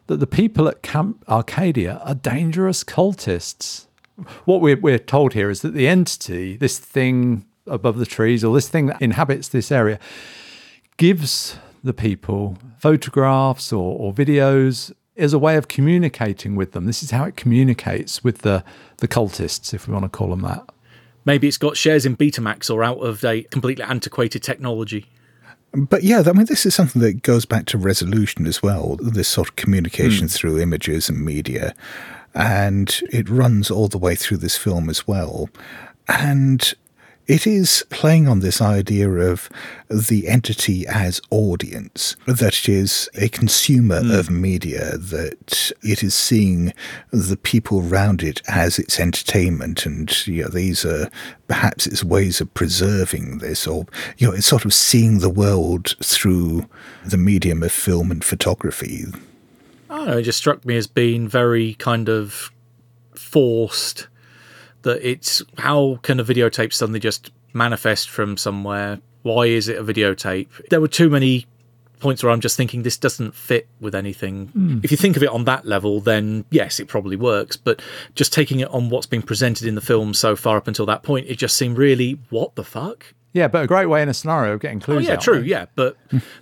that 0.07 0.21
the 0.21 0.27
people 0.27 0.69
at 0.69 0.81
Camp 0.81 1.25
Arcadia 1.27 2.01
are 2.05 2.15
dangerous 2.15 2.85
cultists. 2.85 3.87
What 4.45 4.61
we're, 4.61 4.77
we're 4.77 4.99
told 4.99 5.33
here 5.33 5.49
is 5.49 5.61
that 5.61 5.73
the 5.73 5.87
entity, 5.87 6.57
this 6.57 6.79
thing 6.79 7.45
above 7.67 7.97
the 7.97 8.05
trees, 8.05 8.43
or 8.43 8.53
this 8.53 8.69
thing 8.69 8.87
that 8.87 9.01
inhabits 9.01 9.49
this 9.49 9.71
area, 9.71 9.99
gives 10.97 11.57
the 11.83 11.93
people 11.93 12.57
photographs 12.77 13.71
or, 13.73 13.97
or 13.97 14.13
videos 14.13 14.91
as 15.17 15.33
a 15.33 15.39
way 15.39 15.57
of 15.57 15.67
communicating 15.67 16.55
with 16.55 16.71
them. 16.71 16.85
This 16.85 17.03
is 17.03 17.11
how 17.11 17.25
it 17.25 17.35
communicates 17.35 18.23
with 18.23 18.39
the, 18.39 18.63
the 18.97 19.07
cultists, 19.07 19.73
if 19.73 19.87
we 19.87 19.93
want 19.93 20.03
to 20.05 20.09
call 20.09 20.29
them 20.29 20.41
that. 20.41 20.63
Maybe 21.25 21.47
it's 21.47 21.57
got 21.57 21.77
shares 21.77 22.05
in 22.05 22.17
Betamax 22.17 22.73
or 22.73 22.83
out 22.83 22.97
of 22.97 23.21
date, 23.21 23.51
completely 23.51 23.83
antiquated 23.83 24.41
technology. 24.41 25.05
But 25.73 26.03
yeah, 26.03 26.23
I 26.25 26.33
mean, 26.33 26.45
this 26.45 26.65
is 26.65 26.75
something 26.75 27.01
that 27.01 27.21
goes 27.21 27.45
back 27.45 27.65
to 27.67 27.77
resolution 27.77 28.45
as 28.45 28.61
well. 28.61 28.97
This 28.99 29.27
sort 29.27 29.49
of 29.49 29.55
communication 29.55 30.27
hmm. 30.27 30.31
through 30.31 30.59
images 30.59 31.09
and 31.09 31.23
media, 31.23 31.73
and 32.33 33.01
it 33.11 33.29
runs 33.29 33.69
all 33.69 33.87
the 33.87 33.97
way 33.97 34.15
through 34.15 34.37
this 34.37 34.57
film 34.57 34.89
as 34.89 35.07
well. 35.07 35.49
And 36.07 36.73
it 37.27 37.47
is 37.47 37.85
playing 37.89 38.27
on 38.27 38.39
this 38.39 38.61
idea 38.61 39.09
of 39.09 39.47
the 39.89 40.27
entity 40.27 40.85
as 40.87 41.21
audience, 41.29 42.17
that 42.25 42.57
it 42.57 42.67
is 42.67 43.09
a 43.15 43.29
consumer 43.29 44.01
hmm. 44.01 44.11
of 44.11 44.29
media, 44.29 44.97
that 44.97 45.71
it 45.81 46.03
is 46.03 46.13
seeing 46.13 46.73
the 47.11 47.37
people 47.37 47.87
around 47.87 48.21
it 48.21 48.41
as 48.49 48.79
its 48.79 48.99
entertainment, 48.99 49.85
and 49.85 50.27
you 50.27 50.43
know, 50.43 50.49
these 50.49 50.83
are 50.83 51.09
perhaps 51.47 51.87
its 51.87 52.03
ways 52.03 52.41
of 52.41 52.53
preserving 52.53 53.37
this, 53.37 53.65
or 53.65 53.85
you 54.17 54.27
know, 54.27 54.33
it's 54.33 54.47
sort 54.47 54.65
of 54.65 54.73
seeing 54.73 55.19
the 55.19 55.29
world 55.29 55.95
through 56.03 56.67
the 57.05 57.17
medium 57.17 57.63
of 57.63 57.71
film 57.71 58.11
and 58.11 58.25
photography. 58.25 59.05
I 59.91 59.97
don't 59.97 60.07
know, 60.07 60.17
it 60.17 60.23
just 60.23 60.37
struck 60.37 60.65
me 60.65 60.77
as 60.77 60.87
being 60.87 61.27
very 61.27 61.73
kind 61.75 62.07
of 62.07 62.51
forced 63.13 64.07
that 64.83 65.07
it's 65.07 65.43
how 65.57 65.99
can 66.01 66.19
a 66.19 66.23
videotape 66.23 66.73
suddenly 66.73 66.99
just 66.99 67.31
manifest 67.53 68.09
from 68.09 68.37
somewhere? 68.37 68.99
Why 69.23 69.45
is 69.45 69.67
it 69.67 69.77
a 69.77 69.83
videotape? 69.83 70.47
There 70.69 70.81
were 70.81 70.87
too 70.87 71.09
many 71.09 71.45
points 71.99 72.23
where 72.23 72.31
I'm 72.31 72.41
just 72.41 72.57
thinking 72.57 72.81
this 72.81 72.97
doesn't 72.97 73.35
fit 73.35 73.67
with 73.79 73.93
anything. 73.93 74.47
Hmm. 74.47 74.79
If 74.81 74.91
you 74.91 74.97
think 74.97 75.17
of 75.17 75.23
it 75.23 75.29
on 75.29 75.43
that 75.45 75.65
level, 75.65 75.99
then 75.99 76.45
yes, 76.49 76.79
it 76.79 76.87
probably 76.87 77.17
works. 77.17 77.57
But 77.57 77.81
just 78.15 78.33
taking 78.33 78.59
it 78.61 78.69
on 78.69 78.89
what's 78.89 79.05
been 79.05 79.21
presented 79.21 79.67
in 79.67 79.75
the 79.75 79.81
film 79.81 80.13
so 80.13 80.35
far 80.35 80.57
up 80.57 80.67
until 80.67 80.85
that 80.87 81.03
point, 81.03 81.27
it 81.27 81.37
just 81.37 81.55
seemed 81.55 81.77
really 81.77 82.17
what 82.29 82.55
the 82.55 82.63
fuck? 82.63 83.13
Yeah, 83.33 83.47
but 83.47 83.63
a 83.63 83.67
great 83.67 83.85
way 83.85 84.01
in 84.01 84.09
a 84.09 84.13
scenario 84.13 84.53
of 84.53 84.59
getting 84.59 84.79
Oh 84.79 84.85
clues. 84.85 85.05
yeah, 85.07 85.13
out 85.13 85.21
true. 85.21 85.35
there. 85.35 85.43
Yeah, 85.45 85.65
but 85.75 85.95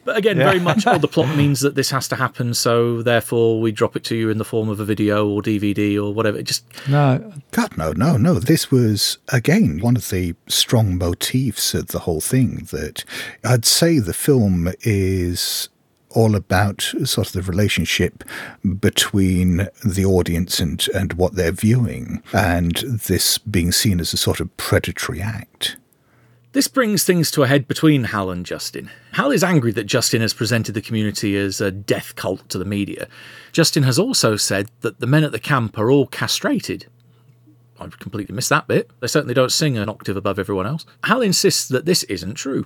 but 0.05 0.17
again, 0.17 0.37
very 0.37 0.59
much 0.59 0.87
all 0.87 0.97
the 0.97 1.07
plot 1.07 1.35
means 1.37 1.59
that 1.61 1.75
this 1.75 1.91
has 1.91 2.07
to 2.07 2.15
happen. 2.15 2.53
So 2.55 3.03
therefore, 3.03 3.61
we 3.61 3.71
drop 3.71 3.95
it 3.95 4.03
to 4.05 4.15
you 4.15 4.29
in 4.31 4.39
the 4.39 4.45
form 4.45 4.69
of 4.69 4.79
a 4.79 4.85
video 4.85 5.27
or 5.29 5.41
DVD 5.43 5.95
or 6.03 6.13
whatever. 6.13 6.37
It 6.39 6.43
just 6.47 6.65
No, 6.87 7.31
God, 7.51 7.77
no, 7.77 7.91
no, 7.91 8.17
no. 8.17 8.35
This 8.39 8.71
was, 8.71 9.19
again, 9.31 9.79
one 9.81 9.95
of 9.95 10.09
the 10.09 10.33
strong 10.47 10.97
motifs 10.97 11.75
of 11.75 11.89
the 11.89 11.99
whole 11.99 12.21
thing 12.21 12.67
that 12.71 13.03
I'd 13.43 13.65
say 13.65 13.99
the 13.99 14.13
film 14.13 14.71
is 14.81 15.69
all 16.11 16.33
about 16.35 16.81
sort 17.03 17.27
of 17.27 17.33
the 17.33 17.41
relationship 17.43 18.23
between 18.79 19.67
the 19.85 20.05
audience 20.05 20.59
and, 20.59 20.87
and 20.95 21.13
what 21.13 21.35
they're 21.35 21.51
viewing, 21.51 22.23
and 22.33 22.77
this 22.77 23.37
being 23.37 23.71
seen 23.71 23.99
as 23.99 24.11
a 24.13 24.17
sort 24.17 24.39
of 24.39 24.55
predatory 24.57 25.21
act. 25.21 25.77
This 26.51 26.67
brings 26.67 27.03
things 27.03 27.29
to 27.31 27.43
a 27.43 27.47
head 27.47 27.67
between 27.67 28.05
Hal 28.05 28.31
and 28.31 28.43
Justin. 28.43 28.89
Hal 29.11 29.29
is 29.29 29.43
angry 29.43 29.71
that 29.73 29.83
Justin 29.83 30.21
has 30.21 30.33
presented 30.33 30.71
the 30.73 30.81
community 30.81 31.37
as 31.37 31.61
a 31.61 31.69
death 31.69 32.15
cult 32.15 32.49
to 32.49 32.57
the 32.57 32.65
media. 32.65 33.07
Justin 33.51 33.83
has 33.83 33.99
also 33.99 34.35
said 34.35 34.71
that 34.81 34.99
the 34.99 35.05
men 35.05 35.23
at 35.23 35.31
the 35.31 35.39
camp 35.39 35.77
are 35.77 35.91
all 35.91 36.07
castrated. 36.07 36.87
I've 37.79 37.99
completely 37.99 38.33
missed 38.33 38.49
that 38.49 38.67
bit. 38.67 38.89
They 38.99 39.05
certainly 39.05 39.35
don't 39.35 39.51
sing 39.51 39.77
an 39.77 39.89
octave 39.89 40.17
above 40.17 40.39
everyone 40.39 40.65
else. 40.65 40.87
Hal 41.03 41.21
insists 41.21 41.67
that 41.67 41.85
this 41.85 42.01
isn't 42.05 42.33
true. 42.33 42.65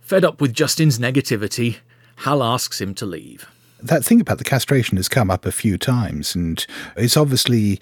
Fed 0.00 0.24
up 0.24 0.40
with 0.40 0.52
Justin's 0.52 0.98
negativity, 0.98 1.76
Hal 2.16 2.42
asks 2.42 2.80
him 2.80 2.94
to 2.94 3.06
leave. 3.06 3.46
That 3.80 4.04
thing 4.04 4.20
about 4.20 4.38
the 4.38 4.44
castration 4.44 4.96
has 4.96 5.08
come 5.08 5.30
up 5.30 5.46
a 5.46 5.52
few 5.52 5.78
times, 5.78 6.34
and 6.34 6.66
it's 6.96 7.16
obviously 7.16 7.78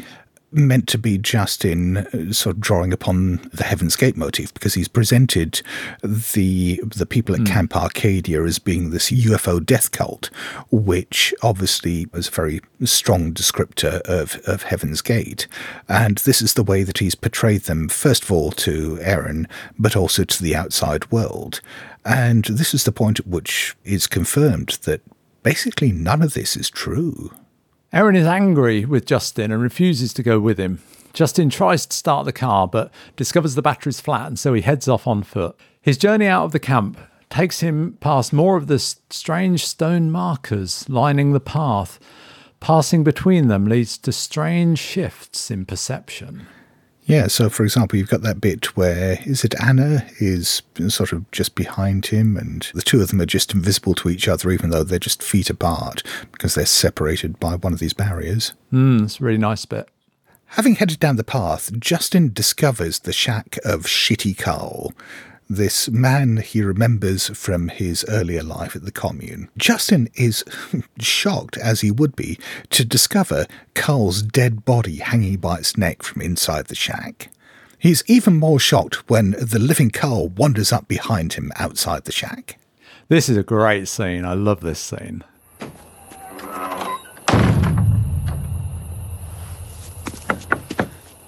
meant 0.53 0.87
to 0.89 0.99
be 0.99 1.19
Justin 1.19 1.99
uh, 1.99 2.33
sort 2.33 2.57
of 2.57 2.61
drawing 2.61 2.93
upon 2.93 3.37
the 3.53 3.65
Heaven's 3.65 3.97
Gate 3.97 4.17
motif 4.17 4.53
because 4.55 4.75
he's 4.75 4.89
presented 4.89 5.63
the 6.03 6.81
the 6.85 7.07
people 7.07 7.35
at 7.35 7.47
Camp 7.47 7.77
Arcadia 7.77 8.43
as 8.45 8.59
being 8.59 8.91
this 8.91 9.11
UFO 9.11 9.65
death 9.65 9.91
cult, 9.93 10.31
which 10.71 11.35
obviously 11.43 12.07
is 12.15 12.29
a 12.29 12.31
very 12.31 12.61
strong 12.85 13.33
descriptor 13.33 14.01
of, 14.03 14.41
of 14.47 14.65
Heaven's 14.65 15.03
Gate. 15.03 15.47
And 15.89 16.19
this 16.19 16.43
is 16.43 16.55
the 16.55 16.63
way 16.63 16.83
that 16.83 16.99
he's 16.99 17.15
portrayed 17.15 17.63
them, 17.63 17.89
first 17.89 18.25
of 18.25 18.33
all 18.33 18.51
to 18.53 18.99
Aaron, 19.01 19.49
but 19.79 19.97
also 19.97 20.25
to 20.25 20.43
the 20.43 20.57
outside 20.57 21.11
world. 21.11 21.61
And 22.05 22.45
this 22.45 22.75
is 22.75 22.85
the 22.85 22.93
point 22.93 23.21
at 23.21 23.27
which 23.27 23.77
is 23.85 24.07
confirmed 24.07 24.79
that 24.83 25.01
basically 25.43 25.93
none 25.93 26.23
of 26.23 26.35
this 26.35 26.57
is 26.57 26.71
true. 26.71 27.33
Aaron 27.95 28.17
is 28.17 28.27
angry 28.27 28.87
with 28.87 29.05
Justin 29.05 29.53
and 29.53 29.63
refuses 29.63 30.15
to 30.15 30.23
go 30.23 30.41
with 30.41 30.59
him. 30.59 30.81
Justin 31.13 31.51
tries 31.51 31.85
to 31.85 31.95
start 31.95 32.25
the 32.25 32.33
car 32.33 32.67
but 32.67 32.91
discovers 33.17 33.55
the 33.55 33.61
battery's 33.61 34.01
flat 34.01 34.29
and 34.29 34.39
so 34.39 34.55
he 34.55 34.63
heads 34.63 34.89
off 34.89 35.07
on 35.07 35.23
foot. 35.23 35.61
His 35.83 35.99
journey 35.99 36.27
out 36.27 36.47
of 36.47 36.53
the 36.53 36.59
camp 36.59 36.99
takes 37.29 37.61
him 37.61 37.99
past 38.01 38.33
more 38.33 38.57
of 38.57 38.67
the 38.67 38.79
strange 38.79 39.67
stone 39.67 40.11
markers 40.11 40.89
lining 40.89 41.33
the 41.33 41.41
path. 41.41 42.01
Passing 42.61 43.05
between 43.05 43.49
them 43.49 43.67
leads 43.67 43.99
to 43.99 44.13
strange 44.13 44.79
shifts 44.79 45.51
in 45.51 45.67
perception. 45.67 46.47
Yeah, 47.05 47.27
so 47.27 47.51
for 47.51 47.65
example, 47.65 47.99
you've 47.99 48.09
got 48.09 48.23
that 48.23 48.41
bit 48.41 48.77
where 48.77 49.19
is 49.25 49.45
it 49.45 49.55
Anna 49.61 50.07
is 50.19 50.63
sort 50.89 51.13
of 51.13 51.29
just 51.33 51.55
behind 51.55 52.07
him, 52.07 52.37
and 52.37 52.71
the 52.75 52.83
two 52.83 53.01
of 53.01 53.09
them 53.09 53.21
are 53.21 53.27
just 53.27 53.53
invisible 53.55 53.95
to 53.97 54.09
each 54.09 54.29
other, 54.29 54.51
even 54.51 54.71
though 54.71 54.85
they're 54.85 54.99
just 54.99 55.23
feet 55.23 55.51
apart 55.51 56.03
because 56.31 56.55
they're 56.55 56.65
separated 56.65 57.41
by 57.41 57.57
one 57.57 57.73
of 57.73 57.81
these 57.81 57.93
barriers. 57.93 58.53
Hmm, 58.71 59.05
it's 59.05 59.21
a 59.21 59.25
really 59.25 59.39
nice 59.39 59.65
bit. 59.65 59.89
Having 60.47 60.77
headed 60.77 61.01
down 61.01 61.17
the 61.17 61.25
path, 61.25 61.73
Justin 61.81 62.31
discovers 62.33 63.01
the 63.01 63.13
shack 63.13 63.59
of 63.65 63.85
Shitty 63.85 64.37
Carl, 64.37 64.93
this 65.55 65.89
man 65.91 66.39
he 66.39 66.63
remembers 66.63 67.29
from 67.29 67.69
his 67.69 68.05
earlier 68.09 68.43
life 68.43 68.75
at 68.75 68.85
the 68.85 68.93
commune. 68.93 69.49
Justin 69.57 70.09
is 70.15 70.45
shocked, 70.99 71.57
as 71.59 71.81
he 71.81 71.91
would 71.91 72.17
be, 72.17 72.39
to 72.71 72.85
discover 72.85 73.47
Carl's 73.75 74.23
dead 74.23 74.65
body 74.65 74.97
hanging 74.97 75.37
by 75.37 75.59
its 75.59 75.77
neck 75.77 76.03
from 76.03 76.23
inside 76.23 76.67
the 76.67 76.75
shack. 76.75 77.31
He's 77.79 78.05
even 78.07 78.39
more 78.39 78.61
shocked 78.61 79.09
when 79.11 79.33
the 79.33 79.59
living 79.59 79.91
Carl 79.91 80.29
wanders 80.29 80.73
up 80.73 80.89
behind 80.89 81.35
him 81.35 81.51
outside 81.57 82.05
the 82.05 82.13
shack. 82.13 82.59
This 83.09 83.29
is 83.29 83.37
a 83.37 83.43
great 83.43 83.89
scene. 83.89 84.25
I 84.25 84.35
love 84.35 84.61
this 84.61 84.79
scene. 84.79 85.25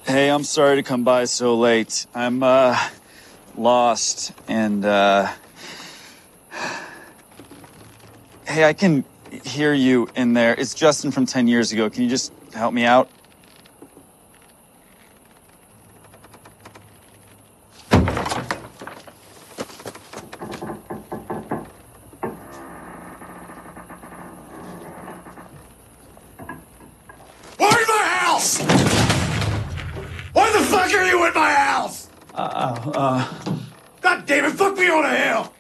Hey, 0.06 0.30
I'm 0.30 0.44
sorry 0.44 0.76
to 0.76 0.82
come 0.82 1.02
by 1.02 1.24
so 1.24 1.56
late. 1.56 2.06
I'm 2.14 2.42
uh 2.42 2.78
lost 3.56 4.32
and 4.48 4.84
uh 4.84 5.32
Hey, 8.46 8.64
I 8.64 8.72
can 8.72 9.04
hear 9.44 9.72
you 9.72 10.08
in 10.14 10.34
there. 10.34 10.54
It's 10.54 10.74
Justin 10.74 11.10
from 11.10 11.26
10 11.26 11.48
years 11.48 11.72
ago. 11.72 11.90
Can 11.90 12.04
you 12.04 12.08
just 12.08 12.32
help 12.52 12.72
me 12.72 12.84
out? 12.84 13.08
Why 27.56 27.70
in 27.70 27.88
my 27.88 28.04
house? 28.04 28.60
Why 30.32 30.52
the 30.52 30.64
fuck 30.64 30.94
are 30.94 31.06
you 31.06 31.26
in 31.26 31.34
my 31.34 31.52
house? 31.54 32.08
Uh, 32.34 32.92
uh, 32.94 33.56
God 34.00 34.26
damn 34.26 34.44
it, 34.44 34.52
fuck 34.52 34.76
me 34.76 34.88
on 34.88 35.04
a 35.04 35.16
hill! 35.16 35.52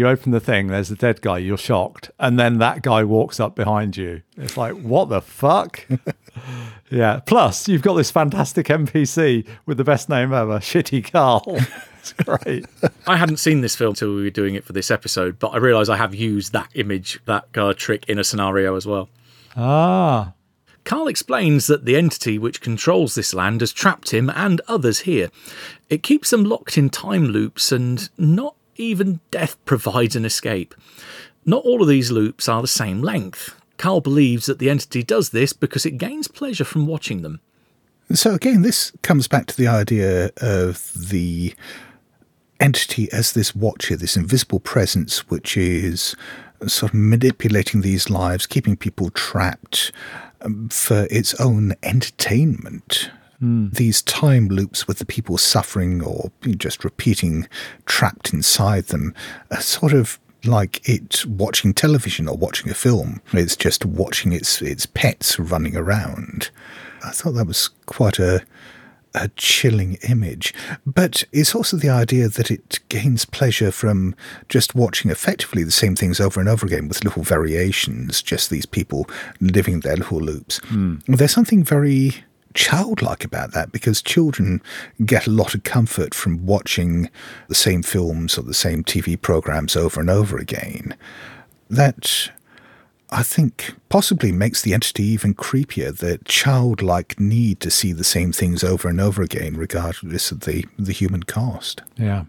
You 0.00 0.08
open 0.08 0.32
the 0.32 0.40
thing, 0.40 0.68
there's 0.68 0.90
a 0.90 0.96
dead 0.96 1.20
guy, 1.20 1.36
you're 1.36 1.58
shocked, 1.58 2.10
and 2.18 2.40
then 2.40 2.56
that 2.56 2.80
guy 2.80 3.04
walks 3.04 3.38
up 3.38 3.54
behind 3.54 3.98
you. 3.98 4.22
It's 4.38 4.56
like, 4.56 4.72
what 4.80 5.10
the 5.10 5.20
fuck? 5.20 5.86
yeah. 6.90 7.20
Plus, 7.26 7.68
you've 7.68 7.82
got 7.82 7.96
this 7.96 8.10
fantastic 8.10 8.68
NPC 8.68 9.46
with 9.66 9.76
the 9.76 9.84
best 9.84 10.08
name 10.08 10.32
ever, 10.32 10.58
Shitty 10.58 11.12
Carl. 11.12 11.44
it's 11.98 12.14
great. 12.14 12.64
I 13.06 13.18
hadn't 13.18 13.40
seen 13.40 13.60
this 13.60 13.76
film 13.76 13.90
until 13.90 14.14
we 14.14 14.22
were 14.22 14.30
doing 14.30 14.54
it 14.54 14.64
for 14.64 14.72
this 14.72 14.90
episode, 14.90 15.38
but 15.38 15.48
I 15.48 15.58
realise 15.58 15.90
I 15.90 15.98
have 15.98 16.14
used 16.14 16.54
that 16.54 16.70
image, 16.72 17.20
that 17.26 17.54
uh, 17.54 17.74
trick 17.74 18.08
in 18.08 18.18
a 18.18 18.24
scenario 18.24 18.76
as 18.76 18.86
well. 18.86 19.10
Ah. 19.54 20.32
Carl 20.84 21.08
explains 21.08 21.66
that 21.66 21.84
the 21.84 21.96
entity 21.96 22.38
which 22.38 22.62
controls 22.62 23.14
this 23.14 23.34
land 23.34 23.60
has 23.60 23.70
trapped 23.70 24.14
him 24.14 24.30
and 24.30 24.62
others 24.66 25.00
here. 25.00 25.28
It 25.90 26.02
keeps 26.02 26.30
them 26.30 26.44
locked 26.44 26.78
in 26.78 26.88
time 26.88 27.26
loops, 27.26 27.70
and 27.70 28.08
not 28.16 28.54
even 28.80 29.20
death 29.30 29.62
provides 29.64 30.16
an 30.16 30.24
escape. 30.24 30.74
Not 31.44 31.64
all 31.64 31.82
of 31.82 31.88
these 31.88 32.10
loops 32.10 32.48
are 32.48 32.62
the 32.62 32.68
same 32.68 33.02
length. 33.02 33.54
Carl 33.78 34.00
believes 34.00 34.46
that 34.46 34.58
the 34.58 34.68
entity 34.70 35.02
does 35.02 35.30
this 35.30 35.52
because 35.52 35.86
it 35.86 35.98
gains 35.98 36.28
pleasure 36.28 36.64
from 36.64 36.86
watching 36.86 37.22
them. 37.22 37.40
So 38.12 38.34
again, 38.34 38.62
this 38.62 38.92
comes 39.02 39.28
back 39.28 39.46
to 39.46 39.56
the 39.56 39.68
idea 39.68 40.30
of 40.38 40.92
the 40.94 41.54
entity 42.58 43.10
as 43.12 43.32
this 43.32 43.54
watcher, 43.54 43.96
this 43.96 44.16
invisible 44.16 44.60
presence, 44.60 45.28
which 45.30 45.56
is 45.56 46.14
sort 46.66 46.92
of 46.92 46.98
manipulating 46.98 47.80
these 47.80 48.10
lives, 48.10 48.46
keeping 48.46 48.76
people 48.76 49.10
trapped 49.10 49.92
um, 50.42 50.68
for 50.68 51.06
its 51.10 51.34
own 51.40 51.74
entertainment. 51.82 53.10
Hmm. 53.40 53.68
These 53.70 54.02
time 54.02 54.48
loops 54.48 54.86
with 54.86 54.98
the 54.98 55.06
people 55.06 55.38
suffering 55.38 56.02
or 56.02 56.30
just 56.56 56.84
repeating, 56.84 57.48
trapped 57.86 58.32
inside 58.32 58.86
them, 58.86 59.14
are 59.50 59.60
sort 59.60 59.92
of 59.92 60.20
like 60.44 60.86
it 60.88 61.24
watching 61.26 61.74
television 61.74 62.28
or 62.28 62.36
watching 62.36 62.70
a 62.70 62.74
film. 62.74 63.20
It's 63.32 63.56
just 63.56 63.84
watching 63.84 64.32
its 64.32 64.62
its 64.62 64.86
pets 64.86 65.38
running 65.38 65.76
around. 65.76 66.50
I 67.04 67.10
thought 67.10 67.32
that 67.32 67.46
was 67.46 67.68
quite 67.86 68.18
a 68.18 68.42
a 69.14 69.28
chilling 69.36 69.94
image. 70.08 70.54
But 70.86 71.24
it's 71.32 71.54
also 71.54 71.76
the 71.76 71.88
idea 71.88 72.28
that 72.28 72.50
it 72.50 72.78
gains 72.88 73.24
pleasure 73.24 73.72
from 73.72 74.14
just 74.48 74.74
watching 74.74 75.10
effectively 75.10 75.64
the 75.64 75.70
same 75.70 75.96
things 75.96 76.20
over 76.20 76.40
and 76.40 76.48
over 76.48 76.66
again 76.66 76.88
with 76.88 77.04
little 77.04 77.22
variations, 77.22 78.22
just 78.22 78.50
these 78.50 78.66
people 78.66 79.08
living 79.40 79.80
their 79.80 79.96
little 79.96 80.20
loops. 80.20 80.58
Hmm. 80.66 80.96
There's 81.08 81.32
something 81.32 81.64
very 81.64 82.24
childlike 82.54 83.24
about 83.24 83.52
that 83.52 83.72
because 83.72 84.02
children 84.02 84.62
get 85.04 85.26
a 85.26 85.30
lot 85.30 85.54
of 85.54 85.62
comfort 85.62 86.14
from 86.14 86.44
watching 86.46 87.10
the 87.48 87.54
same 87.54 87.82
films 87.82 88.36
or 88.36 88.42
the 88.42 88.54
same 88.54 88.82
TV 88.84 89.20
programs 89.20 89.76
over 89.76 90.00
and 90.00 90.10
over 90.10 90.38
again. 90.38 90.96
That 91.68 92.30
I 93.10 93.22
think 93.22 93.74
possibly 93.88 94.30
makes 94.30 94.62
the 94.62 94.72
entity 94.72 95.04
even 95.04 95.34
creepier, 95.34 95.96
the 95.96 96.18
childlike 96.24 97.18
need 97.18 97.60
to 97.60 97.70
see 97.70 97.92
the 97.92 98.04
same 98.04 98.32
things 98.32 98.62
over 98.62 98.88
and 98.88 99.00
over 99.00 99.22
again, 99.22 99.56
regardless 99.56 100.30
of 100.30 100.40
the, 100.40 100.64
the 100.78 100.92
human 100.92 101.24
cost. 101.24 101.82
Yeah. 101.96 102.24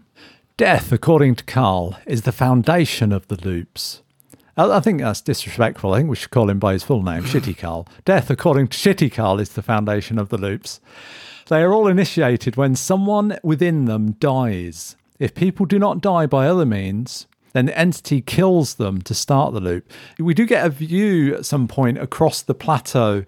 Death, 0.56 0.92
according 0.92 1.36
to 1.36 1.44
Carl, 1.44 1.96
is 2.06 2.22
the 2.22 2.32
foundation 2.32 3.12
of 3.12 3.28
the 3.28 3.36
loops. 3.36 4.01
I 4.56 4.76
I 4.76 4.80
think 4.80 5.00
that's 5.00 5.20
disrespectful. 5.20 5.94
I 5.94 5.98
think 5.98 6.10
we 6.10 6.16
should 6.16 6.30
call 6.30 6.50
him 6.50 6.58
by 6.58 6.72
his 6.74 6.84
full 6.84 7.02
name, 7.02 7.24
Shitty 7.24 7.56
Carl. 7.58 7.86
Death, 8.04 8.30
according 8.30 8.68
to 8.68 8.78
Shitty 8.78 9.12
Carl, 9.12 9.40
is 9.40 9.50
the 9.50 9.62
foundation 9.62 10.18
of 10.18 10.28
the 10.28 10.38
loops. 10.38 10.80
They 11.48 11.62
are 11.62 11.72
all 11.72 11.88
initiated 11.88 12.56
when 12.56 12.76
someone 12.76 13.38
within 13.42 13.86
them 13.86 14.12
dies. 14.12 14.96
If 15.18 15.34
people 15.34 15.66
do 15.66 15.78
not 15.78 16.00
die 16.00 16.26
by 16.26 16.46
other 16.46 16.66
means, 16.66 17.26
then 17.52 17.66
the 17.66 17.78
entity 17.78 18.20
kills 18.20 18.74
them 18.74 19.02
to 19.02 19.14
start 19.14 19.52
the 19.52 19.60
loop. 19.60 19.90
We 20.18 20.34
do 20.34 20.46
get 20.46 20.64
a 20.64 20.70
view 20.70 21.34
at 21.34 21.46
some 21.46 21.68
point 21.68 21.98
across 21.98 22.42
the 22.42 22.54
plateau, 22.54 23.24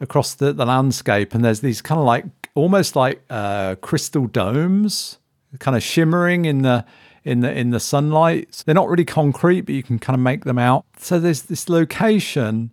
across 0.00 0.34
the, 0.34 0.52
the 0.52 0.66
landscape, 0.66 1.34
and 1.34 1.44
there's 1.44 1.60
these 1.60 1.80
kind 1.80 1.98
of 2.00 2.06
like 2.06 2.24
almost 2.54 2.96
like 2.96 3.22
uh, 3.30 3.76
crystal 3.76 4.26
domes, 4.26 5.18
kind 5.60 5.76
of 5.76 5.82
shimmering 5.82 6.44
in 6.44 6.62
the 6.62 6.84
in 7.28 7.40
the 7.40 7.52
in 7.52 7.70
the 7.70 7.80
sunlight. 7.80 8.62
They're 8.64 8.74
not 8.74 8.88
really 8.88 9.04
concrete, 9.04 9.62
but 9.62 9.74
you 9.74 9.82
can 9.82 9.98
kind 9.98 10.14
of 10.14 10.20
make 10.20 10.44
them 10.44 10.58
out. 10.58 10.86
So 10.98 11.20
there's 11.20 11.42
this 11.42 11.68
location, 11.68 12.70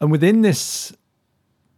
and 0.00 0.10
within 0.10 0.42
this 0.42 0.96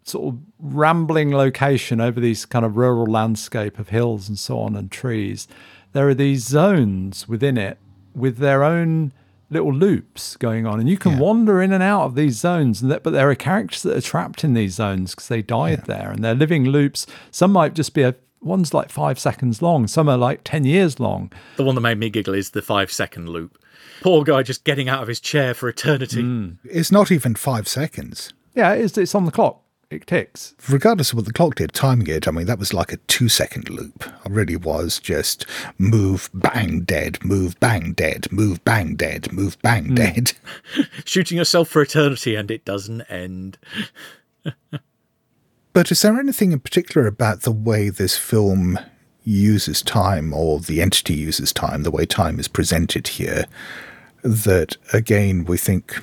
sort 0.04 0.34
of 0.34 0.40
rambling 0.58 1.32
location 1.32 2.00
over 2.00 2.20
these 2.20 2.46
kind 2.46 2.64
of 2.64 2.76
rural 2.76 3.06
landscape 3.06 3.78
of 3.78 3.88
hills 3.88 4.28
and 4.28 4.38
so 4.38 4.58
on 4.58 4.76
and 4.76 4.90
trees, 4.90 5.48
there 5.92 6.08
are 6.08 6.14
these 6.14 6.44
zones 6.44 7.28
within 7.28 7.56
it 7.56 7.78
with 8.14 8.38
their 8.38 8.62
own 8.62 9.12
little 9.50 9.72
loops 9.72 10.36
going 10.36 10.66
on, 10.66 10.78
and 10.78 10.88
you 10.88 10.98
can 10.98 11.18
wander 11.18 11.62
in 11.62 11.72
and 11.72 11.82
out 11.82 12.02
of 12.02 12.14
these 12.14 12.38
zones. 12.38 12.82
And 12.82 12.90
that, 12.90 13.02
but 13.02 13.14
there 13.14 13.30
are 13.30 13.34
characters 13.34 13.82
that 13.82 13.96
are 13.96 14.02
trapped 14.02 14.44
in 14.44 14.52
these 14.52 14.74
zones 14.74 15.14
because 15.14 15.28
they 15.28 15.40
died 15.40 15.86
there, 15.86 16.10
and 16.10 16.22
they're 16.22 16.34
living 16.34 16.66
loops. 16.66 17.06
Some 17.30 17.52
might 17.52 17.72
just 17.72 17.94
be 17.94 18.02
a 18.02 18.14
one's 18.40 18.74
like 18.74 18.90
five 18.90 19.18
seconds 19.18 19.62
long, 19.62 19.86
some 19.86 20.08
are 20.08 20.16
like 20.16 20.42
ten 20.44 20.64
years 20.64 21.00
long. 21.00 21.32
The 21.56 21.64
one 21.64 21.74
that 21.74 21.80
made 21.80 21.98
me 21.98 22.10
giggle 22.10 22.34
is 22.34 22.50
the 22.50 22.62
five 22.62 22.90
second 22.92 23.28
loop. 23.28 23.58
Poor 24.00 24.24
guy 24.24 24.42
just 24.42 24.64
getting 24.64 24.88
out 24.88 25.02
of 25.02 25.08
his 25.08 25.20
chair 25.20 25.54
for 25.54 25.68
eternity. 25.68 26.22
Hmm. 26.22 26.50
It's 26.64 26.92
not 26.92 27.10
even 27.10 27.34
five 27.34 27.66
seconds. 27.68 28.32
Yeah, 28.54 28.72
it's 28.72 28.96
it's 28.96 29.14
on 29.14 29.24
the 29.24 29.30
clock. 29.30 29.62
It 29.90 30.06
ticks. 30.06 30.54
Regardless 30.68 31.12
of 31.12 31.16
what 31.16 31.24
the 31.24 31.32
clock 31.32 31.54
did, 31.54 31.72
timing 31.72 32.08
it, 32.08 32.28
I 32.28 32.30
mean, 32.30 32.44
that 32.44 32.58
was 32.58 32.74
like 32.74 32.92
a 32.92 32.98
two 33.08 33.30
second 33.30 33.70
loop. 33.70 34.04
It 34.04 34.30
really 34.30 34.56
was 34.56 34.98
just 34.98 35.46
move, 35.78 36.28
bang, 36.34 36.82
dead, 36.82 37.24
move, 37.24 37.58
bang, 37.58 37.94
dead, 37.94 38.30
move, 38.30 38.62
bang, 38.64 38.96
dead, 38.96 39.32
move, 39.32 39.56
bang, 39.62 39.86
hmm. 39.86 39.94
dead. 39.94 40.32
Shooting 41.06 41.38
yourself 41.38 41.68
for 41.68 41.80
eternity 41.80 42.34
and 42.34 42.50
it 42.50 42.66
doesn't 42.66 43.00
end. 43.02 43.56
But 45.78 45.92
is 45.92 46.02
there 46.02 46.18
anything 46.18 46.50
in 46.50 46.58
particular 46.58 47.06
about 47.06 47.42
the 47.42 47.52
way 47.52 47.88
this 47.88 48.18
film 48.18 48.80
uses 49.22 49.80
time, 49.80 50.34
or 50.34 50.58
the 50.58 50.82
entity 50.82 51.14
uses 51.14 51.52
time, 51.52 51.84
the 51.84 51.92
way 51.92 52.04
time 52.04 52.40
is 52.40 52.48
presented 52.48 53.06
here, 53.06 53.44
that 54.24 54.76
again 54.92 55.44
we 55.44 55.56
think 55.56 56.02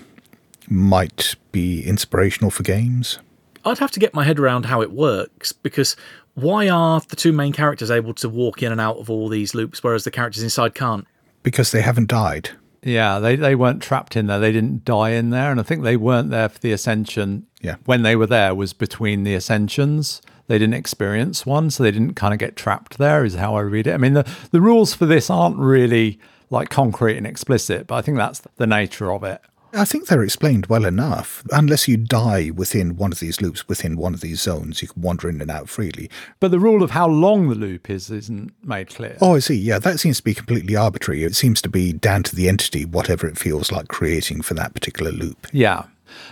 might 0.69 1.35
be 1.51 1.83
inspirational 1.83 2.51
for 2.51 2.63
games? 2.63 3.19
I'd 3.65 3.79
have 3.79 3.91
to 3.91 3.99
get 3.99 4.13
my 4.13 4.23
head 4.23 4.39
around 4.39 4.67
how 4.67 4.81
it 4.81 4.93
works 4.93 5.51
because 5.51 5.97
why 6.35 6.69
are 6.69 7.01
the 7.09 7.17
two 7.17 7.33
main 7.33 7.51
characters 7.51 7.91
able 7.91 8.13
to 8.13 8.29
walk 8.29 8.63
in 8.63 8.71
and 8.71 8.79
out 8.79 8.95
of 8.95 9.09
all 9.09 9.27
these 9.27 9.53
loops 9.53 9.83
whereas 9.83 10.05
the 10.05 10.09
characters 10.09 10.41
inside 10.41 10.73
can't? 10.73 11.05
Because 11.43 11.73
they 11.73 11.81
haven't 11.81 12.07
died. 12.07 12.51
Yeah, 12.85 13.17
they, 13.17 13.35
they 13.35 13.55
weren't 13.55 13.81
trapped 13.81 14.15
in 14.15 14.27
there. 14.27 14.39
They 14.39 14.51
didn't 14.51 14.85
die 14.85 15.09
in 15.09 15.31
there. 15.31 15.49
And 15.49 15.59
I 15.59 15.63
think 15.63 15.83
they 15.83 15.97
weren't 15.97 16.29
there 16.29 16.47
for 16.47 16.59
the 16.59 16.71
ascension. 16.71 17.47
Yeah. 17.59 17.77
When 17.85 18.03
they 18.03 18.15
were 18.15 18.27
there 18.27 18.53
was 18.53 18.73
between 18.73 19.23
the 19.23 19.33
ascensions. 19.33 20.21
They 20.47 20.59
didn't 20.59 20.75
experience 20.75 21.43
one, 21.47 21.71
so 21.71 21.81
they 21.81 21.89
didn't 21.89 22.13
kind 22.13 22.31
of 22.31 22.39
get 22.39 22.55
trapped 22.55 22.99
there, 22.99 23.25
is 23.25 23.33
how 23.33 23.55
I 23.55 23.61
read 23.61 23.87
it. 23.87 23.95
I 23.95 23.97
mean, 23.97 24.13
the, 24.13 24.31
the 24.51 24.61
rules 24.61 24.93
for 24.93 25.07
this 25.07 25.31
aren't 25.31 25.57
really 25.57 26.19
like 26.51 26.69
concrete 26.69 27.17
and 27.17 27.25
explicit, 27.25 27.87
but 27.87 27.95
I 27.95 28.03
think 28.03 28.17
that's 28.17 28.43
the 28.57 28.67
nature 28.67 29.11
of 29.11 29.23
it. 29.23 29.41
I 29.75 29.85
think 29.85 30.07
they're 30.07 30.23
explained 30.23 30.67
well 30.67 30.85
enough. 30.85 31.43
Unless 31.51 31.87
you 31.87 31.97
die 31.97 32.51
within 32.51 32.95
one 32.95 33.11
of 33.11 33.19
these 33.19 33.41
loops, 33.41 33.67
within 33.67 33.97
one 33.97 34.13
of 34.13 34.21
these 34.21 34.41
zones, 34.41 34.81
you 34.81 34.87
can 34.87 35.01
wander 35.01 35.29
in 35.29 35.41
and 35.41 35.51
out 35.51 35.69
freely. 35.69 36.09
But 36.39 36.51
the 36.51 36.59
rule 36.59 36.81
of 36.83 36.91
how 36.91 37.07
long 37.07 37.49
the 37.49 37.55
loop 37.55 37.89
is 37.89 38.09
isn't 38.09 38.53
made 38.63 38.89
clear. 38.89 39.17
Oh, 39.21 39.35
I 39.35 39.39
see. 39.39 39.55
Yeah, 39.55 39.79
that 39.79 39.99
seems 39.99 40.17
to 40.17 40.23
be 40.23 40.33
completely 40.33 40.75
arbitrary. 40.75 41.23
It 41.23 41.35
seems 41.35 41.61
to 41.63 41.69
be 41.69 41.93
down 41.93 42.23
to 42.23 42.35
the 42.35 42.47
entity, 42.47 42.85
whatever 42.85 43.27
it 43.27 43.37
feels 43.37 43.71
like 43.71 43.87
creating 43.87 44.41
for 44.41 44.53
that 44.53 44.73
particular 44.73 45.11
loop. 45.11 45.47
Yeah. 45.51 45.83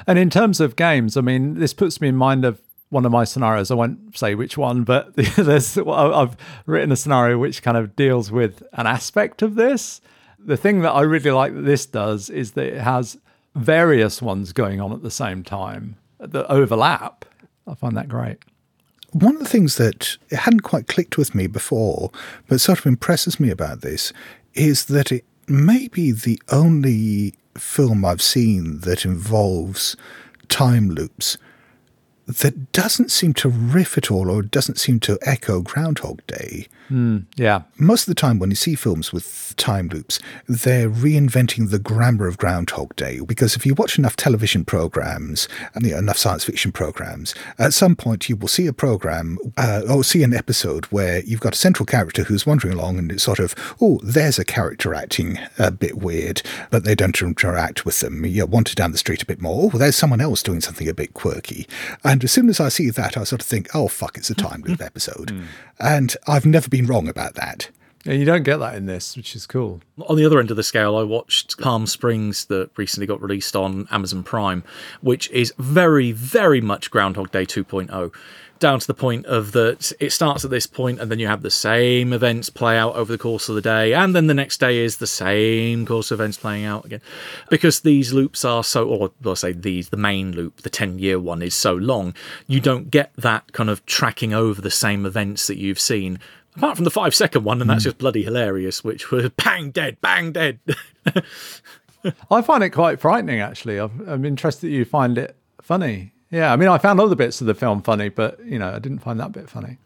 And 0.07 0.17
in 0.17 0.29
terms 0.29 0.59
of 0.59 0.75
games, 0.75 1.17
I 1.17 1.21
mean, 1.21 1.55
this 1.55 1.73
puts 1.73 1.99
me 1.99 2.07
in 2.07 2.15
mind 2.15 2.45
of 2.45 2.61
one 2.89 3.05
of 3.05 3.11
my 3.11 3.23
scenarios. 3.23 3.71
I 3.71 3.75
won't 3.75 4.17
say 4.17 4.35
which 4.35 4.57
one, 4.57 4.83
but 4.83 5.13
there's 5.35 5.77
I've 5.77 6.37
written 6.65 6.91
a 6.91 6.95
scenario 6.95 7.37
which 7.37 7.61
kind 7.61 7.75
of 7.75 7.95
deals 7.95 8.31
with 8.31 8.63
an 8.73 8.87
aspect 8.87 9.41
of 9.41 9.55
this. 9.55 9.99
The 10.39 10.57
thing 10.57 10.81
that 10.81 10.91
I 10.91 11.01
really 11.01 11.31
like 11.31 11.53
that 11.53 11.61
this 11.61 11.85
does 11.85 12.29
is 12.29 12.51
that 12.51 12.67
it 12.67 12.81
has 12.81 13.17
various 13.55 14.21
ones 14.21 14.53
going 14.53 14.81
on 14.81 14.91
at 14.91 15.03
the 15.03 15.11
same 15.11 15.43
time 15.43 15.95
that 16.19 16.45
overlap. 16.51 17.25
I 17.67 17.75
find 17.75 17.95
that 17.97 18.09
great. 18.09 18.37
One 19.11 19.35
of 19.35 19.41
the 19.41 19.49
things 19.49 19.77
that 19.77 20.17
it 20.29 20.37
hadn't 20.39 20.61
quite 20.61 20.87
clicked 20.87 21.17
with 21.17 21.35
me 21.35 21.47
before, 21.47 22.11
but 22.47 22.59
sort 22.59 22.79
of 22.79 22.85
impresses 22.85 23.39
me 23.39 23.51
about 23.51 23.81
this, 23.81 24.11
is 24.55 24.85
that 24.85 25.11
it 25.11 25.23
may 25.47 25.87
be 25.87 26.11
the 26.11 26.41
only 26.51 27.35
film 27.55 28.03
I've 28.03 28.21
seen 28.21 28.79
that 28.79 29.05
involves 29.05 29.95
time 30.49 30.89
loops 30.89 31.37
that 32.25 32.71
doesn't 32.71 33.11
seem 33.11 33.33
to 33.33 33.49
riff 33.49 33.97
at 33.97 34.09
all 34.09 34.29
or 34.31 34.41
doesn't 34.41 34.79
seem 34.79 34.99
to 35.01 35.19
echo 35.21 35.61
Groundhog 35.61 36.25
Day. 36.25 36.67
Mm, 36.89 37.25
yeah. 37.35 37.63
Most 37.77 38.03
of 38.03 38.07
the 38.07 38.19
time, 38.19 38.39
when 38.39 38.49
you 38.49 38.55
see 38.55 38.75
films 38.75 39.11
with 39.11 39.53
time 39.57 39.87
loops, 39.89 40.19
they're 40.47 40.89
reinventing 40.89 41.69
the 41.69 41.79
grammar 41.79 42.27
of 42.27 42.37
Groundhog 42.37 42.95
Day. 42.95 43.19
Because 43.19 43.55
if 43.55 43.65
you 43.65 43.73
watch 43.73 43.97
enough 43.97 44.15
television 44.15 44.65
programs 44.65 45.47
and 45.73 45.85
you 45.85 45.91
know, 45.91 45.99
enough 45.99 46.17
science 46.17 46.43
fiction 46.43 46.71
programs, 46.71 47.33
at 47.57 47.73
some 47.73 47.95
point 47.95 48.29
you 48.29 48.35
will 48.35 48.47
see 48.47 48.67
a 48.67 48.73
program 48.73 49.37
uh, 49.57 49.81
or 49.89 50.03
see 50.03 50.23
an 50.23 50.33
episode 50.33 50.85
where 50.85 51.21
you've 51.23 51.39
got 51.39 51.53
a 51.55 51.57
central 51.57 51.85
character 51.85 52.23
who's 52.23 52.45
wandering 52.45 52.73
along 52.73 52.97
and 52.97 53.11
it's 53.11 53.23
sort 53.23 53.39
of, 53.39 53.55
oh, 53.81 53.99
there's 54.03 54.39
a 54.39 54.45
character 54.45 54.93
acting 54.93 55.39
a 55.57 55.71
bit 55.71 55.97
weird, 55.97 56.41
but 56.69 56.83
they 56.83 56.95
don't 56.95 57.21
interact 57.21 57.85
with 57.85 57.99
them. 57.99 58.25
You 58.25 58.45
wander 58.45 58.73
down 58.73 58.91
the 58.91 58.97
street 58.97 59.23
a 59.23 59.25
bit 59.25 59.41
more. 59.41 59.71
Oh, 59.73 59.77
there's 59.77 59.95
someone 59.95 60.21
else 60.21 60.43
doing 60.43 60.61
something 60.61 60.87
a 60.87 60.93
bit 60.93 61.13
quirky. 61.13 61.67
And 62.03 62.23
as 62.23 62.31
soon 62.31 62.49
as 62.49 62.59
I 62.59 62.69
see 62.69 62.89
that, 62.89 63.17
I 63.17 63.23
sort 63.23 63.41
of 63.41 63.47
think, 63.47 63.69
oh, 63.73 63.87
fuck, 63.87 64.17
it's 64.17 64.29
a 64.29 64.35
time 64.35 64.61
loop 64.61 64.81
episode. 64.93 65.31
And 65.79 66.15
I've 66.27 66.45
never 66.45 66.69
been 66.73 66.87
wrong 66.87 67.07
about 67.07 67.35
that. 67.35 67.69
And 68.05 68.19
you 68.19 68.25
don't 68.25 68.43
get 68.43 68.57
that 68.57 68.75
in 68.75 68.87
this, 68.87 69.15
which 69.15 69.35
is 69.35 69.45
cool. 69.45 69.79
On 70.09 70.17
the 70.17 70.25
other 70.25 70.39
end 70.39 70.51
of 70.51 70.57
the 70.57 70.63
scale, 70.63 70.97
I 70.97 71.03
watched 71.03 71.57
Palm 71.59 71.87
Springs 71.87 72.45
that 72.45 72.71
recently 72.75 73.05
got 73.05 73.21
released 73.21 73.55
on 73.55 73.87
Amazon 73.91 74.23
Prime, 74.23 74.63
which 75.01 75.29
is 75.29 75.53
very, 75.57 76.11
very 76.11 76.59
much 76.59 76.91
Groundhog 76.91 77.31
Day 77.31 77.45
2.0. 77.45 78.11
Down 78.59 78.79
to 78.79 78.87
the 78.87 78.93
point 78.93 79.25
of 79.25 79.51
that 79.53 79.91
it 79.99 80.11
starts 80.11 80.43
at 80.43 80.51
this 80.51 80.67
point, 80.67 80.99
and 80.99 81.11
then 81.11 81.19
you 81.19 81.27
have 81.27 81.43
the 81.43 81.51
same 81.51 82.11
events 82.11 82.49
play 82.49 82.77
out 82.77 82.95
over 82.95 83.11
the 83.11 83.17
course 83.17 83.49
of 83.49 83.55
the 83.55 83.61
day, 83.61 83.93
and 83.93 84.15
then 84.15 84.27
the 84.27 84.33
next 84.33 84.59
day 84.59 84.79
is 84.79 84.97
the 84.97 85.07
same 85.07 85.85
course 85.85 86.11
of 86.11 86.19
events 86.19 86.37
playing 86.37 86.65
out 86.65 86.85
again. 86.85 87.01
Because 87.49 87.81
these 87.81 88.13
loops 88.13 88.43
are 88.43 88.63
so, 88.63 88.87
or 88.87 89.11
I'll 89.25 89.35
say 89.35 89.51
these, 89.53 89.89
the 89.89 89.97
main 89.97 90.31
loop, 90.31 90.61
the 90.61 90.69
10 90.69 90.99
year 90.99 91.19
one 91.19 91.41
is 91.41 91.55
so 91.55 91.73
long, 91.73 92.15
you 92.47 92.59
don't 92.59 92.89
get 92.89 93.13
that 93.17 93.51
kind 93.53 93.69
of 93.69 93.85
tracking 93.85 94.33
over 94.33 94.61
the 94.61 94.71
same 94.71 95.05
events 95.05 95.47
that 95.47 95.57
you've 95.57 95.79
seen 95.79 96.19
apart 96.55 96.75
from 96.75 96.85
the 96.85 96.91
five 96.91 97.15
second 97.15 97.43
one, 97.43 97.61
and 97.61 97.69
that's 97.69 97.83
hmm. 97.83 97.89
just 97.89 97.97
bloody 97.97 98.23
hilarious, 98.23 98.83
which 98.83 99.11
was 99.11 99.29
bang 99.43 99.71
dead, 99.71 99.99
bang 100.01 100.31
dead. 100.31 100.59
I 102.29 102.41
find 102.41 102.63
it 102.63 102.71
quite 102.71 102.99
frightening, 102.99 103.39
actually. 103.39 103.77
I'm, 103.77 104.03
I'm 104.07 104.25
interested 104.25 104.67
that 104.67 104.71
you 104.71 104.85
find 104.85 105.17
it 105.17 105.35
funny. 105.61 106.11
Yeah, 106.29 106.51
I 106.51 106.55
mean, 106.55 106.69
I 106.69 106.77
found 106.77 106.99
other 106.99 107.15
bits 107.15 107.41
of 107.41 107.47
the 107.47 107.53
film 107.53 107.81
funny, 107.81 108.09
but 108.09 108.43
you 108.45 108.59
know, 108.59 108.69
I 108.69 108.79
didn't 108.79 108.99
find 108.99 109.19
that 109.19 109.31
bit 109.31 109.49
funny. 109.49 109.77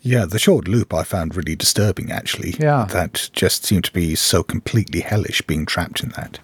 Yeah, 0.00 0.26
the 0.26 0.38
short 0.38 0.68
loop 0.68 0.94
I 0.94 1.02
found 1.02 1.36
really 1.36 1.56
disturbing, 1.56 2.12
actually. 2.12 2.54
Yeah. 2.58 2.86
That 2.90 3.30
just 3.32 3.64
seemed 3.64 3.84
to 3.84 3.92
be 3.92 4.14
so 4.14 4.42
completely 4.42 5.00
hellish 5.00 5.42
being 5.42 5.66
trapped 5.66 6.02
in 6.02 6.10
that. 6.10 6.38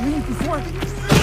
We 0.00 0.08
need 0.10 0.26
to 0.26 0.34
swerve. 0.44 1.13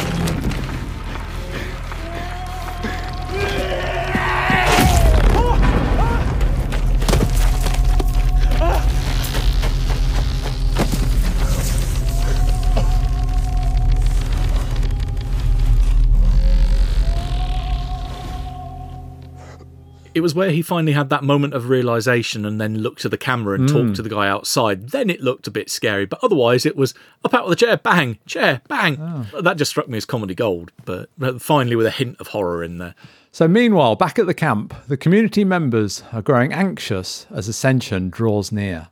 It 20.22 20.30
was 20.30 20.36
where 20.36 20.52
he 20.52 20.62
finally 20.62 20.92
had 20.92 21.10
that 21.10 21.24
moment 21.24 21.56
of 21.56 21.68
realization 21.68 22.46
and 22.46 22.62
then 22.62 22.78
looked 22.78 23.02
to 23.02 23.10
the 23.10 23.18
camera 23.18 23.56
and 23.56 23.68
talked 23.68 23.86
mm. 23.86 23.96
to 23.96 24.04
the 24.04 24.10
guy 24.10 24.28
outside. 24.28 24.90
Then 24.90 25.10
it 25.10 25.22
looked 25.22 25.48
a 25.48 25.52
bit 25.52 25.68
scary, 25.68 26.06
but 26.06 26.20
otherwise 26.22 26.64
it 26.64 26.76
was 26.76 26.94
up 27.26 27.34
out 27.34 27.46
of 27.46 27.50
the 27.50 27.56
chair, 27.56 27.76
bang, 27.76 28.20
chair, 28.28 28.62
bang. 28.68 29.00
Oh. 29.02 29.42
That 29.42 29.58
just 29.58 29.72
struck 29.72 29.90
me 29.90 29.98
as 29.98 30.06
comedy 30.06 30.36
gold, 30.36 30.72
but 30.86 31.10
finally 31.42 31.76
with 31.76 31.88
a 31.88 31.90
hint 31.90 32.18
of 32.20 32.28
horror 32.28 32.64
in 32.64 32.78
there. 32.78 32.94
So, 33.32 33.48
meanwhile, 33.48 33.96
back 33.96 34.20
at 34.20 34.28
the 34.28 34.36
camp, 34.36 34.76
the 34.88 34.96
community 34.96 35.44
members 35.44 36.04
are 36.14 36.22
growing 36.22 36.54
anxious 36.54 37.26
as 37.32 37.48
Ascension 37.48 38.12
draws 38.12 38.52
near. 38.52 38.90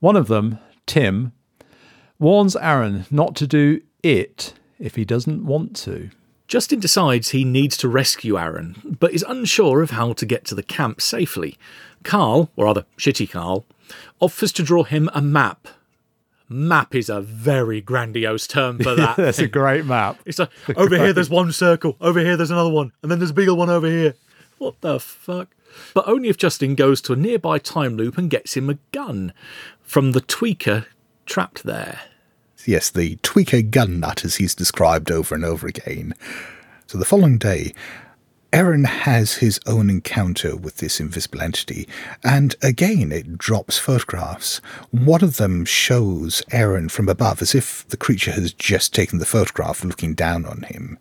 One 0.00 0.16
of 0.16 0.28
them, 0.28 0.58
Tim, 0.84 1.32
warns 2.18 2.56
Aaron 2.56 3.06
not 3.10 3.36
to 3.36 3.46
do 3.46 3.80
it 4.02 4.52
if 4.78 4.96
he 4.96 5.06
doesn't 5.06 5.46
want 5.46 5.74
to. 5.76 6.10
Justin 6.48 6.78
decides 6.78 7.30
he 7.30 7.44
needs 7.44 7.76
to 7.78 7.88
rescue 7.88 8.38
Aaron, 8.38 8.96
but 9.00 9.12
is 9.12 9.24
unsure 9.28 9.82
of 9.82 9.90
how 9.90 10.12
to 10.12 10.26
get 10.26 10.44
to 10.46 10.54
the 10.54 10.62
camp 10.62 11.00
safely. 11.00 11.58
Carl, 12.04 12.50
or 12.56 12.66
rather, 12.66 12.86
Shitty 12.96 13.28
Carl, 13.30 13.64
offers 14.20 14.52
to 14.52 14.62
draw 14.62 14.84
him 14.84 15.10
a 15.12 15.20
map. 15.20 15.66
Map 16.48 16.94
is 16.94 17.08
a 17.08 17.20
very 17.20 17.80
grandiose 17.80 18.46
term 18.46 18.78
for 18.78 18.94
that. 18.96 19.16
That's 19.16 19.40
a 19.40 19.48
great 19.48 19.84
map. 19.84 20.20
It's 20.24 20.38
like, 20.38 20.50
over 20.76 20.96
here 20.96 21.12
there's 21.12 21.30
one 21.30 21.50
circle, 21.50 21.96
over 22.00 22.20
here 22.20 22.36
there's 22.36 22.52
another 22.52 22.70
one, 22.70 22.92
and 23.02 23.10
then 23.10 23.18
there's 23.18 23.32
a 23.32 23.34
bigger 23.34 23.54
one 23.54 23.70
over 23.70 23.88
here. 23.88 24.14
What 24.58 24.80
the 24.80 25.00
fuck? 25.00 25.48
But 25.92 26.06
only 26.08 26.28
if 26.28 26.38
Justin 26.38 26.74
goes 26.74 27.00
to 27.02 27.12
a 27.12 27.16
nearby 27.16 27.58
time 27.58 27.96
loop 27.96 28.16
and 28.16 28.30
gets 28.30 28.56
him 28.56 28.70
a 28.70 28.78
gun 28.92 29.32
from 29.82 30.12
the 30.12 30.20
tweaker 30.20 30.86
trapped 31.26 31.64
there. 31.64 32.00
Yes, 32.66 32.90
the 32.90 33.16
tweaker 33.16 33.68
gun 33.70 34.00
nut, 34.00 34.24
as 34.24 34.36
he's 34.36 34.54
described 34.54 35.12
over 35.12 35.34
and 35.34 35.44
over 35.44 35.68
again. 35.68 36.14
So 36.88 36.98
the 36.98 37.04
following 37.04 37.38
day, 37.38 37.72
Aaron 38.52 38.84
has 38.84 39.34
his 39.34 39.60
own 39.66 39.88
encounter 39.88 40.56
with 40.56 40.78
this 40.78 40.98
invisible 40.98 41.42
entity, 41.42 41.88
and 42.24 42.56
again 42.62 43.12
it 43.12 43.38
drops 43.38 43.78
photographs. 43.78 44.58
One 44.90 45.22
of 45.22 45.36
them 45.36 45.64
shows 45.64 46.42
Aaron 46.50 46.88
from 46.88 47.08
above 47.08 47.40
as 47.40 47.54
if 47.54 47.86
the 47.88 47.96
creature 47.96 48.32
has 48.32 48.52
just 48.52 48.94
taken 48.94 49.18
the 49.18 49.26
photograph 49.26 49.84
looking 49.84 50.14
down 50.14 50.44
on 50.44 50.62
him. 50.62 50.98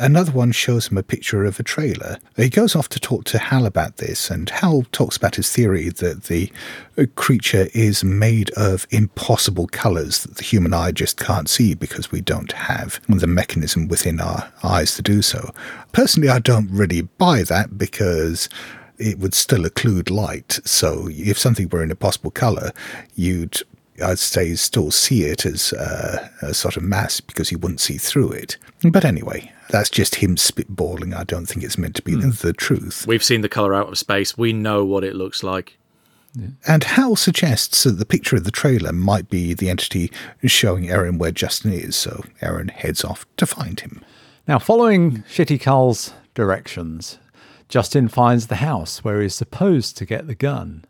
Another 0.00 0.32
one 0.32 0.50
shows 0.50 0.88
him 0.88 0.96
a 0.96 1.02
picture 1.02 1.44
of 1.44 1.60
a 1.60 1.62
trailer. 1.62 2.16
He 2.34 2.48
goes 2.48 2.74
off 2.74 2.88
to 2.88 2.98
talk 2.98 3.24
to 3.24 3.38
Hal 3.38 3.66
about 3.66 3.98
this, 3.98 4.30
and 4.30 4.48
Hal 4.48 4.84
talks 4.92 5.18
about 5.18 5.34
his 5.34 5.52
theory 5.52 5.90
that 5.90 6.24
the 6.24 6.50
uh, 6.96 7.04
creature 7.16 7.68
is 7.74 8.02
made 8.02 8.50
of 8.52 8.86
impossible 8.88 9.66
colours 9.66 10.22
that 10.22 10.36
the 10.36 10.42
human 10.42 10.72
eye 10.72 10.92
just 10.92 11.18
can't 11.18 11.50
see 11.50 11.74
because 11.74 12.10
we 12.10 12.22
don't 12.22 12.52
have 12.52 12.98
the 13.08 13.26
mechanism 13.26 13.88
within 13.88 14.22
our 14.22 14.50
eyes 14.64 14.94
to 14.94 15.02
do 15.02 15.20
so. 15.20 15.52
Personally, 15.92 16.30
I 16.30 16.38
don't 16.38 16.70
really 16.70 17.02
buy 17.02 17.42
that 17.42 17.76
because 17.76 18.48
it 18.96 19.18
would 19.18 19.34
still 19.34 19.64
occlude 19.64 20.08
light. 20.08 20.60
So 20.64 21.08
if 21.10 21.38
something 21.38 21.68
were 21.68 21.82
in 21.82 21.90
a 21.90 21.96
possible 21.96 22.30
colour, 22.30 22.72
you'd 23.16 23.62
I'd 24.02 24.18
say 24.18 24.54
still 24.54 24.90
see 24.90 25.24
it 25.24 25.44
as 25.44 25.72
uh, 25.72 26.28
a 26.42 26.54
sort 26.54 26.76
of 26.76 26.82
mass 26.82 27.20
because 27.20 27.52
you 27.52 27.58
wouldn't 27.58 27.80
see 27.80 27.98
through 27.98 28.32
it. 28.32 28.56
But 28.82 29.04
anyway, 29.04 29.52
that's 29.70 29.90
just 29.90 30.16
him 30.16 30.36
spitballing. 30.36 31.14
I 31.14 31.24
don't 31.24 31.46
think 31.46 31.64
it's 31.64 31.78
meant 31.78 31.96
to 31.96 32.02
be 32.02 32.14
the 32.14 32.52
truth. 32.52 33.06
We've 33.06 33.24
seen 33.24 33.42
the 33.42 33.48
colour 33.48 33.74
out 33.74 33.88
of 33.88 33.98
space, 33.98 34.38
we 34.38 34.52
know 34.52 34.84
what 34.84 35.04
it 35.04 35.14
looks 35.14 35.42
like. 35.42 35.76
And 36.66 36.84
Hal 36.84 37.16
suggests 37.16 37.82
that 37.82 37.98
the 37.98 38.06
picture 38.06 38.36
of 38.36 38.44
the 38.44 38.52
trailer 38.52 38.92
might 38.92 39.28
be 39.28 39.52
the 39.52 39.68
entity 39.68 40.12
showing 40.44 40.88
Aaron 40.88 41.18
where 41.18 41.32
Justin 41.32 41.72
is, 41.72 41.96
so 41.96 42.24
Aaron 42.40 42.68
heads 42.68 43.04
off 43.04 43.26
to 43.36 43.46
find 43.46 43.80
him. 43.80 44.04
Now, 44.46 44.58
following 44.58 45.24
Shitty 45.24 45.60
Carl's 45.60 46.12
directions, 46.34 47.18
Justin 47.68 48.08
finds 48.08 48.46
the 48.46 48.56
house 48.56 49.02
where 49.02 49.20
he's 49.20 49.34
supposed 49.34 49.96
to 49.98 50.06
get 50.06 50.26
the 50.26 50.34
gun. 50.34 50.84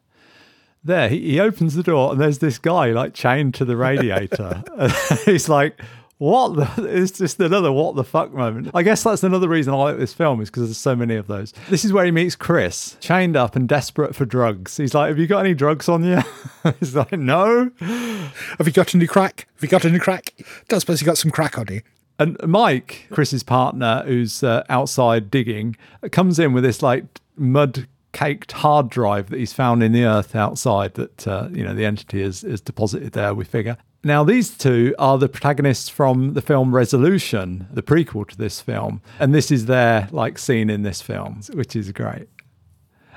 There, 0.83 1.09
he, 1.09 1.33
he 1.33 1.41
opens 1.41 1.75
the 1.75 1.83
door 1.83 2.13
and 2.13 2.21
there's 2.21 2.39
this 2.39 2.59
guy 2.59 2.91
like 2.93 3.15
chained 3.15 3.55
to 3.55 3.65
the 3.65 3.77
radiator. 3.77 4.63
He's 5.25 5.49
like, 5.49 5.81
what 6.21 6.55
the? 6.55 6.87
It's 7.01 7.13
just 7.13 7.41
another 7.41 7.73
what 7.73 7.97
the 7.97 8.05
fuck 8.05 8.33
moment. 8.33 8.71
I 8.75 8.83
guess 8.83 9.03
that's 9.03 9.25
another 9.25 9.49
reason 9.49 9.73
I 9.73 9.79
like 9.79 9.97
this 9.97 10.13
film 10.13 10.43
is 10.43 10.51
because 10.51 10.65
there's 10.65 10.77
so 10.77 10.95
many 10.95 11.17
of 11.17 11.27
those. 11.27 11.53
This 11.71 11.83
is 11.83 11.95
where 11.95 12.05
he 12.05 12.11
meets 12.11 12.37
Chris, 12.37 12.99
chained 13.01 13.37
up 13.37 13.57
and 13.57 13.67
desperate 13.67 14.15
for 14.15 14.27
drugs. 14.27 14.77
He's 14.77 14.93
like, 14.93 15.09
have 15.09 15.19
you 15.19 15.27
got 15.27 15.41
any 15.41 15.55
drugs 15.55 15.89
on 15.89 16.05
you? 16.05 16.21
he's 16.79 16.95
like, 16.95 17.13
no. 17.13 17.71
Have 17.79 18.67
you 18.67 18.73
got 18.73 18.95
any 18.95 19.07
crack? 19.07 19.49
Have 19.55 19.63
you 19.63 19.69
got 19.69 19.87
any 19.87 19.99
crack? 19.99 20.35
Don't 20.69 20.81
suppose 20.81 21.01
you 21.01 21.07
got 21.07 21.17
some 21.17 21.31
crack 21.31 21.59
on 21.59 21.67
you. 21.71 21.81
And 22.19 22.37
Mike, 22.47 23.07
Chris's 23.11 23.43
partner, 23.43 24.03
who's 24.05 24.43
uh, 24.43 24.63
outside 24.69 25.31
digging, 25.31 25.75
comes 26.13 26.39
in 26.39 26.53
with 26.53 26.65
this 26.65 26.83
like 26.83 27.05
mud 27.39 27.89
caked 28.13 28.53
hard 28.53 28.89
drive 28.89 29.31
that 29.31 29.39
he's 29.39 29.53
found 29.53 29.83
in 29.83 29.93
the 29.93 30.05
earth 30.05 30.35
outside 30.35 30.95
that 30.95 31.27
uh, 31.27 31.49
you 31.53 31.65
know 31.65 31.75
the 31.75 31.85
entity 31.85 32.23
is 32.23 32.45
is 32.45 32.61
deposited 32.61 33.13
there. 33.13 33.35
We 33.35 33.45
figure. 33.45 33.77
Now 34.03 34.25
these 34.25 34.57
two 34.57 34.95
are 34.99 35.19
the 35.19 35.29
protagonists 35.29 35.89
from 35.89 36.33
the 36.33 36.41
film 36.41 36.75
Resolution, 36.75 37.69
the 37.71 37.83
prequel 37.83 38.27
to 38.29 38.37
this 38.37 38.61
film, 38.61 39.03
and 39.19 39.35
this 39.35 39.51
is 39.51 39.67
their 39.67 40.09
like 40.11 40.39
scene 40.39 40.71
in 40.71 40.83
this 40.83 41.03
film, 41.03 41.43
which 41.53 41.77
is 41.77 41.93
great. 41.93 42.29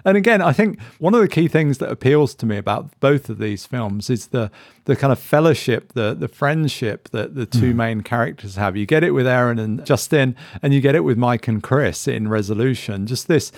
And 0.06 0.18
again, 0.18 0.42
I 0.42 0.52
think 0.52 0.82
one 1.00 1.14
of 1.14 1.22
the 1.22 1.28
key 1.28 1.48
things 1.48 1.78
that 1.78 1.90
appeals 1.90 2.36
to 2.36 2.46
me 2.46 2.58
about 2.58 3.00
both 3.00 3.30
of 3.30 3.38
these 3.38 3.66
films 3.66 4.10
is 4.10 4.28
the 4.28 4.52
the 4.86 4.98
kind 4.98 5.14
of 5.14 5.20
fellowship, 5.20 5.94
the 5.94 6.14
the 6.14 6.28
friendship 6.28 7.10
that 7.10 7.36
the 7.36 7.46
two 7.46 7.74
main 7.74 8.02
characters 8.02 8.56
have. 8.56 8.76
You 8.76 8.86
get 8.86 9.04
it 9.04 9.12
with 9.12 9.26
Aaron 9.26 9.60
and 9.60 9.86
Justin, 9.86 10.36
and 10.62 10.74
you 10.74 10.82
get 10.82 10.96
it 10.96 11.02
with 11.02 11.18
Mike 11.18 11.48
and 11.48 11.64
Chris 11.64 12.08
in 12.08 12.28
Resolution. 12.28 13.08
Just 13.08 13.28
this 13.28 13.54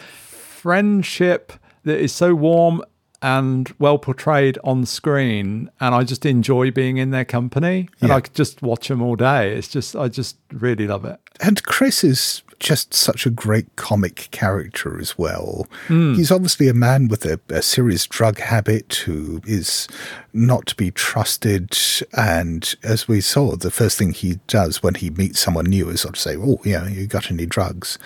friendship 0.65 1.53
that 1.83 1.99
is 1.99 2.11
so 2.11 2.33
warm 2.33 2.81
and 3.21 3.71
well 3.77 3.99
portrayed 3.99 4.57
on 4.63 4.83
screen 4.83 5.69
and 5.79 5.93
I 5.93 6.03
just 6.03 6.25
enjoy 6.25 6.71
being 6.71 6.97
in 6.97 7.11
their 7.11 7.23
company 7.23 7.87
and 8.01 8.09
Yeah. 8.09 8.15
I 8.15 8.21
could 8.21 8.33
just 8.33 8.63
watch 8.63 8.87
them 8.87 8.99
all 8.99 9.15
day. 9.15 9.53
It's 9.55 9.67
just 9.67 9.95
I 9.95 10.07
just 10.07 10.37
really 10.51 10.87
love 10.87 11.05
it. 11.05 11.19
And 11.39 11.61
Chris 11.63 12.03
is 12.03 12.41
just 12.59 12.95
such 12.95 13.27
a 13.27 13.29
great 13.29 13.75
comic 13.75 14.29
character 14.31 14.99
as 14.99 15.19
well. 15.19 15.67
Hmm. 15.87 16.15
He's 16.15 16.31
obviously 16.31 16.67
a 16.67 16.73
man 16.73 17.09
with 17.09 17.25
a, 17.25 17.39
a 17.49 17.61
serious 17.61 18.07
drug 18.07 18.39
habit 18.39 18.95
who 19.05 19.41
is 19.45 19.87
not 20.33 20.65
to 20.67 20.75
be 20.75 20.89
trusted. 20.89 21.77
And 22.13 22.73
as 22.83 23.07
we 23.07 23.21
saw, 23.21 23.55
the 23.55 23.69
first 23.71 23.97
thing 23.99 24.13
he 24.13 24.39
does 24.47 24.81
when 24.81 24.95
he 24.95 25.09
meets 25.11 25.39
someone 25.39 25.65
new 25.65 25.89
is 25.89 26.01
sort 26.01 26.15
of 26.15 26.21
say, 26.21 26.35
Oh, 26.37 26.59
yeah, 26.63 26.87
you 26.87 27.05
got 27.07 27.29
any 27.29 27.45
drugs? 27.45 27.99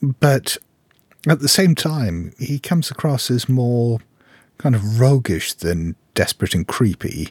But 0.00 0.56
at 1.30 1.40
the 1.40 1.48
same 1.48 1.74
time, 1.74 2.32
he 2.38 2.58
comes 2.58 2.90
across 2.90 3.30
as 3.30 3.48
more 3.48 4.00
kind 4.58 4.74
of 4.74 5.00
roguish 5.00 5.52
than 5.52 5.96
desperate 6.14 6.54
and 6.54 6.66
creepy. 6.66 7.28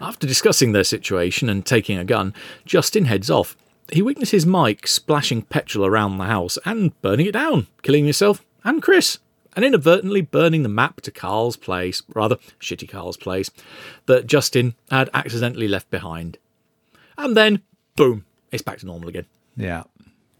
After 0.00 0.26
discussing 0.26 0.72
their 0.72 0.84
situation 0.84 1.48
and 1.48 1.64
taking 1.64 1.98
a 1.98 2.04
gun, 2.04 2.34
Justin 2.64 3.04
heads 3.04 3.30
off. 3.30 3.56
He 3.90 4.02
witnesses 4.02 4.46
Mike 4.46 4.86
splashing 4.86 5.42
petrol 5.42 5.86
around 5.86 6.18
the 6.18 6.24
house 6.24 6.58
and 6.64 7.00
burning 7.02 7.26
it 7.26 7.32
down, 7.32 7.66
killing 7.82 8.04
himself 8.04 8.44
and 8.64 8.82
Chris, 8.82 9.18
and 9.54 9.64
inadvertently 9.64 10.22
burning 10.22 10.62
the 10.62 10.68
map 10.68 11.00
to 11.02 11.10
Carl's 11.10 11.56
place, 11.56 12.02
rather, 12.14 12.36
shitty 12.60 12.88
Carl's 12.88 13.16
place, 13.16 13.50
that 14.06 14.26
Justin 14.26 14.74
had 14.90 15.10
accidentally 15.12 15.68
left 15.68 15.90
behind. 15.90 16.38
And 17.18 17.36
then, 17.36 17.62
boom, 17.96 18.24
it's 18.50 18.62
back 18.62 18.78
to 18.78 18.86
normal 18.86 19.08
again. 19.08 19.26
Yeah. 19.56 19.84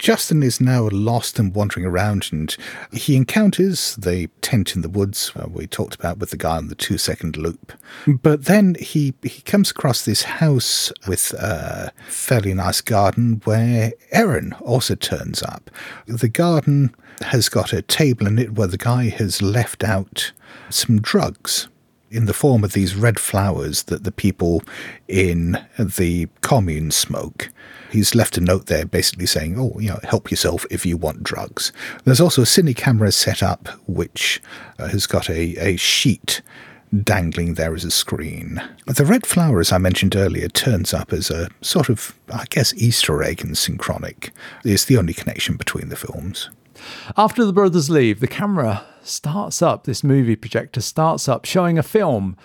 Justin 0.02 0.42
is 0.42 0.60
now 0.60 0.88
lost 0.90 1.38
and 1.38 1.54
wandering 1.54 1.86
around, 1.86 2.28
and 2.32 2.56
he 2.90 3.14
encounters 3.14 3.94
the 3.94 4.28
tent 4.40 4.74
in 4.74 4.82
the 4.82 4.88
woods 4.88 5.30
uh, 5.36 5.46
we 5.48 5.64
talked 5.64 5.94
about 5.94 6.18
with 6.18 6.30
the 6.30 6.36
guy 6.36 6.56
on 6.56 6.66
the 6.66 6.74
two 6.74 6.98
second 6.98 7.36
loop. 7.36 7.72
But 8.08 8.46
then 8.46 8.74
he, 8.80 9.14
he 9.22 9.42
comes 9.42 9.70
across 9.70 10.04
this 10.04 10.24
house 10.24 10.92
with 11.06 11.32
a 11.34 11.92
fairly 12.08 12.52
nice 12.52 12.80
garden 12.80 13.42
where 13.44 13.92
Aaron 14.10 14.54
also 14.54 14.96
turns 14.96 15.40
up. 15.40 15.70
The 16.08 16.28
garden 16.28 16.92
has 17.20 17.48
got 17.48 17.72
a 17.72 17.80
table 17.80 18.26
in 18.26 18.40
it 18.40 18.54
where 18.54 18.66
the 18.66 18.78
guy 18.78 19.04
has 19.08 19.40
left 19.40 19.84
out 19.84 20.32
some 20.68 21.00
drugs 21.00 21.68
in 22.12 22.26
the 22.26 22.34
form 22.34 22.62
of 22.62 22.72
these 22.72 22.94
red 22.94 23.18
flowers 23.18 23.84
that 23.84 24.04
the 24.04 24.12
people 24.12 24.62
in 25.08 25.58
the 25.78 26.28
commune 26.42 26.90
smoke. 26.90 27.50
He's 27.90 28.14
left 28.14 28.36
a 28.36 28.40
note 28.40 28.66
there 28.66 28.86
basically 28.86 29.26
saying, 29.26 29.58
oh, 29.58 29.78
you 29.78 29.88
know, 29.88 30.00
help 30.04 30.30
yourself 30.30 30.66
if 30.70 30.86
you 30.86 30.96
want 30.96 31.22
drugs. 31.22 31.72
There's 32.04 32.20
also 32.20 32.42
a 32.42 32.46
cine 32.46 32.76
camera 32.76 33.12
set 33.12 33.42
up 33.42 33.68
which 33.86 34.42
uh, 34.78 34.88
has 34.88 35.06
got 35.06 35.28
a, 35.28 35.56
a 35.56 35.76
sheet 35.76 36.42
dangling 37.02 37.54
there 37.54 37.74
as 37.74 37.84
a 37.84 37.90
screen. 37.90 38.62
The 38.86 39.06
red 39.06 39.26
flower, 39.26 39.60
as 39.60 39.72
I 39.72 39.78
mentioned 39.78 40.14
earlier, 40.14 40.48
turns 40.48 40.92
up 40.92 41.12
as 41.12 41.30
a 41.30 41.48
sort 41.62 41.88
of, 41.88 42.14
I 42.32 42.44
guess, 42.50 42.74
Easter 42.74 43.22
egg 43.22 43.40
in 43.40 43.54
Synchronic. 43.54 44.30
It's 44.64 44.84
the 44.84 44.98
only 44.98 45.14
connection 45.14 45.56
between 45.56 45.88
the 45.88 45.96
films. 45.96 46.50
After 47.16 47.44
the 47.44 47.52
brothers 47.52 47.88
leave, 47.88 48.20
the 48.20 48.26
camera 48.26 48.84
starts 49.02 49.62
up, 49.62 49.84
this 49.84 50.02
movie 50.04 50.36
projector 50.36 50.80
starts 50.80 51.28
up, 51.28 51.44
showing 51.44 51.78
a 51.78 51.82
film 51.82 52.36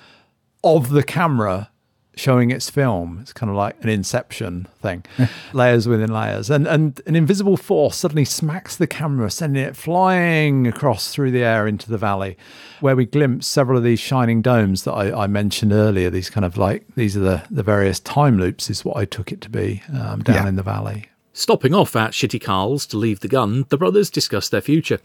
of 0.64 0.90
the 0.90 1.04
camera 1.04 1.70
showing 2.16 2.50
its 2.50 2.68
film. 2.68 3.20
It's 3.22 3.32
kind 3.32 3.48
of 3.52 3.56
like 3.56 3.76
an 3.84 3.90
inception 3.90 4.68
thing, 4.82 5.06
layers 5.54 5.88
within 5.88 6.12
layers. 6.12 6.50
And, 6.50 6.66
and 6.66 7.00
an 7.06 7.16
invisible 7.16 7.58
force 7.58 7.96
suddenly 7.96 8.26
smacks 8.26 8.76
the 8.76 8.88
camera, 8.88 9.30
sending 9.30 9.62
it 9.64 9.76
flying 9.76 10.66
across 10.66 11.14
through 11.14 11.30
the 11.30 11.44
air 11.44 11.68
into 11.68 11.92
the 11.92 11.98
valley, 12.00 12.36
where 12.80 12.96
we 12.96 13.06
glimpse 13.06 13.46
several 13.46 13.78
of 13.78 13.84
these 13.84 14.00
shining 14.00 14.42
domes 14.42 14.84
that 14.86 14.94
I, 14.94 15.26
I 15.26 15.28
mentioned 15.28 15.72
earlier. 15.74 16.10
These 16.10 16.32
kind 16.32 16.44
of 16.44 16.58
like, 16.58 16.86
these 16.96 17.16
are 17.16 17.20
the, 17.20 17.44
the 17.52 17.62
various 17.62 18.00
time 18.00 18.40
loops, 18.40 18.68
is 18.72 18.84
what 18.84 18.98
I 18.98 19.06
took 19.06 19.32
it 19.32 19.40
to 19.42 19.50
be 19.52 19.84
um, 19.94 20.24
down 20.24 20.36
Yeah. 20.38 20.48
in 20.48 20.56
the 20.56 20.64
valley. 20.64 21.06
Stopping 21.34 21.76
off 21.76 21.96
at 21.96 22.14
Shitty 22.14 22.42
Carl's 22.42 22.88
to 22.88 22.98
leave 22.98 23.20
the 23.20 23.28
gun, 23.28 23.66
the 23.70 23.78
brothers 23.78 24.10
discuss 24.10 24.50
their 24.50 24.62
future. 24.62 24.98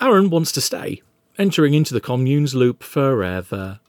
Aaron 0.00 0.30
wants 0.30 0.52
to 0.52 0.60
stay, 0.60 1.02
entering 1.38 1.74
into 1.74 1.94
the 1.94 2.00
commune's 2.00 2.54
loop 2.54 2.82
forever. 2.82 3.80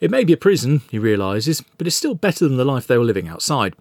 It 0.00 0.10
may 0.10 0.24
be 0.24 0.32
a 0.32 0.36
prison, 0.36 0.82
he 0.90 0.98
realises, 0.98 1.62
but 1.78 1.86
it's 1.86 1.96
still 1.96 2.14
better 2.14 2.46
than 2.46 2.56
the 2.56 2.64
life 2.64 2.86
they 2.86 2.98
were 2.98 3.04
living 3.04 3.28
outside. 3.28 3.74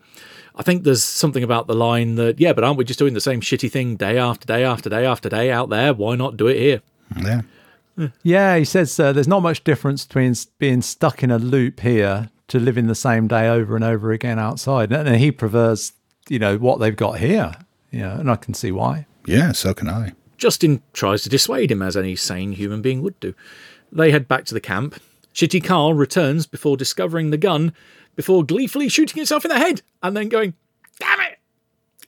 I 0.55 0.63
think 0.63 0.83
there's 0.83 1.03
something 1.03 1.43
about 1.43 1.67
the 1.67 1.75
line 1.75 2.15
that, 2.15 2.39
yeah, 2.39 2.53
but 2.53 2.63
aren't 2.63 2.77
we 2.77 2.85
just 2.85 2.99
doing 2.99 3.13
the 3.13 3.21
same 3.21 3.41
shitty 3.41 3.69
thing 3.69 3.97
day 3.97 4.17
after 4.17 4.45
day 4.45 4.63
after 4.63 4.89
day 4.89 5.05
after 5.05 5.27
day 5.27 5.51
out 5.51 5.69
there? 5.69 5.93
Why 5.93 6.15
not 6.15 6.37
do 6.37 6.47
it 6.47 6.57
here? 6.57 6.81
Yeah. 7.21 7.41
Yeah, 8.23 8.57
he 8.57 8.65
says 8.65 8.99
uh, 8.99 9.13
there's 9.13 9.27
not 9.27 9.41
much 9.41 9.63
difference 9.63 10.05
between 10.05 10.35
being 10.59 10.81
stuck 10.81 11.23
in 11.23 11.31
a 11.31 11.37
loop 11.39 11.79
here 11.79 12.29
to 12.49 12.59
living 12.59 12.87
the 12.87 12.95
same 12.95 13.27
day 13.27 13.47
over 13.47 13.75
and 13.75 13.85
over 13.85 14.11
again 14.11 14.37
outside. 14.37 14.91
And 14.91 15.07
and 15.07 15.17
he 15.17 15.31
prefers, 15.31 15.93
you 16.27 16.39
know, 16.39 16.57
what 16.57 16.79
they've 16.79 16.95
got 16.95 17.19
here. 17.19 17.53
Yeah, 17.91 18.19
and 18.19 18.29
I 18.29 18.35
can 18.35 18.53
see 18.53 18.71
why. 18.71 19.05
Yeah, 19.25 19.53
so 19.53 19.73
can 19.73 19.87
I. 19.89 20.11
Justin 20.37 20.81
tries 20.93 21.23
to 21.23 21.29
dissuade 21.29 21.71
him, 21.71 21.81
as 21.81 21.97
any 21.97 22.15
sane 22.15 22.53
human 22.53 22.81
being 22.81 23.01
would 23.01 23.19
do. 23.19 23.33
They 23.91 24.11
head 24.11 24.27
back 24.27 24.45
to 24.45 24.53
the 24.53 24.61
camp. 24.61 25.01
Shitty 25.33 25.63
Carl 25.63 25.93
returns 25.93 26.45
before 26.45 26.77
discovering 26.77 27.29
the 27.29 27.37
gun, 27.37 27.73
before 28.15 28.43
gleefully 28.43 28.89
shooting 28.89 29.17
himself 29.17 29.45
in 29.45 29.49
the 29.49 29.59
head, 29.59 29.81
and 30.01 30.15
then 30.15 30.29
going, 30.29 30.53
damn 30.99 31.19
it, 31.21 31.39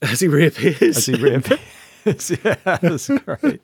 as 0.01 0.19
he 0.19 0.27
reappears. 0.27 0.81
As 0.81 1.05
he 1.05 1.15
reappears. 1.15 1.59
yeah, 2.43 2.55
that's 2.63 3.09
great. 3.09 3.61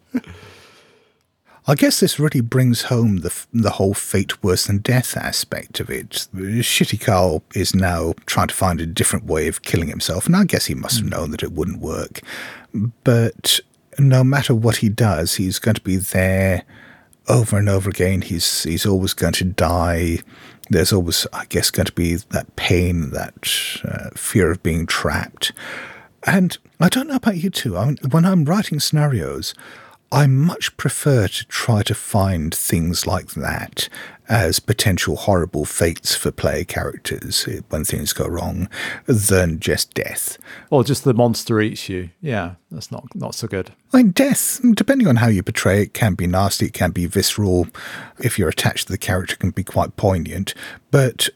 I 1.65 1.75
guess 1.75 2.01
this 2.01 2.19
really 2.19 2.41
brings 2.41 2.83
home 2.83 3.17
the 3.17 3.33
the 3.53 3.71
whole 3.71 3.93
fate 3.93 4.43
worse 4.43 4.67
than 4.67 4.79
death 4.79 5.15
aspect 5.15 5.79
of 5.79 5.89
it. 5.89 6.27
Shitty 6.33 6.99
Carl 6.99 7.41
is 7.55 7.73
now 7.73 8.13
trying 8.25 8.49
to 8.49 8.53
find 8.53 8.81
a 8.81 8.85
different 8.85 9.25
way 9.25 9.47
of 9.47 9.61
killing 9.61 9.87
himself, 9.87 10.25
and 10.25 10.35
I 10.35 10.43
guess 10.43 10.65
he 10.65 10.75
must 10.75 10.97
have 10.97 11.05
hmm. 11.05 11.11
known 11.11 11.31
that 11.31 11.43
it 11.43 11.53
wouldn't 11.53 11.79
work. 11.79 12.19
But 13.05 13.61
no 13.99 14.23
matter 14.23 14.53
what 14.55 14.77
he 14.77 14.89
does, 14.89 15.35
he's 15.35 15.59
going 15.59 15.75
to 15.75 15.81
be 15.81 15.97
there 15.97 16.63
over 17.27 17.57
and 17.57 17.69
over 17.69 17.89
again. 17.89 18.21
He's 18.21 18.63
he's 18.63 18.85
always 18.85 19.13
going 19.13 19.33
to 19.33 19.45
die. 19.45 20.19
There's 20.69 20.93
always, 20.93 21.27
I 21.33 21.45
guess, 21.45 21.69
going 21.69 21.87
to 21.87 21.91
be 21.93 22.15
that 22.15 22.55
pain, 22.55 23.11
that 23.11 23.47
uh, 23.83 24.09
fear 24.15 24.49
of 24.51 24.63
being 24.63 24.85
trapped. 24.85 25.51
And 26.25 26.57
I 26.79 26.87
don't 26.89 27.07
know 27.07 27.15
about 27.15 27.37
you 27.37 27.49
two. 27.49 27.77
I 27.77 27.85
mean, 27.85 27.97
when 28.11 28.25
I'm 28.25 28.45
writing 28.45 28.79
scenarios, 28.79 29.53
I 30.13 30.27
much 30.27 30.77
prefer 30.77 31.27
to 31.27 31.45
try 31.45 31.81
to 31.81 31.95
find 31.95 32.53
things 32.53 33.07
like 33.07 33.31
that 33.31 33.89
as 34.29 34.59
potential 34.59 35.15
horrible 35.15 35.65
fates 35.65 36.15
for 36.15 36.29
player 36.31 36.63
characters 36.65 37.47
eh, 37.49 37.61
when 37.69 37.83
things 37.83 38.13
go 38.13 38.27
wrong 38.27 38.69
than 39.07 39.59
just 39.59 39.95
death. 39.95 40.37
Or 40.69 40.83
just 40.83 41.03
the 41.03 41.15
monster 41.15 41.59
eats 41.59 41.89
you. 41.89 42.11
Yeah, 42.21 42.55
that's 42.69 42.91
not 42.91 43.05
not 43.15 43.33
so 43.33 43.47
good. 43.47 43.71
I 43.91 43.97
mean, 43.97 44.11
death, 44.11 44.61
depending 44.75 45.07
on 45.07 45.15
how 45.15 45.27
you 45.27 45.41
portray 45.41 45.81
it, 45.81 45.95
can 45.95 46.13
be 46.13 46.27
nasty, 46.27 46.67
it 46.67 46.73
can 46.73 46.91
be 46.91 47.07
visceral. 47.07 47.67
If 48.19 48.37
you're 48.37 48.49
attached 48.49 48.85
to 48.87 48.93
the 48.93 48.99
character, 48.99 49.33
it 49.33 49.39
can 49.39 49.49
be 49.49 49.63
quite 49.63 49.97
poignant. 49.97 50.53
But 50.91 51.29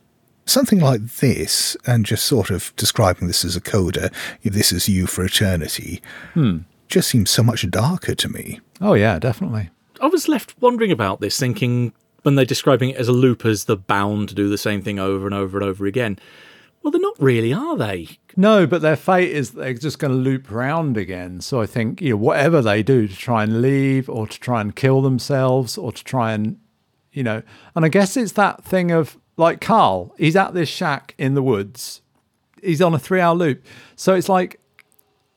something 0.45 0.79
like 0.79 1.01
this, 1.17 1.75
and 1.87 2.05
just 2.05 2.25
sort 2.25 2.51
of 2.51 2.75
describing 2.75 3.27
this 3.27 3.43
as 3.43 3.55
a 3.55 3.61
coda, 3.61 4.11
this 4.43 4.71
is 4.71 4.87
you 4.87 5.07
for 5.07 5.25
eternity, 5.25 5.99
Hmm. 6.35 6.59
Just 6.87 7.09
seems 7.09 7.29
so 7.29 7.43
much 7.43 7.69
darker 7.69 8.15
to 8.15 8.29
me. 8.29 8.59
Oh 8.81 8.93
yeah, 8.93 9.19
definitely. 9.19 9.69
I 9.99 10.07
was 10.07 10.27
left 10.27 10.55
wondering 10.61 10.91
about 10.91 11.21
this, 11.21 11.39
thinking 11.39 11.93
when 12.23 12.35
they're 12.35 12.45
describing 12.45 12.89
it 12.91 12.97
as 12.97 13.07
a 13.07 13.13
loop 13.13 13.45
as 13.45 13.65
the 13.65 13.77
bound 13.77 14.29
to 14.29 14.35
do 14.35 14.49
the 14.49 14.57
same 14.57 14.81
thing 14.81 14.99
over 14.99 15.25
and 15.25 15.35
over 15.35 15.57
and 15.57 15.67
over 15.67 15.85
again. 15.85 16.19
Well, 16.81 16.91
they're 16.91 17.01
not 17.01 17.19
really, 17.19 17.53
are 17.53 17.75
they? 17.75 18.07
No, 18.35 18.67
but 18.67 18.81
their 18.81 18.95
fate 18.95 19.31
is 19.31 19.51
they're 19.51 19.73
just 19.73 19.99
going 19.99 20.11
to 20.11 20.17
loop 20.17 20.51
round 20.51 20.95
again. 20.95 21.41
So 21.41 21.59
I 21.59 21.65
think 21.65 22.01
you 22.01 22.11
know 22.11 22.17
whatever 22.17 22.61
they 22.61 22.83
do 22.83 23.07
to 23.07 23.15
try 23.15 23.43
and 23.43 23.61
leave, 23.61 24.09
or 24.09 24.27
to 24.27 24.39
try 24.39 24.61
and 24.61 24.75
kill 24.75 25.01
themselves, 25.01 25.77
or 25.77 25.91
to 25.91 26.03
try 26.03 26.33
and 26.33 26.59
you 27.11 27.23
know, 27.23 27.41
and 27.75 27.83
I 27.83 27.89
guess 27.89 28.15
it's 28.15 28.33
that 28.33 28.63
thing 28.63 28.91
of 28.91 29.17
like 29.35 29.59
Carl. 29.61 30.13
He's 30.17 30.35
at 30.35 30.53
this 30.53 30.69
shack 30.69 31.15
in 31.17 31.33
the 31.33 31.43
woods. 31.43 32.01
He's 32.61 32.81
on 32.81 32.93
a 32.93 32.99
three-hour 32.99 33.35
loop, 33.35 33.65
so 33.95 34.13
it's 34.13 34.29
like. 34.29 34.59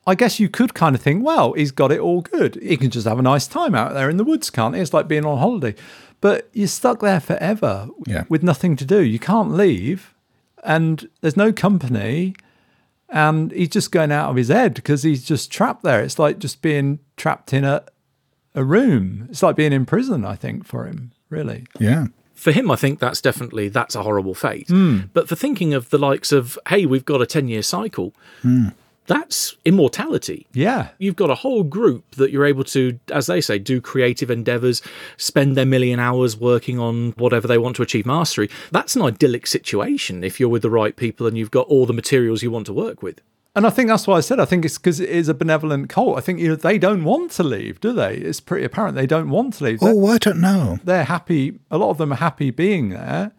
I 0.07 0.15
guess 0.15 0.39
you 0.39 0.49
could 0.49 0.73
kind 0.73 0.95
of 0.95 1.01
think, 1.01 1.23
well, 1.23 1.53
he's 1.53 1.71
got 1.71 1.91
it 1.91 1.99
all 1.99 2.21
good. 2.21 2.55
He 2.61 2.75
can 2.77 2.89
just 2.89 3.07
have 3.07 3.19
a 3.19 3.21
nice 3.21 3.47
time 3.47 3.75
out 3.75 3.93
there 3.93 4.09
in 4.09 4.17
the 4.17 4.23
woods, 4.23 4.49
can't 4.49 4.73
he? 4.75 4.81
It's 4.81 4.93
like 4.93 5.07
being 5.07 5.25
on 5.25 5.37
holiday. 5.37 5.75
But 6.21 6.49
you're 6.53 6.67
stuck 6.67 7.01
there 7.01 7.19
forever 7.19 7.87
Yeah. 8.07 8.23
with 8.29 8.41
nothing 8.43 8.75
to 8.77 8.85
do. 8.85 9.01
You 9.01 9.19
can't 9.19 9.51
leave, 9.53 10.13
and 10.63 11.07
there's 11.21 11.37
no 11.37 11.51
company 11.51 12.35
and 13.13 13.51
he's 13.51 13.67
just 13.69 13.91
going 13.91 14.11
out 14.11 14.29
of 14.29 14.37
his 14.37 14.47
head 14.47 14.73
because 14.73 15.03
he's 15.03 15.25
just 15.25 15.51
trapped 15.51 15.83
there. 15.83 16.01
It's 16.01 16.17
like 16.17 16.39
just 16.39 16.61
being 16.61 16.99
trapped 17.17 17.53
in 17.53 17.63
a 17.65 17.83
a 18.55 18.63
room. 18.63 19.27
It's 19.29 19.43
like 19.43 19.55
being 19.55 19.73
in 19.73 19.85
prison, 19.85 20.23
I 20.25 20.35
think, 20.35 20.65
for 20.65 20.85
him, 20.85 21.11
really. 21.29 21.65
Yeah. 21.79 22.07
For 22.35 22.51
him, 22.51 22.69
I 22.71 22.75
think 22.75 22.99
that's 22.99 23.21
definitely 23.21 23.69
that's 23.69 23.95
a 23.95 24.03
horrible 24.03 24.33
fate. 24.33 24.67
Hmm. 24.69 24.99
But 25.13 25.27
for 25.29 25.35
thinking 25.35 25.73
of 25.73 25.89
the 25.89 25.97
likes 25.97 26.31
of, 26.31 26.57
hey, 26.69 26.85
we've 26.85 27.05
got 27.05 27.21
a 27.21 27.25
ten-year 27.25 27.61
cycle, 27.63 28.13
that's 29.07 29.55
immortality. 29.65 30.47
Yeah. 30.53 30.89
You've 30.97 31.15
got 31.15 31.29
a 31.29 31.35
whole 31.35 31.63
group 31.63 32.15
that 32.15 32.31
you're 32.31 32.45
able 32.45 32.63
to, 32.65 32.99
as 33.11 33.27
they 33.27 33.41
say, 33.41 33.59
do 33.59 33.81
creative 33.81 34.29
endeavors, 34.29 34.81
spend 35.17 35.57
their 35.57 35.65
million 35.65 35.99
hours 35.99 36.37
working 36.37 36.79
on 36.79 37.11
whatever 37.17 37.47
they 37.47 37.57
want 37.57 37.75
to 37.77 37.81
achieve 37.81 38.05
mastery. 38.05 38.49
That's 38.71 38.95
an 38.95 39.01
idyllic 39.01 39.47
situation 39.47 40.23
if 40.23 40.39
you're 40.39 40.49
with 40.49 40.61
the 40.61 40.69
right 40.69 40.95
people 40.95 41.27
and 41.27 41.37
you've 41.37 41.51
got 41.51 41.67
all 41.67 41.85
the 41.85 41.93
materials 41.93 42.43
you 42.43 42.51
want 42.51 42.67
to 42.67 42.73
work 42.73 43.01
with. 43.01 43.21
And 43.53 43.67
I 43.67 43.69
think 43.69 43.89
that's 43.89 44.07
why 44.07 44.15
I 44.15 44.21
said 44.21 44.39
I 44.39 44.45
think 44.45 44.63
it's 44.63 44.77
because 44.77 45.01
it 45.01 45.09
is 45.09 45.27
a 45.27 45.33
benevolent 45.33 45.89
cult. 45.89 46.17
I 46.17 46.21
think 46.21 46.39
you 46.39 46.47
know 46.47 46.55
they 46.55 46.77
don't 46.77 47.03
want 47.03 47.31
to 47.31 47.43
leave, 47.43 47.81
do 47.81 47.91
they? 47.91 48.15
It's 48.15 48.39
pretty 48.39 48.63
apparent 48.63 48.95
they 48.95 49.05
don't 49.05 49.29
want 49.29 49.55
to 49.55 49.65
leave. 49.65 49.79
Oh, 49.81 50.07
I 50.07 50.19
don't 50.19 50.39
know. 50.39 50.79
They're 50.85 51.03
happy. 51.03 51.59
A 51.69 51.77
lot 51.77 51.89
of 51.89 51.97
them 51.97 52.13
are 52.13 52.17
happy 52.17 52.49
being 52.49 52.89
there. 52.89 53.33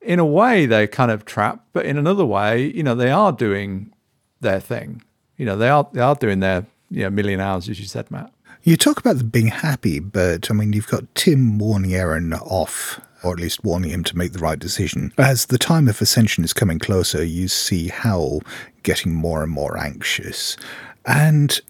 In 0.00 0.18
a 0.18 0.24
way, 0.24 0.64
they're 0.64 0.86
kind 0.86 1.10
of 1.10 1.24
trapped, 1.24 1.66
but 1.74 1.84
in 1.84 1.98
another 1.98 2.24
way, 2.24 2.72
you 2.72 2.82
know, 2.82 2.94
they 2.94 3.10
are 3.10 3.32
doing 3.32 3.92
their 4.40 4.60
thing. 4.60 5.02
You 5.36 5.46
know, 5.46 5.56
they 5.56 5.68
are 5.68 5.88
they 5.92 6.00
are 6.00 6.14
doing 6.14 6.40
their 6.40 6.66
you 6.90 7.02
know 7.02 7.10
million 7.10 7.40
hours, 7.40 7.68
as 7.68 7.78
you 7.78 7.86
said, 7.86 8.10
Matt. 8.10 8.32
You 8.62 8.76
talk 8.76 8.98
about 8.98 9.18
them 9.18 9.28
being 9.28 9.48
happy, 9.48 10.00
but 10.00 10.50
I 10.50 10.54
mean, 10.54 10.72
you've 10.72 10.88
got 10.88 11.14
Tim 11.14 11.58
warning 11.58 11.94
Aaron 11.94 12.32
off, 12.32 13.00
or 13.22 13.32
at 13.32 13.38
least 13.38 13.62
warning 13.62 13.90
him 13.90 14.02
to 14.04 14.16
make 14.16 14.32
the 14.32 14.40
right 14.40 14.58
decision. 14.58 15.12
As 15.18 15.46
the 15.46 15.58
time 15.58 15.86
of 15.88 16.02
ascension 16.02 16.42
is 16.42 16.52
coming 16.52 16.80
closer, 16.80 17.22
you 17.22 17.46
see 17.48 17.88
Hal 17.88 18.42
getting 18.82 19.14
more 19.14 19.42
and 19.42 19.52
more 19.52 19.78
anxious. 19.78 20.56
And 21.04 21.60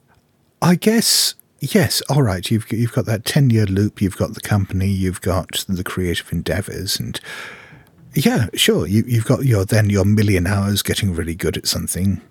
I 0.63 0.75
guess, 0.75 1.35
yes, 1.61 2.01
all 2.09 2.23
right, 2.23 2.51
you've, 2.51 2.71
you've 2.73 2.95
got 2.95 3.05
that 3.07 3.27
10 3.27 3.51
year 3.51 3.67
loop, 3.67 4.01
you've 4.01 4.17
got 4.17 4.33
the 4.33 4.41
company, 4.41 4.89
you've 4.89 5.21
got 5.21 5.65
the 5.69 5.85
creative 5.85 6.33
endeavors, 6.33 6.99
and 6.99 7.21
yeah, 8.15 8.47
sure, 8.55 8.87
you, 8.87 9.05
you've 9.07 9.27
got 9.27 9.45
your 9.45 9.67
then 9.67 9.91
your 9.91 10.07
million 10.07 10.47
hours 10.47 10.83
getting 10.83 11.15
really 11.15 11.35
good 11.35 11.59
at 11.59 11.67
something, 11.67 12.23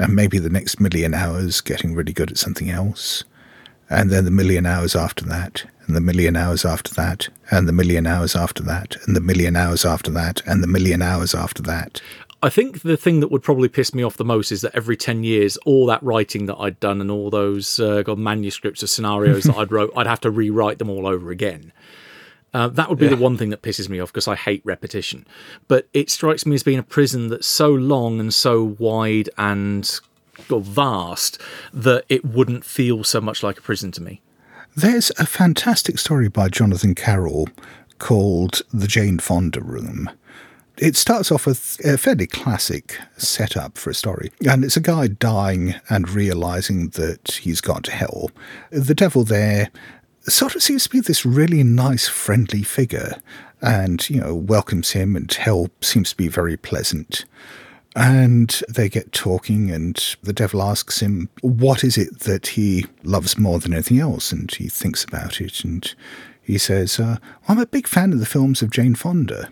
and 0.00 0.16
maybe 0.16 0.38
the 0.38 0.50
next 0.50 0.80
million 0.80 1.14
hours 1.14 1.60
getting 1.60 1.94
really 1.94 2.12
good 2.12 2.30
at 2.30 2.38
something 2.38 2.70
else 2.70 3.22
and 3.90 4.08
then 4.10 4.24
the 4.24 4.30
million 4.30 4.64
hours 4.66 4.94
after 4.94 5.24
that, 5.26 5.64
and 5.86 5.96
the 5.96 6.00
million 6.00 6.36
hours 6.36 6.64
after 6.64 6.94
that, 6.94 7.28
and 7.50 7.68
the 7.68 7.72
million 7.72 8.06
hours 8.06 8.36
after 8.36 8.62
that, 8.62 8.96
and 9.06 9.16
the 9.16 9.20
million 9.20 9.56
hours 9.56 9.84
after 9.84 10.12
that, 10.12 10.40
and 10.46 10.62
the 10.62 10.68
million 10.68 11.02
hours 11.02 11.34
after 11.34 11.60
that. 11.62 12.00
I 12.42 12.48
think 12.48 12.82
the 12.82 12.96
thing 12.96 13.20
that 13.20 13.30
would 13.32 13.42
probably 13.42 13.68
piss 13.68 13.92
me 13.92 14.02
off 14.04 14.16
the 14.16 14.24
most 14.24 14.50
is 14.52 14.62
that 14.62 14.74
every 14.74 14.96
10 14.96 15.24
years, 15.24 15.58
all 15.58 15.86
that 15.86 16.02
writing 16.02 16.46
that 16.46 16.56
I'd 16.56 16.80
done 16.80 17.00
and 17.00 17.10
all 17.10 17.28
those 17.28 17.78
uh, 17.80 18.02
manuscripts 18.16 18.82
of 18.82 18.88
scenarios 18.88 19.44
that 19.44 19.56
I'd 19.56 19.72
wrote, 19.72 19.92
I'd 19.96 20.06
have 20.06 20.20
to 20.20 20.30
rewrite 20.30 20.78
them 20.78 20.88
all 20.88 21.06
over 21.06 21.30
again. 21.30 21.72
Uh, 22.52 22.68
that 22.68 22.88
would 22.88 22.98
be 22.98 23.06
the 23.06 23.16
one 23.16 23.36
thing 23.36 23.50
that 23.50 23.62
pisses 23.62 23.88
me 23.88 24.00
off 24.00 24.12
because 24.12 24.26
I 24.26 24.34
hate 24.34 24.60
repetition. 24.64 25.26
But 25.68 25.88
it 25.92 26.10
strikes 26.10 26.44
me 26.44 26.56
as 26.56 26.62
being 26.62 26.78
a 26.78 26.82
prison 26.82 27.28
that's 27.28 27.46
so 27.46 27.70
long 27.70 28.18
and 28.18 28.34
so 28.34 28.76
wide 28.78 29.30
and 29.38 30.00
God, 30.48 30.64
vast 30.64 31.40
that 31.72 32.04
it 32.08 32.24
wouldn't 32.24 32.64
feel 32.64 33.04
so 33.04 33.20
much 33.20 33.42
like 33.42 33.58
a 33.58 33.62
prison 33.62 33.92
to 33.92 34.02
me. 34.02 34.20
There's 34.76 35.10
a 35.18 35.26
fantastic 35.26 35.98
story 35.98 36.28
by 36.28 36.48
Jonathan 36.48 36.94
Carroll 36.94 37.48
called 37.98 38.62
The 38.72 38.86
Jane 38.86 39.18
Fonda 39.18 39.60
Room. 39.60 40.10
It 40.78 40.96
starts 40.96 41.30
off 41.30 41.44
with 41.44 41.78
a 41.84 41.98
fairly 41.98 42.26
classic 42.26 42.98
setup 43.18 43.76
for 43.76 43.90
a 43.90 43.94
story, 43.94 44.32
and 44.48 44.64
it's 44.64 44.78
a 44.78 44.80
guy 44.80 45.08
dying 45.08 45.74
and 45.90 46.08
realizing 46.08 46.88
that 46.90 47.32
he's 47.42 47.60
gone 47.60 47.82
to 47.82 47.90
hell. 47.90 48.30
The 48.70 48.94
devil 48.94 49.24
there 49.24 49.70
sort 50.28 50.54
of 50.54 50.62
seems 50.62 50.84
to 50.84 50.90
be 50.90 51.00
this 51.00 51.24
really 51.24 51.62
nice, 51.62 52.08
friendly 52.08 52.62
figure 52.62 53.20
and, 53.62 54.08
you 54.08 54.20
know, 54.20 54.34
welcomes 54.34 54.92
him, 54.92 55.16
and 55.16 55.32
Hell 55.32 55.68
seems 55.80 56.10
to 56.10 56.16
be 56.16 56.28
very 56.28 56.56
pleasant. 56.56 57.24
And 57.96 58.62
they 58.68 58.88
get 58.88 59.12
talking, 59.12 59.70
and 59.70 60.16
the 60.22 60.32
devil 60.32 60.62
asks 60.62 61.00
him, 61.00 61.28
What 61.42 61.84
is 61.84 61.98
it 61.98 62.20
that 62.20 62.48
he 62.48 62.86
loves 63.02 63.36
more 63.36 63.58
than 63.58 63.74
anything 63.74 63.98
else? 63.98 64.32
And 64.32 64.50
he 64.50 64.68
thinks 64.68 65.04
about 65.04 65.40
it, 65.40 65.64
and 65.64 65.92
he 66.50 66.58
says, 66.58 66.98
uh, 66.98 67.18
I'm 67.48 67.58
a 67.58 67.66
big 67.66 67.86
fan 67.86 68.12
of 68.12 68.18
the 68.18 68.26
films 68.26 68.62
of 68.62 68.70
Jane 68.70 68.94
Fonda. 68.94 69.50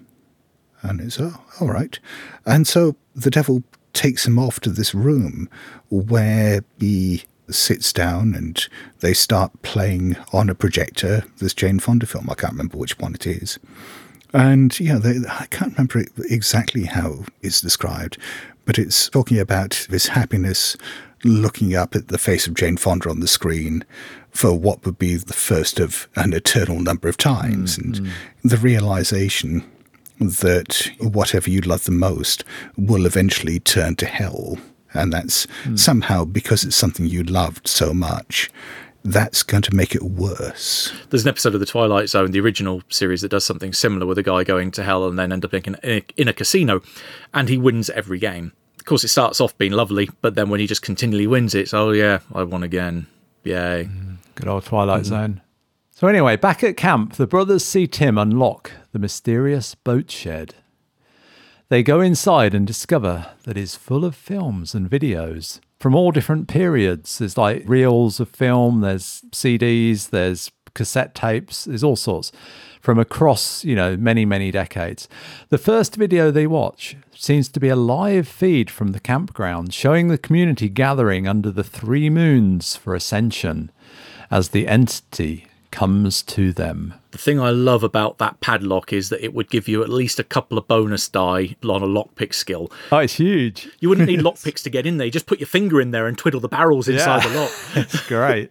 And 0.82 1.00
it's, 1.00 1.20
oh, 1.20 1.40
all 1.60 1.68
right. 1.68 1.98
And 2.46 2.66
so 2.66 2.96
the 3.14 3.30
devil 3.30 3.62
takes 3.92 4.26
him 4.26 4.38
off 4.38 4.60
to 4.60 4.70
this 4.70 4.94
room 4.94 5.48
where 5.90 6.62
he 6.78 7.24
sits 7.50 7.92
down 7.92 8.34
and 8.34 8.66
they 9.00 9.12
start 9.12 9.62
playing 9.62 10.16
on 10.32 10.50
a 10.50 10.54
projector 10.54 11.24
this 11.38 11.54
Jane 11.54 11.78
Fonda 11.78 12.06
film. 12.06 12.28
I 12.30 12.34
can't 12.34 12.52
remember 12.52 12.76
which 12.76 12.98
one 12.98 13.14
it 13.14 13.26
is. 13.26 13.58
And 14.32 14.78
yeah, 14.78 14.98
they, 14.98 15.18
I 15.28 15.46
can't 15.50 15.72
remember 15.72 16.04
exactly 16.28 16.84
how 16.84 17.24
it's 17.40 17.60
described, 17.60 18.18
but 18.64 18.78
it's 18.78 19.08
talking 19.08 19.38
about 19.38 19.86
this 19.88 20.08
happiness 20.08 20.76
looking 21.24 21.74
up 21.74 21.94
at 21.94 22.08
the 22.08 22.18
face 22.18 22.46
of 22.46 22.54
Jane 22.54 22.76
Fonda 22.76 23.10
on 23.10 23.20
the 23.20 23.26
screen 23.26 23.84
for 24.30 24.54
what 24.54 24.84
would 24.84 24.98
be 24.98 25.16
the 25.16 25.32
first 25.32 25.80
of 25.80 26.08
an 26.14 26.32
eternal 26.32 26.80
number 26.80 27.08
of 27.08 27.16
times, 27.16 27.78
and 27.78 27.94
mm-hmm. 27.94 28.48
the 28.48 28.58
realization 28.58 29.64
that 30.20 30.90
whatever 31.00 31.50
you 31.50 31.60
love 31.60 31.84
the 31.84 31.90
most 31.90 32.44
will 32.76 33.06
eventually 33.06 33.58
turn 33.58 33.96
to 33.96 34.06
hell. 34.06 34.58
And 34.94 35.12
that's 35.12 35.46
hmm. 35.64 35.76
somehow 35.76 36.24
because 36.24 36.64
it's 36.64 36.76
something 36.76 37.06
you 37.06 37.22
loved 37.22 37.68
so 37.68 37.92
much, 37.92 38.50
that's 39.04 39.42
going 39.42 39.62
to 39.62 39.74
make 39.74 39.94
it 39.94 40.02
worse. 40.02 40.92
There's 41.10 41.22
an 41.22 41.28
episode 41.28 41.54
of 41.54 41.60
The 41.60 41.66
Twilight 41.66 42.08
Zone, 42.08 42.30
the 42.30 42.40
original 42.40 42.82
series, 42.88 43.22
that 43.22 43.30
does 43.30 43.44
something 43.44 43.72
similar 43.72 44.06
with 44.06 44.18
a 44.18 44.22
guy 44.22 44.44
going 44.44 44.70
to 44.72 44.82
hell 44.82 45.06
and 45.06 45.18
then 45.18 45.32
end 45.32 45.44
up 45.44 45.54
in, 45.54 45.76
in, 45.82 46.02
in 46.16 46.28
a 46.28 46.32
casino, 46.32 46.82
and 47.32 47.48
he 47.48 47.58
wins 47.58 47.90
every 47.90 48.18
game. 48.18 48.52
Of 48.78 48.84
course, 48.84 49.04
it 49.04 49.08
starts 49.08 49.40
off 49.40 49.56
being 49.58 49.72
lovely, 49.72 50.08
but 50.20 50.34
then 50.34 50.48
when 50.48 50.60
he 50.60 50.66
just 50.66 50.82
continually 50.82 51.26
wins, 51.26 51.54
it's 51.54 51.74
oh 51.74 51.90
yeah, 51.90 52.20
I 52.34 52.42
won 52.42 52.62
again, 52.62 53.06
yay! 53.44 53.84
Hmm. 53.84 54.14
Good 54.34 54.48
old 54.48 54.64
Twilight 54.64 55.00
hmm. 55.00 55.08
Zone. 55.08 55.40
So, 55.90 56.06
anyway, 56.06 56.36
back 56.36 56.62
at 56.62 56.76
camp, 56.76 57.14
the 57.14 57.26
brothers 57.26 57.64
see 57.64 57.88
Tim 57.88 58.18
unlock 58.18 58.70
the 58.92 59.00
mysterious 59.00 59.74
boat 59.74 60.10
shed. 60.12 60.54
They 61.70 61.82
go 61.82 62.00
inside 62.00 62.54
and 62.54 62.66
discover 62.66 63.26
that 63.44 63.58
it's 63.58 63.76
full 63.76 64.06
of 64.06 64.14
films 64.14 64.74
and 64.74 64.88
videos 64.88 65.60
from 65.78 65.94
all 65.94 66.12
different 66.12 66.48
periods. 66.48 67.18
There's 67.18 67.36
like 67.36 67.62
reels 67.66 68.20
of 68.20 68.30
film, 68.30 68.80
there's 68.80 69.22
CDs, 69.32 70.08
there's 70.08 70.50
cassette 70.72 71.14
tapes, 71.14 71.66
there's 71.66 71.84
all 71.84 71.96
sorts 71.96 72.32
from 72.80 72.98
across, 72.98 73.66
you 73.66 73.76
know, 73.76 73.98
many, 73.98 74.24
many 74.24 74.50
decades. 74.50 75.08
The 75.50 75.58
first 75.58 75.96
video 75.96 76.30
they 76.30 76.46
watch 76.46 76.96
seems 77.14 77.50
to 77.50 77.60
be 77.60 77.68
a 77.68 77.76
live 77.76 78.26
feed 78.26 78.70
from 78.70 78.92
the 78.92 79.00
campground 79.00 79.74
showing 79.74 80.08
the 80.08 80.16
community 80.16 80.70
gathering 80.70 81.28
under 81.28 81.50
the 81.50 81.64
three 81.64 82.08
moons 82.08 82.76
for 82.76 82.94
ascension 82.94 83.70
as 84.30 84.50
the 84.50 84.66
entity 84.66 85.47
comes 85.78 86.22
to 86.22 86.52
them. 86.52 86.94
The 87.12 87.18
thing 87.18 87.38
I 87.40 87.50
love 87.50 87.82
about 87.84 88.18
that 88.18 88.40
padlock 88.40 88.92
is 88.92 89.08
that 89.10 89.22
it 89.24 89.32
would 89.34 89.48
give 89.50 89.68
you 89.68 89.82
at 89.82 89.88
least 89.88 90.18
a 90.18 90.24
couple 90.24 90.58
of 90.58 90.66
bonus 90.66 91.08
die 91.08 91.56
on 91.62 91.82
a 91.82 91.86
lockpick 91.86 92.34
skill. 92.34 92.70
Oh, 92.90 92.98
it's 92.98 93.14
huge. 93.14 93.68
You 93.80 93.88
wouldn't 93.88 94.08
need 94.08 94.20
lockpicks 94.28 94.62
to 94.64 94.70
get 94.70 94.86
in 94.86 94.96
there. 94.96 95.06
You 95.06 95.10
just 95.12 95.26
put 95.26 95.38
your 95.38 95.46
finger 95.46 95.80
in 95.80 95.90
there 95.92 96.06
and 96.06 96.18
twiddle 96.18 96.40
the 96.40 96.48
barrels 96.48 96.88
inside 96.88 97.22
Yeah. 97.24 97.28
the 97.32 97.40
lock. 97.40 97.50
It's 97.76 98.06
great. 98.08 98.50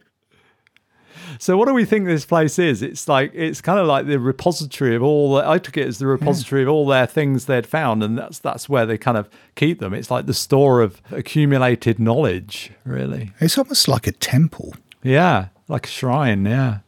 So 1.39 1.57
what 1.57 1.67
do 1.67 1.73
we 1.73 1.85
think 1.85 2.05
this 2.05 2.25
place 2.25 2.57
is? 2.57 2.81
It's 2.81 3.07
like 3.07 3.31
it's 3.35 3.61
kind 3.61 3.77
of 3.79 3.85
like 3.85 4.07
the 4.07 4.19
repository 4.19 4.95
of 4.95 5.03
all. 5.03 5.35
The, 5.35 5.47
I 5.47 5.57
took 5.59 5.77
it 5.77 5.85
as 5.85 5.99
the 5.99 6.07
repository 6.07 6.63
of 6.63 6.69
all 6.69 6.87
their 6.87 7.05
things 7.05 7.45
they'd 7.45 7.67
found, 7.67 8.01
and 8.03 8.17
that's 8.17 8.39
that's 8.39 8.69
where 8.69 8.85
they 8.85 8.97
kind 8.97 9.17
of 9.17 9.29
keep 9.55 9.79
them. 9.79 9.93
It's 9.93 10.09
like 10.09 10.25
the 10.25 10.33
store 10.33 10.81
of 10.81 11.01
accumulated 11.11 11.99
knowledge, 11.99 12.71
really. 12.85 13.33
It's 13.39 13.57
almost 13.57 13.87
like 13.87 14.07
a 14.07 14.13
temple. 14.13 14.73
Yeah, 15.03 15.49
like 15.67 15.85
a 15.85 15.89
shrine. 15.89 16.45
Yeah, 16.45 16.79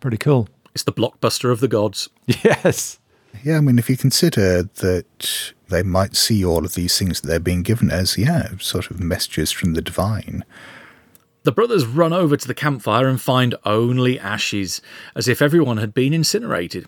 pretty 0.00 0.18
cool. 0.18 0.48
It's 0.74 0.84
the 0.84 0.92
blockbuster 0.92 1.50
of 1.50 1.60
the 1.60 1.68
gods. 1.68 2.08
Yes. 2.26 2.98
Yeah, 3.44 3.58
I 3.58 3.60
mean, 3.60 3.78
if 3.78 3.90
you 3.90 3.96
consider 3.96 4.62
that 4.62 5.52
they 5.68 5.82
might 5.82 6.16
see 6.16 6.44
all 6.44 6.64
of 6.64 6.74
these 6.74 6.98
things 6.98 7.20
that 7.20 7.28
they're 7.28 7.40
being 7.40 7.62
given 7.62 7.90
as, 7.90 8.16
yeah, 8.16 8.48
sort 8.58 8.90
of 8.90 9.00
messages 9.00 9.50
from 9.50 9.74
the 9.74 9.82
divine. 9.82 10.44
The 11.44 11.52
brothers 11.52 11.86
run 11.86 12.12
over 12.12 12.36
to 12.36 12.48
the 12.48 12.54
campfire 12.54 13.06
and 13.06 13.20
find 13.20 13.54
only 13.64 14.18
ashes, 14.18 14.82
as 15.14 15.28
if 15.28 15.40
everyone 15.40 15.78
had 15.78 15.94
been 15.94 16.12
incinerated. 16.12 16.86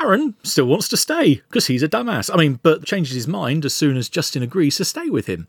Aaron 0.00 0.34
still 0.42 0.66
wants 0.66 0.88
to 0.88 0.96
stay 0.96 1.36
because 1.48 1.66
he's 1.66 1.82
a 1.82 1.88
dumbass. 1.88 2.30
I 2.32 2.36
mean, 2.36 2.60
but 2.62 2.84
changes 2.84 3.14
his 3.14 3.26
mind 3.26 3.64
as 3.64 3.74
soon 3.74 3.96
as 3.96 4.08
Justin 4.08 4.42
agrees 4.42 4.76
to 4.76 4.84
stay 4.84 5.10
with 5.10 5.26
him, 5.26 5.48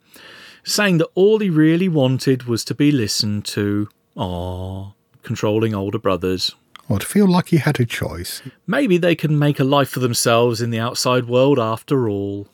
saying 0.64 0.98
that 0.98 1.10
all 1.14 1.40
he 1.40 1.50
really 1.50 1.88
wanted 1.88 2.44
was 2.44 2.66
to 2.66 2.74
be 2.74 2.92
listened 2.92 3.46
to. 3.46 3.90
Aww, 4.18 4.94
controlling 5.24 5.76
older 5.76 6.00
brothers. 6.00 6.56
Or 6.92 7.00
to 7.00 7.06
feel 7.06 7.26
like 7.26 7.48
he 7.48 7.58
had 7.58 7.80
a 7.80 7.86
choice. 7.86 8.42
Maybe 8.68 8.98
they 8.98 9.16
can 9.16 9.40
make 9.40 9.62
a 9.62 9.64
life 9.64 9.88
for 9.88 10.02
themselves 10.02 10.62
in 10.62 10.72
the 10.72 10.80
outside 10.80 11.26
world 11.26 11.58
after 11.58 12.10
all. 12.10 12.50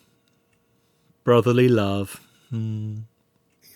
Brotherly 1.24 1.68
love. 1.68 2.22
Hmm. 2.52 2.98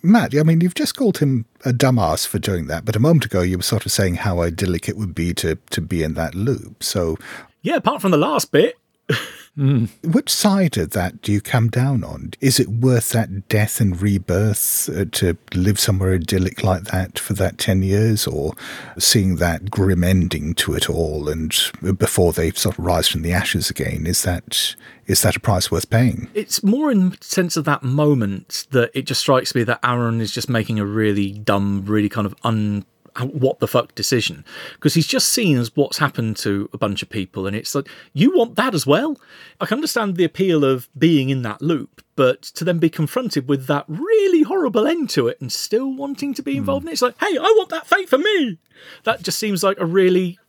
Matt, 0.03 0.38
I 0.38 0.43
mean, 0.43 0.62
you've 0.62 0.76
just 0.76 0.95
called 0.95 1.18
him 1.18 1.45
a 1.66 1.72
dumbass 1.72 2.28
for 2.28 2.38
doing 2.38 2.68
that, 2.68 2.86
but 2.86 2.95
a 2.95 2.99
moment 2.99 3.26
ago 3.26 3.41
you 3.41 3.57
were 3.57 3.64
sort 3.64 3.88
of 3.88 3.91
saying 3.91 4.16
how 4.16 4.41
idyllic 4.41 4.88
it 4.88 4.97
would 4.97 5.16
be 5.16 5.34
to, 5.34 5.55
to 5.72 5.82
be 5.82 6.03
in 6.03 6.14
that 6.14 6.36
loop. 6.36 6.84
So, 6.84 7.18
Yeah, 7.64 7.78
apart 7.78 7.99
from 7.99 8.12
the 8.12 8.18
last 8.18 8.51
bit. 8.51 8.78
which 9.56 10.30
side 10.30 10.78
of 10.78 10.91
that 10.91 11.22
do 11.22 11.32
you 11.32 11.41
come 11.41 11.70
down 11.70 12.04
on? 12.04 12.32
Is 12.39 12.60
it 12.60 12.70
worth 12.70 13.10
that 13.10 13.49
death 13.49 13.82
and 13.82 14.02
rebirth 14.02 14.89
uh, 14.89 15.06
to 15.12 15.38
live 15.54 15.80
somewhere 15.80 16.14
idyllic 16.14 16.64
like 16.64 16.86
that 16.86 17.20
for 17.20 17.34
that 17.34 17.58
10 17.58 17.84
years, 17.84 18.26
or 18.26 18.54
seeing 18.97 19.36
that 19.38 19.70
grim 19.70 20.04
ending 20.04 20.54
to 20.56 20.74
it 20.74 20.89
all 20.89 21.28
and 21.28 21.54
before 21.97 22.32
they 22.32 22.52
sort 22.52 22.78
of 22.78 22.86
rise 22.86 23.08
from 23.10 23.24
the 23.24 23.34
ashes 23.34 23.70
again? 23.70 24.08
Is 24.08 24.24
that 24.24 24.76
is 25.08 25.22
that 25.24 25.36
a 25.36 25.39
price 25.39 25.70
worth 25.70 25.89
paying? 25.89 26.30
It's 26.34 26.64
more 26.64 26.89
in 26.89 27.10
the 27.10 27.18
sense 27.20 27.58
of 27.58 27.66
that 27.66 27.84
moment 27.84 28.68
that 28.72 28.91
it 28.93 29.02
just 29.02 29.20
strikes 29.20 29.54
me 29.54 29.64
that 29.64 29.80
Aaron 29.84 30.22
is 30.22 30.32
just 30.32 30.49
making 30.49 30.80
a 30.80 30.86
really 30.86 31.34
dumb, 31.34 31.84
really 31.86 32.08
kind 32.08 32.26
of 32.26 32.34
un 32.43 32.86
what 33.20 33.59
the 33.59 33.68
fuck 33.68 33.95
decision. 33.95 34.45
Because 34.74 34.93
he's 34.93 35.07
just 35.07 35.30
seen 35.30 35.57
as 35.57 35.76
what's 35.76 35.97
happened 35.97 36.38
to 36.38 36.70
a 36.74 36.78
bunch 36.78 37.01
of 37.01 37.09
people 37.09 37.47
and 37.47 37.55
it's 37.55 37.76
like 37.76 37.88
you 38.14 38.36
want 38.36 38.55
that 38.55 38.74
as 38.74 38.88
well? 38.88 39.18
I 39.59 39.66
can 39.66 39.78
understand 39.78 40.16
the 40.16 40.24
appeal 40.24 40.64
of 40.64 40.89
being 40.97 41.30
in 41.30 41.41
that 41.43 41.62
loop 41.62 42.01
but 42.16 42.41
to 42.41 42.64
then 42.64 42.78
be 42.78 42.89
confronted 42.89 43.47
with 43.47 43.68
that 43.68 43.86
really 43.88 44.43
horrible 44.43 44.86
end 44.86 45.09
to 45.09 45.28
it 45.28 45.39
and 45.39 45.51
still 45.51 45.91
wanting 45.91 46.34
to 46.34 46.43
be 46.43 46.53
hmm. 46.53 46.59
involved 46.59 46.84
in 46.84 46.89
it 46.89 46.93
it's 46.93 47.01
like 47.01 47.18
hey 47.20 47.38
i 47.38 47.53
want 47.57 47.70
that 47.70 47.88
fate 47.88 48.09
for 48.09 48.18
me! 48.18 48.57
That 49.03 49.22
just 49.22 49.39
seems 49.39 49.64
like 49.64 49.80
a 49.80 49.86
really 49.86 50.39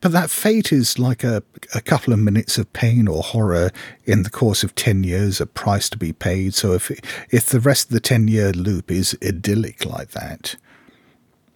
But 0.00 0.12
that 0.12 0.30
fate 0.30 0.72
is 0.72 0.98
like 0.98 1.24
a, 1.24 1.42
a 1.74 1.80
couple 1.80 2.12
of 2.12 2.20
minutes 2.20 2.56
of 2.56 2.72
pain 2.72 3.08
or 3.08 3.22
horror 3.22 3.70
in 4.04 4.22
the 4.22 4.30
course 4.30 4.62
of 4.62 4.74
10 4.74 5.02
years, 5.02 5.40
a 5.40 5.46
price 5.46 5.90
to 5.90 5.98
be 5.98 6.12
paid. 6.12 6.54
So 6.54 6.72
if, 6.72 6.90
if 7.32 7.46
the 7.46 7.58
rest 7.58 7.88
of 7.88 7.94
the 7.94 8.00
10 8.00 8.28
year 8.28 8.52
loop 8.52 8.90
is 8.90 9.18
idyllic 9.22 9.84
like 9.84 10.10
that, 10.10 10.54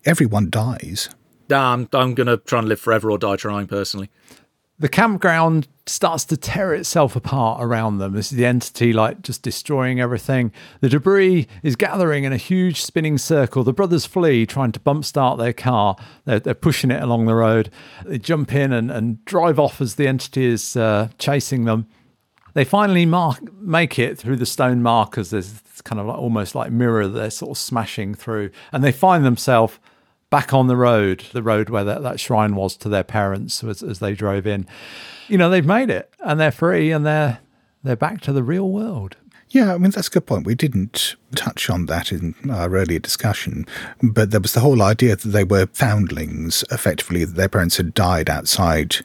everyone 0.04 0.50
dies. 0.50 1.08
damn 1.48 1.88
i'm 1.92 2.14
gonna 2.14 2.36
try 2.36 2.58
and 2.58 2.68
live 2.68 2.80
forever 2.80 3.10
or 3.10 3.18
die 3.18 3.36
trying 3.36 3.66
personally 3.66 4.10
the 4.82 4.88
campground 4.88 5.68
starts 5.86 6.24
to 6.24 6.36
tear 6.36 6.74
itself 6.74 7.14
apart 7.14 7.62
around 7.62 7.98
them. 7.98 8.14
This 8.14 8.32
is 8.32 8.38
the 8.38 8.46
entity 8.46 8.92
like 8.92 9.22
just 9.22 9.42
destroying 9.42 10.00
everything. 10.00 10.50
The 10.80 10.88
debris 10.88 11.46
is 11.62 11.76
gathering 11.76 12.24
in 12.24 12.32
a 12.32 12.36
huge 12.36 12.82
spinning 12.82 13.16
circle. 13.16 13.62
The 13.62 13.72
brothers 13.72 14.06
flee, 14.06 14.44
trying 14.44 14.72
to 14.72 14.80
bump 14.80 15.04
start 15.04 15.38
their 15.38 15.52
car. 15.52 15.94
They're, 16.24 16.40
they're 16.40 16.54
pushing 16.54 16.90
it 16.90 17.00
along 17.00 17.26
the 17.26 17.34
road. 17.36 17.70
They 18.04 18.18
jump 18.18 18.52
in 18.52 18.72
and, 18.72 18.90
and 18.90 19.24
drive 19.24 19.60
off 19.60 19.80
as 19.80 19.94
the 19.94 20.08
entity 20.08 20.46
is 20.46 20.76
uh, 20.76 21.10
chasing 21.16 21.64
them. 21.64 21.86
They 22.54 22.64
finally 22.64 23.06
mark, 23.06 23.40
make 23.54 24.00
it 24.00 24.18
through 24.18 24.36
the 24.36 24.46
stone 24.46 24.82
markers. 24.82 25.30
There's 25.30 25.62
kind 25.84 26.00
of 26.00 26.06
like 26.06 26.18
almost 26.18 26.56
like 26.56 26.72
mirror 26.72 27.06
they're 27.06 27.30
sort 27.30 27.52
of 27.52 27.58
smashing 27.58 28.14
through, 28.14 28.50
and 28.72 28.82
they 28.82 28.92
find 28.92 29.24
themselves 29.24 29.78
back 30.32 30.52
on 30.52 30.66
the 30.66 30.76
road, 30.76 31.24
the 31.32 31.42
road 31.42 31.68
where 31.70 31.84
that, 31.84 32.02
that 32.02 32.18
shrine 32.18 32.56
was 32.56 32.76
to 32.78 32.88
their 32.88 33.04
parents 33.04 33.62
as, 33.62 33.82
as 33.82 33.98
they 34.00 34.14
drove 34.14 34.46
in. 34.46 34.66
You 35.28 35.38
know, 35.38 35.48
they've 35.50 35.64
made 35.64 35.90
it 35.90 36.12
and 36.20 36.40
they're 36.40 36.50
free 36.50 36.90
and 36.90 37.06
they're 37.06 37.38
they're 37.84 37.96
back 37.96 38.20
to 38.22 38.32
the 38.32 38.42
real 38.42 38.68
world. 38.70 39.16
Yeah, 39.50 39.74
I 39.74 39.78
mean, 39.78 39.90
that's 39.90 40.08
a 40.08 40.10
good 40.10 40.24
point. 40.26 40.46
We 40.46 40.54
didn't 40.54 41.14
touch 41.34 41.68
on 41.68 41.84
that 41.86 42.10
in 42.10 42.34
our 42.50 42.70
earlier 42.74 42.98
discussion, 42.98 43.66
but 44.02 44.30
there 44.30 44.40
was 44.40 44.54
the 44.54 44.60
whole 44.60 44.80
idea 44.80 45.14
that 45.14 45.28
they 45.28 45.44
were 45.44 45.66
foundlings, 45.74 46.64
effectively, 46.70 47.24
that 47.26 47.34
their 47.36 47.50
parents 47.50 47.76
had 47.76 47.92
died 47.92 48.30
outside 48.30 48.96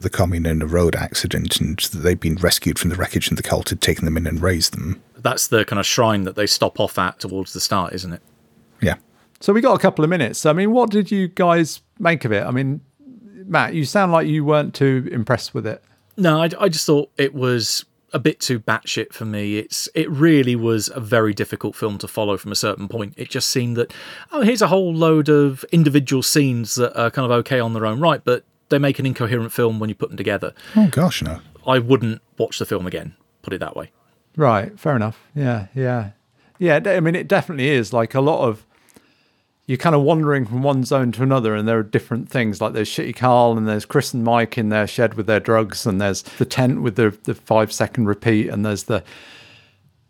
the 0.00 0.10
commune 0.10 0.46
in 0.46 0.60
a 0.62 0.66
road 0.66 0.96
accident 0.96 1.60
and 1.60 1.78
that 1.78 1.98
they'd 1.98 2.18
been 2.18 2.34
rescued 2.36 2.78
from 2.80 2.90
the 2.90 2.96
wreckage 2.96 3.28
and 3.28 3.38
the 3.38 3.42
cult 3.44 3.68
had 3.68 3.80
taken 3.80 4.04
them 4.04 4.16
in 4.16 4.26
and 4.26 4.40
raised 4.42 4.72
them. 4.72 5.00
that's 5.18 5.46
the 5.46 5.64
kind 5.64 5.78
of 5.78 5.86
shrine 5.86 6.24
that 6.24 6.34
they 6.34 6.46
stop 6.46 6.80
off 6.80 6.98
at 6.98 7.20
towards 7.20 7.52
the 7.52 7.60
start 7.60 7.92
isn't 7.92 8.12
it 8.12 8.22
Yeah. 8.22 8.31
So 9.42 9.52
we 9.52 9.60
got 9.60 9.74
a 9.74 9.78
couple 9.78 10.04
of 10.04 10.08
minutes. 10.08 10.46
I 10.46 10.52
mean, 10.52 10.70
what 10.70 10.90
did 10.90 11.10
you 11.10 11.26
guys 11.26 11.80
make 11.98 12.24
of 12.24 12.30
it? 12.30 12.44
I 12.44 12.52
mean, 12.52 12.80
Matt, 13.44 13.74
you 13.74 13.84
sound 13.84 14.12
like 14.12 14.28
you 14.28 14.44
weren't 14.44 14.72
too 14.72 15.08
impressed 15.10 15.52
with 15.52 15.66
it. 15.66 15.82
No, 16.16 16.40
I, 16.40 16.48
I 16.60 16.68
just 16.68 16.86
thought 16.86 17.10
it 17.18 17.34
was 17.34 17.84
a 18.12 18.20
bit 18.20 18.38
too 18.38 18.60
batshit 18.60 19.12
for 19.12 19.24
me. 19.24 19.58
It's 19.58 19.88
it 19.96 20.08
really 20.08 20.54
was 20.54 20.90
a 20.94 21.00
very 21.00 21.34
difficult 21.34 21.74
film 21.74 21.98
to 21.98 22.06
follow 22.06 22.36
from 22.36 22.52
a 22.52 22.54
certain 22.54 22.86
point. 22.86 23.14
It 23.16 23.30
just 23.30 23.48
seemed 23.48 23.76
that 23.78 23.92
oh, 24.30 24.42
here's 24.42 24.62
a 24.62 24.68
whole 24.68 24.94
load 24.94 25.28
of 25.28 25.64
individual 25.72 26.22
scenes 26.22 26.76
that 26.76 26.96
are 26.96 27.10
kind 27.10 27.24
of 27.24 27.32
okay 27.38 27.58
on 27.58 27.72
their 27.74 27.84
own 27.84 27.98
right, 27.98 28.22
but 28.24 28.44
they 28.68 28.78
make 28.78 29.00
an 29.00 29.06
incoherent 29.06 29.50
film 29.50 29.80
when 29.80 29.88
you 29.88 29.96
put 29.96 30.10
them 30.10 30.16
together. 30.16 30.54
Oh 30.76 30.86
gosh, 30.86 31.20
no. 31.20 31.40
I 31.66 31.80
wouldn't 31.80 32.22
watch 32.38 32.60
the 32.60 32.66
film 32.66 32.86
again. 32.86 33.16
Put 33.42 33.54
it 33.54 33.58
that 33.58 33.74
way. 33.74 33.90
Right, 34.36 34.78
fair 34.78 34.94
enough. 34.94 35.18
Yeah, 35.34 35.66
yeah, 35.74 36.10
yeah. 36.60 36.78
I 36.86 37.00
mean, 37.00 37.16
it 37.16 37.26
definitely 37.26 37.70
is 37.70 37.92
like 37.92 38.14
a 38.14 38.20
lot 38.20 38.46
of 38.46 38.64
you're 39.66 39.78
kind 39.78 39.94
of 39.94 40.02
wandering 40.02 40.44
from 40.44 40.62
one 40.62 40.84
zone 40.84 41.12
to 41.12 41.22
another, 41.22 41.54
and 41.54 41.68
there 41.68 41.78
are 41.78 41.84
different 41.84 42.28
things. 42.28 42.60
Like 42.60 42.72
there's 42.72 42.88
Shitty 42.88 43.16
Carl, 43.16 43.56
and 43.56 43.68
there's 43.68 43.84
Chris 43.84 44.12
and 44.12 44.24
Mike 44.24 44.58
in 44.58 44.70
their 44.70 44.86
shed 44.86 45.14
with 45.14 45.26
their 45.26 45.40
drugs, 45.40 45.86
and 45.86 46.00
there's 46.00 46.22
the 46.22 46.44
tent 46.44 46.82
with 46.82 46.96
the 46.96 47.16
the 47.24 47.34
five 47.34 47.72
second 47.72 48.06
repeat, 48.06 48.48
and 48.48 48.64
there's 48.64 48.84
the 48.84 49.04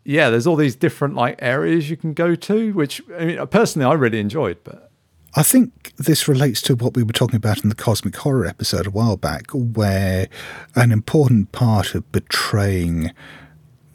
yeah, 0.03 0.29
there's 0.29 0.47
all 0.47 0.55
these 0.55 0.75
different 0.75 1.15
like 1.15 1.37
areas 1.39 1.89
you 1.89 1.97
can 1.97 2.13
go 2.13 2.35
to, 2.35 2.73
which 2.73 3.01
I 3.17 3.25
mean, 3.25 3.47
personally, 3.47 3.85
I 3.85 3.93
really 3.93 4.19
enjoyed. 4.19 4.57
But 4.63 4.91
I 5.35 5.43
think 5.43 5.95
this 5.97 6.27
relates 6.27 6.61
to 6.63 6.75
what 6.75 6.95
we 6.95 7.03
were 7.03 7.13
talking 7.13 7.37
about 7.37 7.63
in 7.63 7.69
the 7.69 7.75
Cosmic 7.75 8.15
Horror 8.15 8.45
episode 8.45 8.87
a 8.87 8.91
while 8.91 9.17
back, 9.17 9.51
where 9.51 10.27
an 10.75 10.91
important 10.91 11.51
part 11.51 11.95
of 11.95 12.11
betraying 12.11 13.11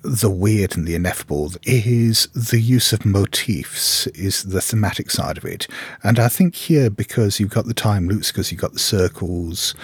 the 0.08 0.30
weird 0.30 0.76
and 0.76 0.86
the 0.86 0.94
ineffable 0.94 1.52
is 1.64 2.28
the 2.28 2.60
use 2.60 2.92
of 2.92 3.04
motifs 3.04 4.06
is 4.08 4.44
the 4.44 4.60
thematic 4.60 5.10
side 5.10 5.36
of 5.36 5.44
it. 5.44 5.66
And 6.02 6.18
i 6.18 6.28
think 6.28 6.54
here 6.54 6.88
because 6.88 7.38
you've 7.38 7.50
got 7.50 7.66
the 7.66 7.74
time 7.74 8.08
loops 8.08 8.32
because 8.32 8.50
you've 8.50 8.60
got 8.60 8.72
the 8.72 8.78
circles 8.78 9.74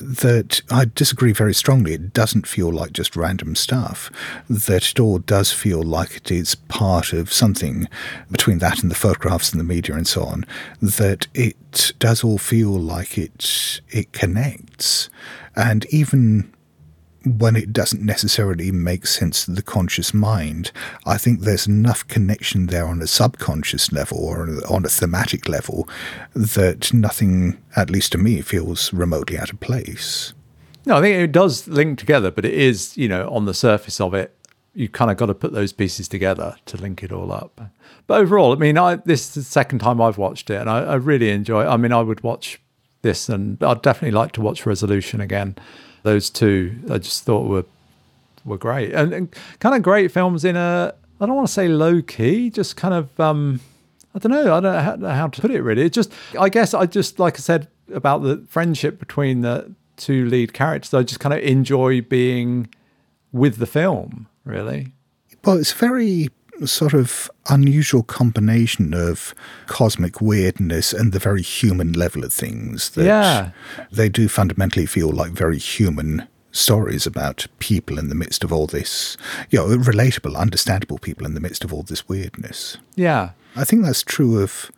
that 0.00 0.60
i 0.70 0.84
disagree 0.84 1.32
very 1.32 1.54
strongly. 1.54 1.94
It 1.94 2.12
doesn't 2.12 2.46
feel 2.46 2.70
like 2.70 2.92
just 2.92 3.16
random 3.16 3.54
stuff. 3.54 4.10
That 4.48 4.90
it 4.90 5.00
all 5.00 5.18
does 5.18 5.52
feel 5.52 5.82
like 5.82 6.16
it 6.16 6.30
is 6.30 6.54
part 6.54 7.12
of 7.12 7.32
something 7.32 7.88
between 8.30 8.58
that 8.58 8.82
and 8.82 8.90
the 8.90 8.96
photographs 8.96 9.52
and 9.52 9.60
the 9.60 9.64
media 9.64 9.94
and 9.94 10.06
so 10.06 10.24
on. 10.24 10.44
That 10.80 11.26
it 11.34 11.92
does 11.98 12.22
all 12.24 12.38
feel 12.38 12.70
like 12.70 13.16
it 13.18 13.80
it 13.90 14.12
connects. 14.12 15.08
And 15.56 15.86
even 15.86 16.52
when 17.24 17.56
it 17.56 17.72
doesn't 17.72 18.02
necessarily 18.02 18.70
make 18.70 19.06
sense 19.06 19.44
to 19.44 19.50
the 19.50 19.62
conscious 19.62 20.14
mind, 20.14 20.70
I 21.04 21.18
think 21.18 21.40
there's 21.40 21.66
enough 21.66 22.06
connection 22.08 22.66
there 22.66 22.86
on 22.86 23.02
a 23.02 23.06
subconscious 23.06 23.92
level 23.92 24.18
or 24.18 24.48
on 24.68 24.84
a 24.84 24.88
thematic 24.88 25.48
level 25.48 25.88
that 26.34 26.92
nothing, 26.92 27.58
at 27.76 27.90
least 27.90 28.12
to 28.12 28.18
me, 28.18 28.40
feels 28.40 28.92
remotely 28.92 29.38
out 29.38 29.52
of 29.52 29.60
place. 29.60 30.32
No, 30.86 30.96
I 30.96 31.00
think 31.00 31.16
it 31.16 31.32
does 31.32 31.66
link 31.68 31.98
together, 31.98 32.30
but 32.30 32.44
it 32.44 32.54
is, 32.54 32.96
you 32.96 33.08
know, 33.08 33.28
on 33.30 33.44
the 33.44 33.54
surface 33.54 34.00
of 34.00 34.14
it, 34.14 34.34
you 34.74 34.88
kind 34.88 35.10
of 35.10 35.16
got 35.16 35.26
to 35.26 35.34
put 35.34 35.52
those 35.52 35.72
pieces 35.72 36.06
together 36.06 36.56
to 36.66 36.76
link 36.76 37.02
it 37.02 37.10
all 37.10 37.32
up. 37.32 37.60
But 38.06 38.20
overall, 38.20 38.52
I 38.52 38.56
mean, 38.56 38.78
I, 38.78 38.96
this 38.96 39.28
is 39.28 39.34
the 39.34 39.42
second 39.42 39.80
time 39.80 40.00
I've 40.00 40.18
watched 40.18 40.50
it, 40.50 40.60
and 40.60 40.70
I, 40.70 40.84
I 40.84 40.94
really 40.94 41.30
enjoy. 41.30 41.64
it. 41.64 41.68
I 41.68 41.76
mean, 41.76 41.92
I 41.92 42.00
would 42.00 42.22
watch 42.22 42.60
this, 43.02 43.28
and 43.28 43.62
I'd 43.62 43.82
definitely 43.82 44.16
like 44.16 44.32
to 44.32 44.40
watch 44.40 44.64
Resolution 44.64 45.20
again 45.20 45.56
those 46.02 46.30
two 46.30 46.78
I 46.90 46.98
just 46.98 47.24
thought 47.24 47.46
were 47.46 47.64
were 48.44 48.58
great 48.58 48.92
and, 48.92 49.12
and, 49.12 49.36
kind 49.60 49.74
of 49.74 49.82
great 49.82 50.10
films 50.10 50.44
in 50.44 50.56
a 50.56 50.94
I 51.20 51.26
don't 51.26 51.34
want 51.34 51.48
to 51.48 51.52
say 51.52 51.68
low 51.68 52.00
key, 52.00 52.48
just 52.50 52.76
kind 52.76 52.94
of 52.94 53.18
um 53.18 53.60
I 54.14 54.18
don't 54.18 54.32
know 54.32 54.54
I 54.54 54.60
don't 54.60 55.00
know 55.00 55.08
how, 55.08 55.14
how 55.14 55.26
to 55.28 55.40
put 55.40 55.50
it 55.50 55.62
really. 55.62 55.82
It 55.82 55.92
just 55.92 56.12
I 56.38 56.48
guess 56.48 56.74
I 56.74 56.86
just 56.86 57.18
like 57.18 57.34
I 57.34 57.38
said 57.40 57.68
about 57.92 58.22
the 58.22 58.44
friendship 58.48 58.98
between 58.98 59.40
the 59.40 59.72
two 59.96 60.26
lead 60.26 60.52
characters. 60.52 60.94
I 60.94 61.02
just 61.02 61.20
kind 61.20 61.34
of 61.34 61.40
enjoy 61.40 62.00
being 62.00 62.68
with 63.32 63.56
the 63.56 63.66
film 63.66 64.28
really. 64.44 64.92
Well, 65.44 65.56
it's 65.56 65.72
very 65.72 66.28
sort 66.66 66.94
of 66.94 67.30
unusual 67.48 68.02
combination 68.02 68.92
of 68.94 69.34
cosmic 69.66 70.20
weirdness 70.20 70.92
and 70.92 71.12
the 71.12 71.18
very 71.18 71.42
human 71.42 71.92
level 71.92 72.24
of 72.24 72.32
things 72.32 72.90
that 72.90 73.04
yeah. 73.04 73.50
they 73.92 74.08
do 74.08 74.28
fundamentally 74.28 74.86
feel 74.86 75.10
like 75.10 75.32
very 75.32 75.58
human 75.58 76.26
stories 76.50 77.06
about 77.06 77.46
people 77.58 77.98
in 77.98 78.08
the 78.08 78.14
midst 78.14 78.42
of 78.42 78.52
all 78.52 78.66
this, 78.66 79.16
you 79.50 79.58
know, 79.58 79.66
relatable, 79.76 80.36
understandable 80.36 80.98
people 80.98 81.26
in 81.26 81.34
the 81.34 81.40
midst 81.40 81.64
of 81.64 81.72
all 81.72 81.82
this 81.82 82.08
weirdness. 82.08 82.78
Yeah. 82.96 83.30
I 83.54 83.64
think 83.64 83.84
that's 83.84 84.02
true 84.02 84.42
of 84.42 84.70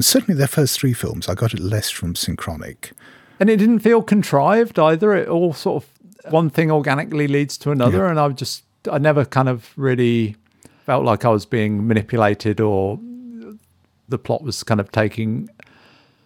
certainly 0.00 0.36
their 0.36 0.48
first 0.48 0.78
three 0.80 0.92
films. 0.92 1.28
I 1.28 1.34
got 1.34 1.54
it 1.54 1.60
less 1.60 1.90
from 1.90 2.14
Synchronic. 2.14 2.92
And 3.38 3.50
it 3.50 3.56
didn't 3.56 3.80
feel 3.80 4.02
contrived 4.02 4.78
either. 4.78 5.14
It 5.14 5.28
all 5.28 5.52
sort 5.52 5.84
of 5.84 6.32
one 6.32 6.50
thing 6.50 6.70
organically 6.70 7.28
leads 7.28 7.58
to 7.58 7.70
another. 7.70 7.98
Yeah. 7.98 8.10
And 8.10 8.20
I 8.20 8.28
just, 8.30 8.64
I 8.90 8.98
never 8.98 9.24
kind 9.24 9.48
of 9.48 9.72
really 9.76 10.36
felt 10.84 11.04
like 11.04 11.24
I 11.24 11.28
was 11.28 11.46
being 11.46 11.86
manipulated 11.86 12.60
or 12.60 12.98
the 14.08 14.18
plot 14.18 14.42
was 14.42 14.62
kind 14.62 14.80
of 14.80 14.92
taking 14.92 15.48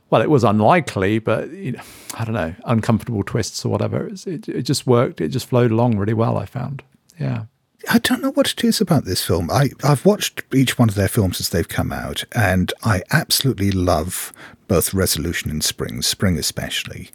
well, 0.09 0.23
it 0.23 0.31
was 0.31 0.45
unlikely, 0.45 1.19
but 1.19 1.51
you 1.51 1.73
know, 1.73 1.83
I 2.17 2.25
don't 2.25 2.35
know, 2.35 2.55
uncomfortable 2.65 3.25
twists 3.25 3.65
or 3.65 3.71
whatever. 3.71 4.07
It, 4.07 4.49
it 4.49 4.63
just 4.63 4.87
worked. 4.87 5.21
It 5.21 5.29
just 5.29 5.49
flowed 5.49 5.73
along 5.73 5.99
really 5.99 6.15
well. 6.15 6.39
I 6.39 6.47
found, 6.47 6.83
yeah. 7.19 7.47
I 7.91 7.99
don't 7.99 8.23
know 8.23 8.31
what 8.31 8.51
it 8.51 8.65
is 8.65 8.81
about 8.81 9.05
this 9.05 9.25
film. 9.25 9.51
I, 9.51 9.71
I've 9.85 10.07
watched 10.07 10.43
each 10.55 10.79
one 10.79 10.89
of 10.89 10.95
their 10.95 11.09
films 11.09 11.41
as 11.41 11.51
they've 11.51 11.69
come 11.69 11.93
out, 11.93 12.25
and 12.33 12.73
I 12.85 13.03
absolutely 13.13 13.71
love 13.71 14.33
both 14.69 14.95
Resolution 14.95 15.51
and 15.51 15.63
Spring, 15.63 16.03
Spring 16.03 16.39
especially. 16.39 17.11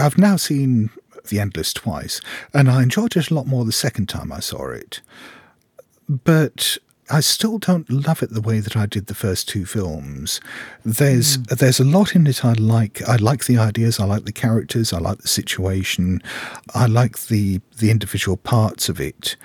I've 0.00 0.18
now 0.18 0.36
seen 0.36 0.90
The 1.28 1.38
Endless 1.38 1.72
twice, 1.72 2.20
and 2.52 2.70
I 2.70 2.82
enjoyed 2.82 3.16
it 3.16 3.30
a 3.30 3.34
lot 3.34 3.46
more 3.46 3.64
the 3.64 3.72
second 3.72 4.08
time 4.08 4.32
I 4.32 4.40
saw 4.40 4.70
it 4.70 5.00
but 6.24 6.78
I 7.10 7.20
still 7.20 7.58
don't 7.58 7.90
love 7.90 8.22
it 8.22 8.30
the 8.30 8.40
way 8.40 8.60
that 8.60 8.76
I 8.76 8.86
did 8.86 9.06
the 9.06 9.14
first 9.14 9.48
two 9.48 9.66
films. 9.66 10.40
There's 10.84 11.38
mm. 11.38 11.58
there's 11.58 11.80
a 11.80 11.84
lot 11.84 12.14
in 12.14 12.26
it 12.26 12.44
I 12.44 12.52
like. 12.52 13.02
I 13.08 13.16
like 13.16 13.44
the 13.44 13.58
ideas. 13.58 14.00
I 14.00 14.04
like 14.04 14.24
the 14.24 14.32
characters. 14.32 14.92
I 14.92 14.98
like 14.98 15.18
the 15.18 15.28
situation. 15.28 16.22
I 16.74 16.86
like 16.86 17.18
the 17.26 17.60
the 17.78 17.90
individual 17.90 18.36
parts 18.36 18.88
of 18.88 19.00
it. 19.00 19.36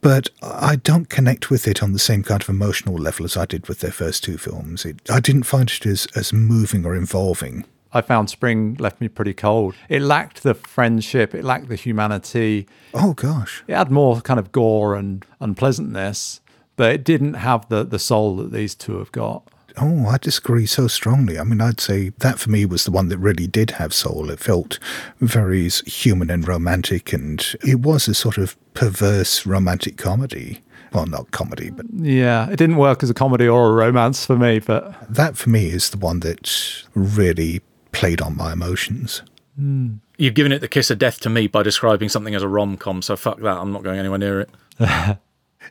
But 0.00 0.28
I 0.42 0.76
don't 0.76 1.08
connect 1.08 1.48
with 1.48 1.66
it 1.66 1.82
on 1.82 1.92
the 1.92 1.98
same 1.98 2.22
kind 2.22 2.42
of 2.42 2.48
emotional 2.50 2.96
level 2.96 3.24
as 3.24 3.38
I 3.38 3.46
did 3.46 3.68
with 3.68 3.80
their 3.80 3.92
first 3.92 4.22
two 4.22 4.36
films. 4.36 4.84
It, 4.84 5.00
I 5.10 5.18
didn't 5.18 5.44
find 5.44 5.70
it 5.70 5.86
as, 5.86 6.06
as 6.14 6.30
moving 6.30 6.84
or 6.84 6.94
involving. 6.94 7.64
I 7.94 8.00
found 8.00 8.28
Spring 8.28 8.76
left 8.80 9.00
me 9.00 9.08
pretty 9.08 9.34
cold. 9.34 9.74
It 9.88 10.02
lacked 10.02 10.42
the 10.42 10.54
friendship, 10.54 11.34
it 11.34 11.44
lacked 11.44 11.68
the 11.68 11.76
humanity. 11.76 12.66
Oh 12.92 13.12
gosh. 13.14 13.62
It 13.68 13.76
had 13.76 13.90
more 13.90 14.20
kind 14.20 14.40
of 14.40 14.50
gore 14.50 14.96
and 14.96 15.24
unpleasantness, 15.40 16.40
but 16.76 16.92
it 16.92 17.04
didn't 17.04 17.34
have 17.34 17.68
the 17.68 17.84
the 17.84 18.00
soul 18.00 18.36
that 18.36 18.52
these 18.52 18.74
two 18.74 18.98
have 18.98 19.12
got. 19.12 19.48
Oh, 19.76 20.06
I 20.06 20.18
disagree 20.18 20.66
so 20.66 20.86
strongly. 20.86 21.38
I 21.38 21.44
mean, 21.44 21.60
I'd 21.60 21.80
say 21.80 22.10
that 22.18 22.38
for 22.38 22.50
me 22.50 22.64
was 22.64 22.84
the 22.84 22.92
one 22.92 23.08
that 23.08 23.18
really 23.18 23.48
did 23.48 23.72
have 23.72 23.92
soul. 23.92 24.30
It 24.30 24.38
felt 24.38 24.78
very 25.20 25.68
human 25.68 26.30
and 26.30 26.46
romantic, 26.46 27.12
and 27.12 27.44
it 27.64 27.80
was 27.80 28.06
a 28.06 28.14
sort 28.14 28.38
of 28.38 28.56
perverse 28.74 29.44
romantic 29.46 29.96
comedy. 29.96 30.62
Well, 30.92 31.06
not 31.06 31.32
comedy, 31.32 31.70
but. 31.70 31.86
Yeah, 31.92 32.48
it 32.48 32.56
didn't 32.56 32.76
work 32.76 33.02
as 33.02 33.10
a 33.10 33.14
comedy 33.14 33.48
or 33.48 33.70
a 33.70 33.72
romance 33.72 34.24
for 34.24 34.36
me, 34.36 34.60
but. 34.60 35.12
That 35.12 35.36
for 35.36 35.50
me 35.50 35.66
is 35.66 35.90
the 35.90 35.98
one 35.98 36.20
that 36.20 36.84
really 36.94 37.60
played 37.94 38.20
on 38.20 38.36
my 38.36 38.52
emotions. 38.52 39.22
Mm. 39.58 40.00
You've 40.18 40.34
given 40.34 40.52
it 40.52 40.60
the 40.60 40.68
kiss 40.68 40.90
of 40.90 40.98
death 40.98 41.20
to 41.20 41.30
me 41.30 41.46
by 41.46 41.62
describing 41.62 42.08
something 42.08 42.34
as 42.34 42.42
a 42.42 42.48
rom 42.48 42.76
com, 42.76 43.02
so 43.02 43.16
fuck 43.16 43.38
that. 43.38 43.56
I'm 43.56 43.72
not 43.72 43.82
going 43.82 43.98
anywhere 43.98 44.18
near 44.18 44.40
it. 44.40 44.50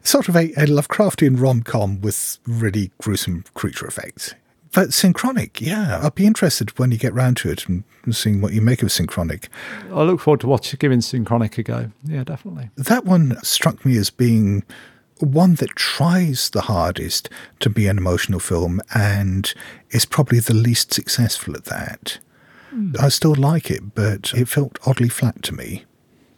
sort 0.03 0.27
of 0.29 0.35
a, 0.35 0.51
a 0.53 0.65
Lovecraftian 0.65 1.39
rom 1.39 1.61
com 1.61 2.01
with 2.01 2.39
really 2.47 2.91
gruesome 2.99 3.43
creature 3.53 3.85
effects. 3.85 4.33
But 4.73 4.89
Synchronic, 4.89 5.61
yeah, 5.61 6.01
I'd 6.03 6.15
be 6.15 6.25
interested 6.25 6.77
when 6.79 6.91
you 6.91 6.97
get 6.97 7.13
round 7.13 7.37
to 7.37 7.51
it 7.51 7.67
and 7.67 7.83
seeing 8.11 8.41
what 8.41 8.53
you 8.53 8.61
make 8.61 8.81
of 8.81 8.89
Synchronic. 8.89 9.47
I 9.91 10.01
look 10.01 10.19
forward 10.19 10.39
to 10.41 10.47
watching 10.47 10.79
giving 10.79 10.99
Synchronic 10.99 11.59
a 11.59 11.63
go. 11.63 11.91
Yeah, 12.03 12.23
definitely. 12.23 12.71
That 12.75 13.05
one 13.05 13.37
struck 13.43 13.85
me 13.85 13.97
as 13.97 14.09
being 14.09 14.63
one 15.19 15.55
that 15.55 15.69
tries 15.75 16.49
the 16.49 16.61
hardest 16.61 17.29
to 17.59 17.69
be 17.69 17.87
an 17.87 17.97
emotional 17.97 18.39
film 18.39 18.81
and 18.93 19.53
is 19.91 20.05
probably 20.05 20.39
the 20.39 20.53
least 20.53 20.93
successful 20.93 21.55
at 21.55 21.65
that. 21.65 22.19
Mm. 22.73 22.99
I 22.99 23.09
still 23.09 23.35
like 23.35 23.69
it, 23.69 23.93
but 23.95 24.33
it 24.33 24.47
felt 24.47 24.79
oddly 24.85 25.09
flat 25.09 25.43
to 25.43 25.53
me. 25.53 25.85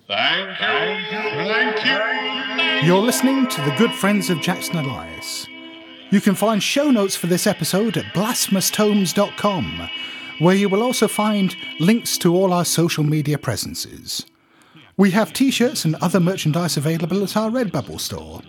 Thank 0.07 0.49
you. 0.59 1.19
Thank 1.45 1.85
you. 1.85 2.87
You're 2.87 3.01
listening 3.01 3.47
to 3.47 3.61
the 3.61 3.75
good 3.77 3.91
friends 3.91 4.29
of 4.29 4.41
Jackson 4.41 4.77
Elias. 4.77 5.47
You 6.11 6.21
can 6.21 6.35
find 6.35 6.61
show 6.61 6.91
notes 6.91 7.15
for 7.15 7.27
this 7.27 7.47
episode 7.47 7.97
at 7.97 8.13
blasphemoustomes.com, 8.13 9.89
where 10.39 10.55
you 10.55 10.69
will 10.69 10.83
also 10.83 11.07
find 11.07 11.55
links 11.79 12.17
to 12.19 12.35
all 12.35 12.53
our 12.53 12.65
social 12.65 13.03
media 13.03 13.37
presences. 13.37 14.25
We 14.97 15.11
have 15.11 15.33
t 15.33 15.51
shirts 15.51 15.85
and 15.85 15.95
other 15.95 16.19
merchandise 16.19 16.77
available 16.77 17.23
at 17.23 17.35
our 17.35 17.49
Redbubble 17.49 17.99
store. 17.99 18.41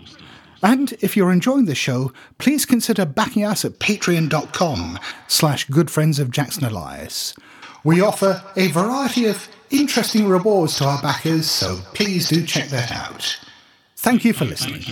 And 0.62 0.92
if 1.00 1.16
you're 1.16 1.32
enjoying 1.32 1.66
the 1.66 1.74
show, 1.74 2.12
please 2.38 2.64
consider 2.64 3.04
backing 3.04 3.44
us 3.44 3.64
at 3.64 3.78
patreon.com 3.78 4.98
slash 5.28 5.66
goodfriends 5.68 6.18
of 6.18 6.30
Jackson 6.30 6.64
Elias. 6.64 7.34
We 7.84 8.00
offer 8.00 8.42
a 8.56 8.68
variety 8.68 9.26
of 9.26 9.48
interesting 9.70 10.26
rewards 10.26 10.78
to 10.78 10.84
our 10.84 11.02
backers, 11.02 11.50
so 11.50 11.80
please 11.94 12.28
do 12.28 12.44
check 12.44 12.68
that 12.68 12.90
out. 12.90 13.38
Thank 13.96 14.24
you 14.24 14.32
for 14.32 14.44
listening. 14.44 14.82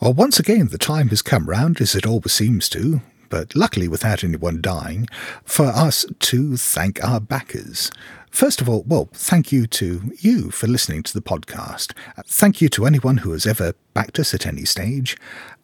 Well, 0.00 0.14
once 0.14 0.38
again, 0.38 0.68
the 0.68 0.78
time 0.78 1.08
has 1.08 1.22
come 1.22 1.46
round, 1.46 1.80
as 1.80 1.94
it 1.94 2.06
always 2.06 2.32
seems 2.32 2.68
to, 2.70 3.02
but 3.28 3.54
luckily 3.54 3.88
without 3.88 4.24
anyone 4.24 4.60
dying, 4.60 5.06
for 5.44 5.66
us 5.66 6.06
to 6.18 6.56
thank 6.56 7.02
our 7.04 7.20
backers. 7.20 7.90
First 8.30 8.60
of 8.60 8.68
all, 8.68 8.84
well, 8.86 9.08
thank 9.12 9.50
you 9.50 9.66
to 9.66 10.12
you 10.20 10.50
for 10.50 10.66
listening 10.66 11.02
to 11.02 11.12
the 11.12 11.20
podcast. 11.20 11.92
Thank 12.26 12.60
you 12.60 12.68
to 12.70 12.86
anyone 12.86 13.18
who 13.18 13.32
has 13.32 13.46
ever 13.46 13.74
backed 13.92 14.18
us 14.18 14.32
at 14.32 14.46
any 14.46 14.64
stage. 14.64 15.16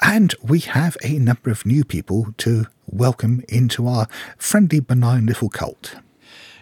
And 0.02 0.34
we 0.42 0.60
have 0.60 0.96
a 1.02 1.18
number 1.18 1.50
of 1.50 1.64
new 1.64 1.84
people 1.84 2.34
to 2.38 2.66
welcome 2.86 3.44
into 3.48 3.86
our 3.86 4.08
friendly, 4.36 4.80
benign 4.80 5.26
little 5.26 5.48
cult. 5.48 5.96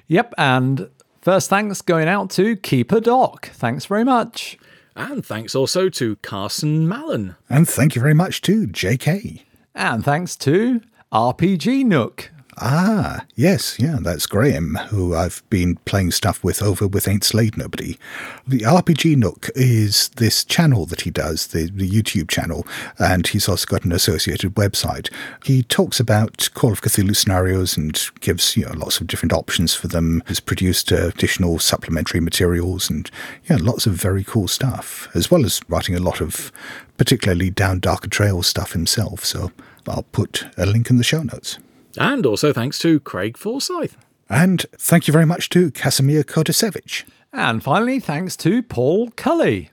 Yep, 0.06 0.34
and 0.36 0.90
first 1.22 1.48
thanks 1.48 1.80
going 1.80 2.08
out 2.08 2.30
to 2.30 2.56
Keeper 2.56 3.00
Doc. 3.00 3.48
Thanks 3.54 3.86
very 3.86 4.04
much. 4.04 4.58
And 4.94 5.24
thanks 5.24 5.54
also 5.54 5.88
to 5.88 6.16
Carson 6.16 6.86
Mallon. 6.86 7.34
And 7.48 7.66
thank 7.68 7.96
you 7.96 8.02
very 8.02 8.14
much 8.14 8.42
to 8.42 8.66
JK. 8.66 9.40
And 9.74 10.04
thanks 10.04 10.36
to 10.36 10.82
RPG 11.12 11.84
Nook. 11.84 12.30
Ah, 12.58 13.24
yes, 13.34 13.78
yeah, 13.80 13.98
that's 14.00 14.26
Graham, 14.26 14.76
who 14.88 15.14
I've 15.14 15.42
been 15.50 15.74
playing 15.86 16.12
stuff 16.12 16.44
with 16.44 16.62
over 16.62 16.86
with 16.86 17.08
Ain't 17.08 17.24
Slayed 17.24 17.56
Nobody. 17.56 17.98
The 18.46 18.60
RPG 18.60 19.16
Nook 19.16 19.50
is 19.56 20.08
this 20.10 20.44
channel 20.44 20.86
that 20.86 21.00
he 21.00 21.10
does, 21.10 21.48
the, 21.48 21.68
the 21.68 21.88
YouTube 21.88 22.28
channel, 22.28 22.64
and 22.98 23.26
he's 23.26 23.48
also 23.48 23.66
got 23.66 23.84
an 23.84 23.90
associated 23.90 24.54
website. 24.54 25.12
He 25.44 25.64
talks 25.64 25.98
about 25.98 26.48
Call 26.54 26.70
of 26.70 26.80
Cthulhu 26.80 27.16
scenarios 27.16 27.76
and 27.76 28.00
gives 28.20 28.56
you 28.56 28.66
know 28.66 28.72
lots 28.74 29.00
of 29.00 29.08
different 29.08 29.32
options 29.32 29.74
for 29.74 29.88
them. 29.88 30.22
Has 30.26 30.38
produced 30.38 30.92
uh, 30.92 31.08
additional 31.08 31.58
supplementary 31.58 32.20
materials 32.20 32.88
and 32.88 33.10
yeah, 33.50 33.58
lots 33.60 33.84
of 33.86 33.94
very 33.94 34.22
cool 34.22 34.46
stuff, 34.46 35.08
as 35.14 35.28
well 35.28 35.44
as 35.44 35.60
writing 35.68 35.96
a 35.96 36.00
lot 36.00 36.20
of 36.20 36.52
particularly 36.98 37.50
down 37.50 37.80
darker 37.80 38.08
trail 38.08 38.44
stuff 38.44 38.72
himself. 38.72 39.24
So 39.24 39.50
I'll 39.88 40.04
put 40.12 40.46
a 40.56 40.66
link 40.66 40.88
in 40.88 40.98
the 40.98 41.04
show 41.04 41.22
notes. 41.24 41.58
And 41.98 42.26
also 42.26 42.52
thanks 42.52 42.78
to 42.80 43.00
Craig 43.00 43.36
Forsyth. 43.36 43.96
And 44.28 44.64
thank 44.78 45.06
you 45.06 45.12
very 45.12 45.26
much 45.26 45.48
to 45.50 45.70
Casimir 45.70 46.24
Kodasevich. 46.24 47.04
And 47.32 47.62
finally, 47.62 48.00
thanks 48.00 48.36
to 48.38 48.62
Paul 48.62 49.10
Cully. 49.16 49.70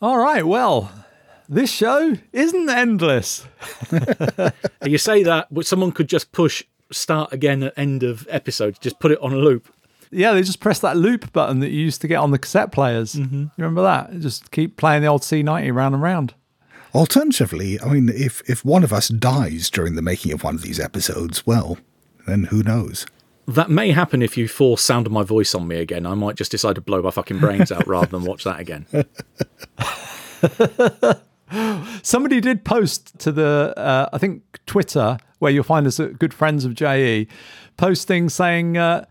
All 0.00 0.18
right, 0.18 0.46
well, 0.46 0.92
this 1.48 1.70
show 1.70 2.16
isn't 2.32 2.68
endless. 2.68 3.46
you 4.84 4.98
say 4.98 5.22
that, 5.22 5.48
but 5.50 5.66
someone 5.66 5.92
could 5.92 6.08
just 6.08 6.32
push 6.32 6.62
start 6.92 7.32
again 7.32 7.62
at 7.62 7.78
end 7.78 8.02
of 8.02 8.26
episode, 8.30 8.78
just 8.80 9.00
put 9.00 9.10
it 9.10 9.18
on 9.20 9.32
a 9.32 9.36
loop. 9.36 9.72
Yeah, 10.10 10.32
they 10.32 10.42
just 10.42 10.60
press 10.60 10.78
that 10.80 10.96
loop 10.96 11.32
button 11.32 11.60
that 11.60 11.70
you 11.70 11.80
used 11.80 12.00
to 12.02 12.08
get 12.08 12.16
on 12.16 12.30
the 12.30 12.38
cassette 12.38 12.70
players. 12.70 13.14
Mm-hmm. 13.14 13.40
You 13.40 13.50
remember 13.58 13.82
that? 13.82 14.20
Just 14.20 14.50
keep 14.52 14.76
playing 14.76 15.02
the 15.02 15.08
old 15.08 15.22
C90 15.22 15.74
round 15.74 15.94
and 15.94 16.02
round. 16.02 16.34
Alternatively, 16.94 17.80
I 17.80 17.88
mean, 17.88 18.08
if, 18.08 18.48
if 18.48 18.64
one 18.64 18.84
of 18.84 18.92
us 18.92 19.08
dies 19.08 19.68
during 19.68 19.96
the 19.96 20.02
making 20.02 20.32
of 20.32 20.44
one 20.44 20.54
of 20.54 20.62
these 20.62 20.78
episodes, 20.78 21.44
well, 21.44 21.78
then 22.26 22.44
who 22.44 22.62
knows? 22.62 23.06
That 23.46 23.68
may 23.68 23.90
happen 23.90 24.22
if 24.22 24.38
you 24.38 24.46
force 24.48 24.82
sound 24.82 25.06
of 25.06 25.12
my 25.12 25.22
voice 25.24 25.54
on 25.54 25.66
me 25.66 25.76
again. 25.76 26.06
I 26.06 26.14
might 26.14 26.36
just 26.36 26.50
decide 26.50 26.76
to 26.76 26.80
blow 26.80 27.02
my 27.02 27.10
fucking 27.10 27.40
brains 27.40 27.72
out 27.72 27.86
rather 27.86 28.06
than 28.06 28.24
watch 28.24 28.44
that 28.44 28.60
again. 28.60 28.86
Somebody 32.02 32.40
did 32.40 32.64
post 32.64 33.18
to 33.18 33.32
the, 33.32 33.74
uh, 33.76 34.08
I 34.12 34.18
think, 34.18 34.42
Twitter, 34.66 35.18
where 35.40 35.52
you'll 35.52 35.64
find 35.64 35.86
us 35.86 36.00
at 36.00 36.18
Good 36.18 36.32
Friends 36.32 36.64
of 36.64 36.74
JE, 36.74 37.26
posting 37.76 38.28
saying, 38.28 38.78
uh, 38.78 39.04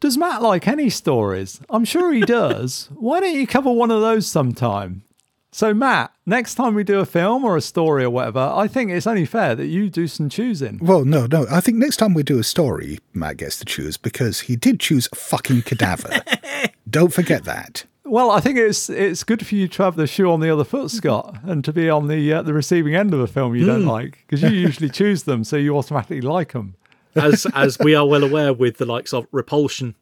Does 0.00 0.16
Matt 0.16 0.40
like 0.40 0.66
any 0.66 0.88
stories? 0.88 1.60
I'm 1.68 1.84
sure 1.84 2.12
he 2.12 2.22
does. 2.22 2.88
Why 2.94 3.20
don't 3.20 3.34
you 3.34 3.46
cover 3.46 3.70
one 3.70 3.90
of 3.90 4.00
those 4.00 4.26
sometime? 4.26 5.02
So, 5.50 5.72
Matt, 5.72 6.12
next 6.26 6.56
time 6.56 6.74
we 6.74 6.84
do 6.84 7.00
a 7.00 7.06
film 7.06 7.42
or 7.44 7.56
a 7.56 7.60
story 7.62 8.04
or 8.04 8.10
whatever, 8.10 8.52
I 8.54 8.68
think 8.68 8.90
it's 8.90 9.06
only 9.06 9.24
fair 9.24 9.54
that 9.54 9.66
you 9.66 9.88
do 9.88 10.06
some 10.06 10.28
choosing. 10.28 10.78
Well, 10.82 11.04
no, 11.06 11.26
no. 11.26 11.46
I 11.50 11.60
think 11.60 11.78
next 11.78 11.96
time 11.96 12.12
we 12.14 12.22
do 12.22 12.38
a 12.38 12.44
story, 12.44 12.98
Matt 13.14 13.38
gets 13.38 13.58
to 13.60 13.64
choose 13.64 13.96
because 13.96 14.40
he 14.40 14.56
did 14.56 14.78
choose 14.78 15.08
a 15.10 15.16
fucking 15.16 15.62
cadaver. 15.62 16.20
Don't 16.90 17.12
forget 17.12 17.44
that. 17.44 17.84
Well, 18.04 18.30
I 18.30 18.40
think 18.40 18.58
it's 18.58 18.88
it's 18.88 19.22
good 19.22 19.46
for 19.46 19.54
you 19.54 19.68
to 19.68 19.82
have 19.82 19.96
the 19.96 20.06
shoe 20.06 20.30
on 20.30 20.40
the 20.40 20.48
other 20.50 20.64
foot, 20.64 20.90
Scott, 20.90 21.38
and 21.44 21.62
to 21.64 21.74
be 21.74 21.90
on 21.90 22.08
the 22.08 22.32
uh, 22.32 22.40
the 22.42 22.54
receiving 22.54 22.94
end 22.94 23.12
of 23.12 23.20
a 23.20 23.26
film 23.26 23.54
you 23.54 23.66
don't 23.66 23.84
like 23.84 24.24
because 24.26 24.40
you 24.42 24.48
usually 24.48 24.88
choose 24.88 25.24
them, 25.24 25.44
so 25.44 25.56
you 25.58 25.76
automatically 25.76 26.22
like 26.22 26.52
them. 26.54 26.74
As 27.14 27.46
as 27.54 27.78
we 27.78 27.94
are 27.94 28.06
well 28.08 28.24
aware 28.24 28.54
with 28.54 28.78
the 28.78 28.86
likes 28.86 29.12
of 29.12 29.26
Repulsion, 29.30 29.94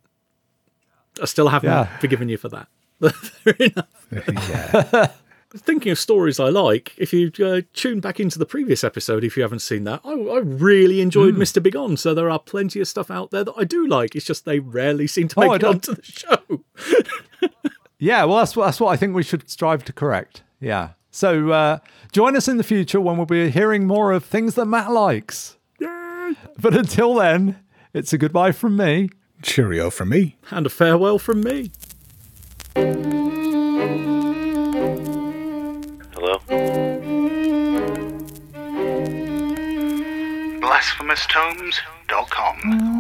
I 1.21 1.25
still 1.25 1.49
haven't 1.49 1.69
Yeah. 1.69 1.87
forgiven 1.99 2.29
you 2.29 2.37
for 2.37 2.49
that. 2.51 2.69
Fair 3.13 3.55
enough. 3.59 3.89
yeah. 4.13 5.11
Thinking 5.57 5.93
of 5.93 5.99
stories 5.99 6.39
I 6.41 6.49
like, 6.49 6.93
if 6.99 7.13
you 7.13 7.33
uh, 7.45 7.63
tune 7.73 8.01
back 8.01 8.21
into 8.21 8.39
the 8.39 8.47
previous 8.47 8.85
episode, 8.85 9.25
if 9.25 9.37
you 9.37 9.43
haven't 9.43 9.61
seen 9.61 9.85
that, 9.85 10.01
I, 10.05 10.13
I 10.13 10.39
really 10.39 11.01
enjoyed 11.01 11.35
Mr. 11.37 11.63
Big 11.63 11.75
On. 11.77 11.97
So 11.97 12.15
there 12.15 12.31
are 12.31 12.39
plenty 12.39 12.81
of 12.81 12.89
stuff 12.89 13.11
out 13.11 13.31
there 13.31 13.45
that 13.45 13.55
I 13.57 13.65
do 13.65 13.87
like. 13.87 14.15
It's 14.15 14.27
just 14.27 14.45
they 14.45 14.59
rarely 14.59 15.07
seem 15.07 15.29
to 15.29 15.41
Oh, 15.41 15.43
make 15.43 15.51
I 15.53 15.57
it 15.57 15.65
onto 15.65 15.95
the 15.95 16.03
show. 16.03 16.65
Yeah, 17.99 18.25
well, 18.25 18.37
that's 18.37 18.55
what 18.55 18.67
that's 18.67 18.79
what 18.79 18.91
I 18.93 18.97
think 18.99 19.15
we 19.17 19.23
should 19.23 19.49
strive 19.49 19.83
to 19.85 19.93
correct. 19.93 20.43
Yeah. 20.61 20.91
So 21.11 21.51
uh, 21.51 21.79
join 22.13 22.37
us 22.37 22.47
in 22.47 22.59
the 22.59 22.63
future 22.63 23.01
when 23.01 23.17
we'll 23.17 23.25
be 23.25 23.49
hearing 23.51 23.87
more 23.87 24.13
of 24.13 24.23
things 24.23 24.55
that 24.57 24.67
Matt 24.67 24.93
likes. 24.93 25.57
But 26.59 26.77
until 26.77 27.15
then, 27.15 27.57
it's 27.95 28.13
a 28.13 28.19
goodbye 28.19 28.53
from 28.53 28.77
me. 28.77 29.09
Cheerio 29.41 29.89
from 29.89 30.11
me. 30.11 30.37
And 30.51 30.67
a 30.67 30.69
farewell 30.69 31.19
from 31.19 31.41
me. 31.43 31.71
Hello? 36.45 36.67
BlasphemousTomes.com. 40.61 42.96